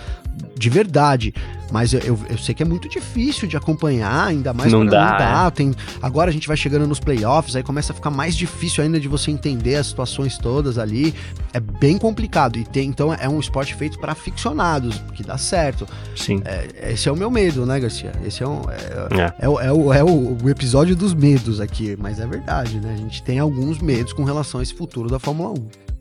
de 0.57 0.71
verdade. 0.71 1.35
Mas 1.73 1.95
eu, 1.95 2.01
eu, 2.01 2.19
eu, 2.29 2.37
sei 2.37 2.55
que 2.55 2.63
é 2.63 2.67
muito 2.67 2.87
difícil 2.87 3.49
de 3.49 3.57
acompanhar, 3.57 4.27
ainda 4.27 4.53
mais 4.53 4.71
não 4.71 4.85
dá. 4.85 5.11
Não 5.11 5.19
dá. 5.19 5.45
É. 5.47 5.51
Tem, 5.51 5.75
agora 6.03 6.29
a 6.29 6.33
gente 6.33 6.47
vai 6.47 6.57
chegando 6.57 6.87
nos 6.87 7.01
playoffs, 7.01 7.57
aí 7.57 7.63
começa 7.63 7.95
a 7.95 7.97
ficar 7.97 8.11
mais 8.11 8.37
difícil 8.37 8.85
ainda 8.85 9.01
de 9.01 9.09
você 9.09 9.31
entender 9.31 9.77
as 9.77 9.87
situações 9.87 10.37
todas 10.37 10.77
ali. 10.77 11.15
É 11.55 11.59
bem 11.59 11.97
complicado. 11.97 12.59
E 12.59 12.65
tem, 12.65 12.91
então 12.91 13.15
é 13.15 13.27
um 13.27 13.41
esporte 13.41 13.75
feito 13.75 13.99
para 13.99 14.13
aficionados, 14.13 15.03
que 15.15 15.23
dá 15.23 15.39
certo. 15.39 15.89
Sim. 16.15 16.43
É, 16.45 16.93
esse 16.93 17.09
é 17.09 17.13
o 17.13 17.17
meu 17.17 17.31
medo, 17.31 17.65
né, 17.65 17.81
Garcia? 17.81 18.13
Esse 18.23 18.43
é, 18.43 18.47
um, 18.47 18.61
é, 18.69 19.19
é. 19.19 19.45
é, 19.47 19.49
o, 19.49 19.59
é, 19.59 19.73
o, 19.73 19.93
é 19.95 20.05
o, 20.05 20.37
o 20.45 20.51
episódio 20.51 20.95
dos 20.95 21.15
medos 21.15 21.59
aqui. 21.59 21.97
Mas 21.99 22.21
é 22.21 22.27
verdade, 22.27 22.79
né? 22.81 22.93
A 22.93 22.99
gente 22.99 23.23
tem 23.23 23.39
alguns 23.39 23.79
medos 23.79 24.13
com 24.13 24.25
relação 24.25 24.61
a 24.61 24.63
esse 24.63 24.75
futuro 24.75 25.09
da 25.09 25.19
Fórmula 25.19 25.55
1. 25.59 25.93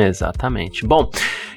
Exatamente. 0.00 0.86
Bom, 0.86 1.10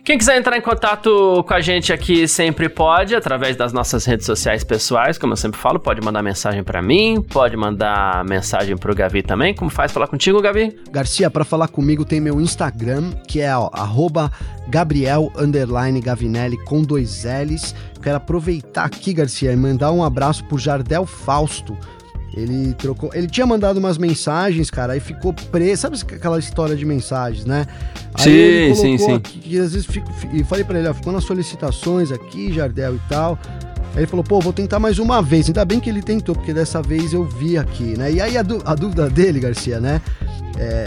quem 0.07 0.17
quiser 0.17 0.37
entrar 0.37 0.57
em 0.57 0.61
contato 0.61 1.43
com 1.45 1.53
a 1.53 1.59
gente 1.59 1.91
aqui 1.91 2.29
sempre 2.29 2.69
pode, 2.69 3.13
através 3.13 3.57
das 3.57 3.73
nossas 3.73 4.05
redes 4.05 4.25
sociais 4.25 4.63
pessoais, 4.63 5.17
como 5.17 5.33
eu 5.33 5.37
sempre 5.37 5.59
falo, 5.59 5.81
pode 5.81 5.99
mandar 5.99 6.23
mensagem 6.23 6.63
para 6.63 6.81
mim, 6.81 7.21
pode 7.21 7.57
mandar 7.57 8.23
mensagem 8.23 8.77
pro 8.77 8.95
Gavi 8.95 9.21
também. 9.21 9.53
Como 9.53 9.69
faz 9.69 9.91
falar 9.91 10.07
contigo, 10.07 10.41
Gavi? 10.41 10.79
Garcia, 10.89 11.29
para 11.29 11.43
falar 11.43 11.67
comigo 11.67 12.05
tem 12.05 12.21
meu 12.21 12.39
Instagram, 12.39 13.11
que 13.27 13.41
é 13.41 13.53
ó, 13.53 13.69
Gavinelli 15.99 16.55
com 16.63 16.81
dois 16.83 17.25
L's. 17.25 17.75
Quero 18.01 18.15
aproveitar 18.15 18.85
aqui, 18.85 19.11
Garcia, 19.11 19.51
e 19.51 19.57
mandar 19.57 19.91
um 19.91 20.01
abraço 20.01 20.45
pro 20.45 20.57
Jardel 20.57 21.05
Fausto 21.05 21.77
ele 22.37 22.73
trocou. 22.75 23.09
Ele 23.13 23.27
tinha 23.27 23.45
mandado 23.45 23.77
umas 23.77 23.97
mensagens, 23.97 24.69
cara, 24.69 24.93
aí 24.93 24.99
ficou 24.99 25.33
preso. 25.33 25.81
Sabe 25.81 25.97
aquela 26.15 26.37
história 26.37 26.75
de 26.75 26.85
mensagens, 26.85 27.45
né? 27.45 27.65
Aí 28.13 28.23
sim, 28.23 28.29
ele 28.29 28.75
sim, 28.75 28.97
sim. 28.97 29.13
Aqui, 29.15 29.59
às 29.59 29.73
vezes 29.73 29.87
fico, 29.87 30.11
e 30.31 30.43
falei 30.43 30.63
para 30.63 30.77
ele, 30.77 30.87
ó, 30.87 30.93
ficou 30.93 31.11
nas 31.11 31.23
solicitações 31.23 32.11
aqui, 32.11 32.53
Jardel 32.53 32.95
e 32.95 33.01
tal. 33.09 33.39
Aí 33.93 34.01
ele 34.01 34.07
falou, 34.07 34.23
pô, 34.23 34.39
vou 34.39 34.53
tentar 34.53 34.79
mais 34.79 34.99
uma 34.99 35.21
vez. 35.21 35.47
Ainda 35.47 35.65
bem 35.65 35.79
que 35.79 35.89
ele 35.89 36.03
tentou, 36.03 36.35
porque 36.35 36.53
dessa 36.53 36.81
vez 36.81 37.13
eu 37.13 37.23
vi 37.23 37.57
aqui, 37.57 37.97
né? 37.97 38.11
E 38.11 38.21
aí 38.21 38.37
a, 38.37 38.41
a 38.65 38.75
dúvida 38.75 39.09
dele, 39.09 39.39
Garcia, 39.39 39.79
né? 39.79 39.99
É, 40.59 40.85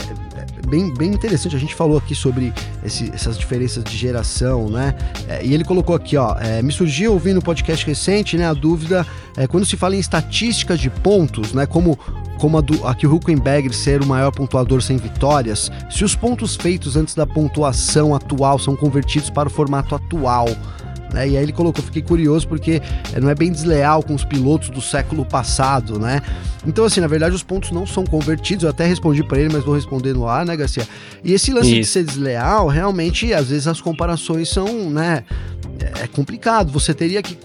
bem, 0.61 0.93
bem 0.95 1.11
interessante. 1.11 1.57
A 1.57 1.59
gente 1.59 1.75
falou 1.75 1.99
aqui 1.99 2.15
sobre 2.15 2.53
esse, 2.85 3.11
essas 3.15 3.39
diferenças 3.39 3.85
de 3.85 3.97
geração, 3.97 4.69
né? 4.69 4.95
É, 5.29 5.45
e 5.45 5.55
ele 5.55 5.65
colocou 5.65 5.95
aqui, 5.95 6.17
ó, 6.17 6.37
é, 6.39 6.63
me 6.63 6.73
surgiu 6.73 7.13
ouvindo 7.13 7.39
um 7.39 7.43
podcast 7.43 7.87
recente, 7.87 8.37
né? 8.37 8.47
A 8.47 8.55
dúvida 8.55 9.07
é 9.37 9.47
quando 9.47 9.65
se 9.65 9.77
fala 9.77 9.97
em 9.97 9.99
estatísticas 9.99 10.81
de 10.81 10.91
pontos, 10.91 11.53
né? 11.53 11.67
Como 11.67 11.99
como 12.41 12.57
a, 12.57 12.63
do, 12.63 12.87
a 12.87 12.95
que 12.95 13.07
o 13.07 13.15
Huckenberg 13.15 13.71
ser 13.75 14.03
o 14.03 14.07
maior 14.07 14.33
pontuador 14.33 14.81
sem 14.81 14.97
vitórias, 14.97 15.71
se 15.91 16.03
os 16.03 16.17
pontos 16.17 16.57
feitos 16.57 16.97
antes 16.97 17.15
da 17.15 17.27
pontuação 17.27 18.15
atual 18.15 18.59
são 18.59 18.75
convertidos 18.75 19.29
para 19.29 19.47
o 19.47 19.53
formato 19.53 19.95
atual, 19.95 20.49
né? 21.13 21.29
E 21.29 21.37
aí 21.37 21.43
ele 21.43 21.53
colocou, 21.53 21.85
fiquei 21.85 22.03
curioso 22.03 22.47
porque 22.47 22.81
não 23.21 23.29
é 23.31 23.35
bem 23.35 23.51
desleal 23.51 24.03
com 24.03 24.15
os 24.15 24.25
pilotos 24.25 24.71
do 24.71 24.81
século 24.81 25.25
passado, 25.25 25.99
né? 25.99 26.23
Então, 26.67 26.85
assim, 26.85 27.01
na 27.01 27.07
verdade, 27.07 27.35
os 27.35 27.43
pontos 27.43 27.71
não 27.71 27.87
são 27.87 28.05
convertidos. 28.05 28.65
Eu 28.65 28.71
até 28.71 28.87
respondi 28.87 29.23
para 29.23 29.39
ele, 29.39 29.53
mas 29.53 29.65
vou 29.65 29.75
responder 29.75 30.13
no 30.13 30.29
ar, 30.29 30.45
né, 30.45 30.57
Garcia? 30.57 30.87
E 31.25 31.33
esse 31.33 31.53
lance 31.53 31.69
Isso. 31.69 31.81
de 31.81 31.87
ser 31.87 32.05
desleal, 32.05 32.69
realmente, 32.69 33.33
às 33.33 33.49
vezes 33.49 33.67
as 33.67 33.81
comparações 33.81 34.49
são, 34.49 34.91
né? 34.91 35.25
é 36.03 36.07
complicado. 36.07 36.71
Você 36.73 36.93
teria 36.93 37.23
que 37.23 37.39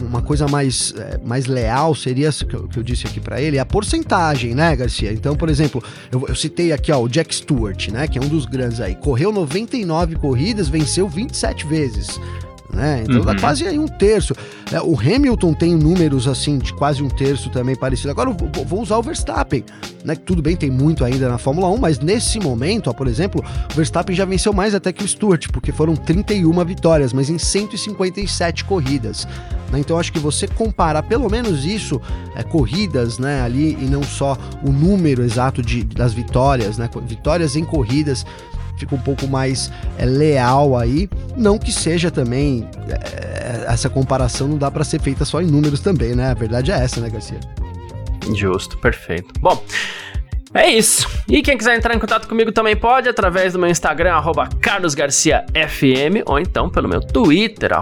uma 0.00 0.22
coisa 0.22 0.46
mais, 0.46 0.94
é, 0.96 1.18
mais 1.24 1.46
leal 1.46 1.94
seria 1.94 2.30
que 2.32 2.54
eu, 2.54 2.68
que 2.68 2.78
eu 2.78 2.82
disse 2.82 3.06
aqui 3.06 3.20
para 3.20 3.40
ele, 3.40 3.56
é 3.56 3.60
a 3.60 3.66
porcentagem, 3.66 4.54
né, 4.54 4.74
Garcia? 4.76 5.12
Então, 5.12 5.36
por 5.36 5.48
exemplo, 5.48 5.82
eu, 6.10 6.24
eu, 6.28 6.34
citei 6.34 6.72
aqui 6.72 6.92
ó, 6.92 7.02
o 7.02 7.08
Jack 7.08 7.34
Stewart, 7.34 7.88
né, 7.88 8.06
que 8.06 8.18
é 8.18 8.22
um 8.22 8.28
dos 8.28 8.46
grandes 8.46 8.80
aí, 8.80 8.94
correu 8.94 9.32
99 9.32 10.16
corridas, 10.16 10.68
venceu 10.68 11.08
27 11.08 11.66
vezes 11.66 12.20
né? 12.72 13.02
Então 13.04 13.18
uhum. 13.18 13.24
dá 13.24 13.34
quase 13.36 13.66
aí 13.66 13.78
um 13.78 13.86
terço. 13.86 14.34
É, 14.72 14.80
o 14.80 14.98
Hamilton 14.98 15.52
tem 15.52 15.74
números 15.74 16.26
assim 16.26 16.58
de 16.58 16.72
quase 16.72 17.02
um 17.02 17.08
terço 17.08 17.50
também 17.50 17.76
parecido. 17.76 18.10
Agora 18.10 18.30
eu 18.30 18.64
vou 18.64 18.80
usar 18.80 18.96
o 18.98 19.02
Verstappen, 19.02 19.64
né? 20.04 20.14
Tudo 20.14 20.42
bem, 20.42 20.56
tem 20.56 20.70
muito 20.70 21.04
ainda 21.04 21.28
na 21.28 21.38
Fórmula 21.38 21.68
1, 21.68 21.76
mas 21.78 21.98
nesse 21.98 22.40
momento, 22.40 22.88
ó, 22.88 22.92
por 22.92 23.06
exemplo, 23.06 23.44
o 23.70 23.74
Verstappen 23.74 24.14
já 24.14 24.24
venceu 24.24 24.52
mais 24.52 24.74
até 24.74 24.92
que 24.92 25.04
o 25.04 25.08
Stewart, 25.08 25.48
porque 25.52 25.72
foram 25.72 25.94
31 25.94 26.64
vitórias, 26.64 27.12
mas 27.12 27.28
em 27.28 27.38
157 27.38 28.64
corridas. 28.64 29.28
Né? 29.70 29.80
Então 29.80 29.98
acho 29.98 30.12
que 30.12 30.18
você 30.18 30.48
comparar 30.48 31.02
pelo 31.02 31.28
menos 31.28 31.64
isso, 31.64 32.00
é, 32.34 32.42
corridas, 32.42 33.18
né, 33.18 33.42
ali 33.42 33.76
e 33.80 33.84
não 33.84 34.02
só 34.02 34.36
o 34.62 34.70
número 34.70 35.22
exato 35.22 35.62
de, 35.62 35.84
das 35.84 36.12
vitórias, 36.12 36.78
né? 36.78 36.88
Vitórias 37.06 37.56
em 37.56 37.64
corridas 37.64 38.24
fica 38.78 38.94
um 38.94 39.00
pouco 39.00 39.26
mais 39.26 39.70
é, 39.98 40.04
leal 40.04 40.76
aí. 40.76 41.08
Não 41.36 41.58
que 41.58 41.72
seja 41.72 42.10
também. 42.10 42.68
É, 42.88 43.64
essa 43.66 43.88
comparação 43.88 44.48
não 44.48 44.58
dá 44.58 44.70
para 44.70 44.84
ser 44.84 45.00
feita 45.00 45.24
só 45.24 45.40
em 45.40 45.46
números 45.46 45.80
também, 45.80 46.14
né? 46.14 46.30
A 46.30 46.34
verdade 46.34 46.70
é 46.70 46.74
essa, 46.74 47.00
né, 47.00 47.08
Garcia? 47.08 47.40
Justo, 48.34 48.78
perfeito. 48.78 49.32
Bom. 49.40 49.62
É 50.54 50.70
isso. 50.70 51.08
E 51.28 51.42
quem 51.42 51.58
quiser 51.58 51.76
entrar 51.76 51.96
em 51.96 51.98
contato 51.98 52.28
comigo 52.28 52.52
também 52.52 52.76
pode 52.76 53.08
através 53.08 53.54
do 53.54 53.58
meu 53.58 53.68
Instagram, 53.68 54.22
carlosgarciafm, 54.60 56.22
ou 56.26 56.38
então 56.38 56.70
pelo 56.70 56.88
meu 56.88 57.00
Twitter, 57.00 57.72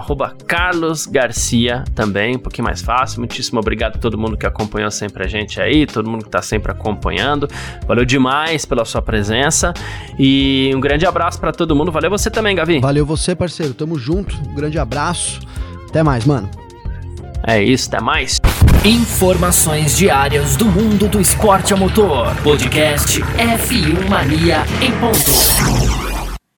carlosgarcia 0.47 1.83
também, 1.93 2.35
um 2.35 2.39
pouquinho 2.39 2.65
mais 2.65 2.81
fácil. 2.81 3.19
Muitíssimo 3.19 3.59
obrigado 3.59 3.97
a 3.97 3.99
todo 3.99 4.17
mundo 4.17 4.35
que 4.35 4.47
acompanhou 4.47 4.89
sempre 4.89 5.23
a 5.23 5.27
gente 5.27 5.61
aí, 5.61 5.85
todo 5.85 6.09
mundo 6.09 6.25
que 6.25 6.31
tá 6.31 6.41
sempre 6.41 6.71
acompanhando. 6.71 7.47
Valeu 7.85 8.05
demais 8.05 8.65
pela 8.65 8.83
sua 8.85 9.03
presença 9.03 9.71
e 10.17 10.71
um 10.75 10.79
grande 10.79 11.05
abraço 11.05 11.39
para 11.39 11.51
todo 11.51 11.75
mundo. 11.75 11.91
Valeu 11.91 12.09
você 12.09 12.31
também, 12.31 12.55
Gavi. 12.55 12.79
Valeu 12.79 13.05
você, 13.05 13.35
parceiro. 13.35 13.75
Tamo 13.75 13.99
junto. 13.99 14.35
Um 14.49 14.55
grande 14.55 14.79
abraço. 14.79 15.39
Até 15.87 16.01
mais, 16.01 16.25
mano. 16.25 16.49
É 17.45 17.61
isso, 17.61 17.89
até 17.89 18.01
mais. 18.01 18.39
Informações 18.85 19.97
diárias 19.97 20.55
do 20.55 20.65
mundo 20.65 21.09
do 21.09 21.19
esporte 21.19 21.73
a 21.73 21.77
motor. 21.77 22.33
Podcast 22.41 23.21
F1 23.21 24.09
Mania 24.09 24.63
em 24.81 24.91
ponto. 24.93 26.12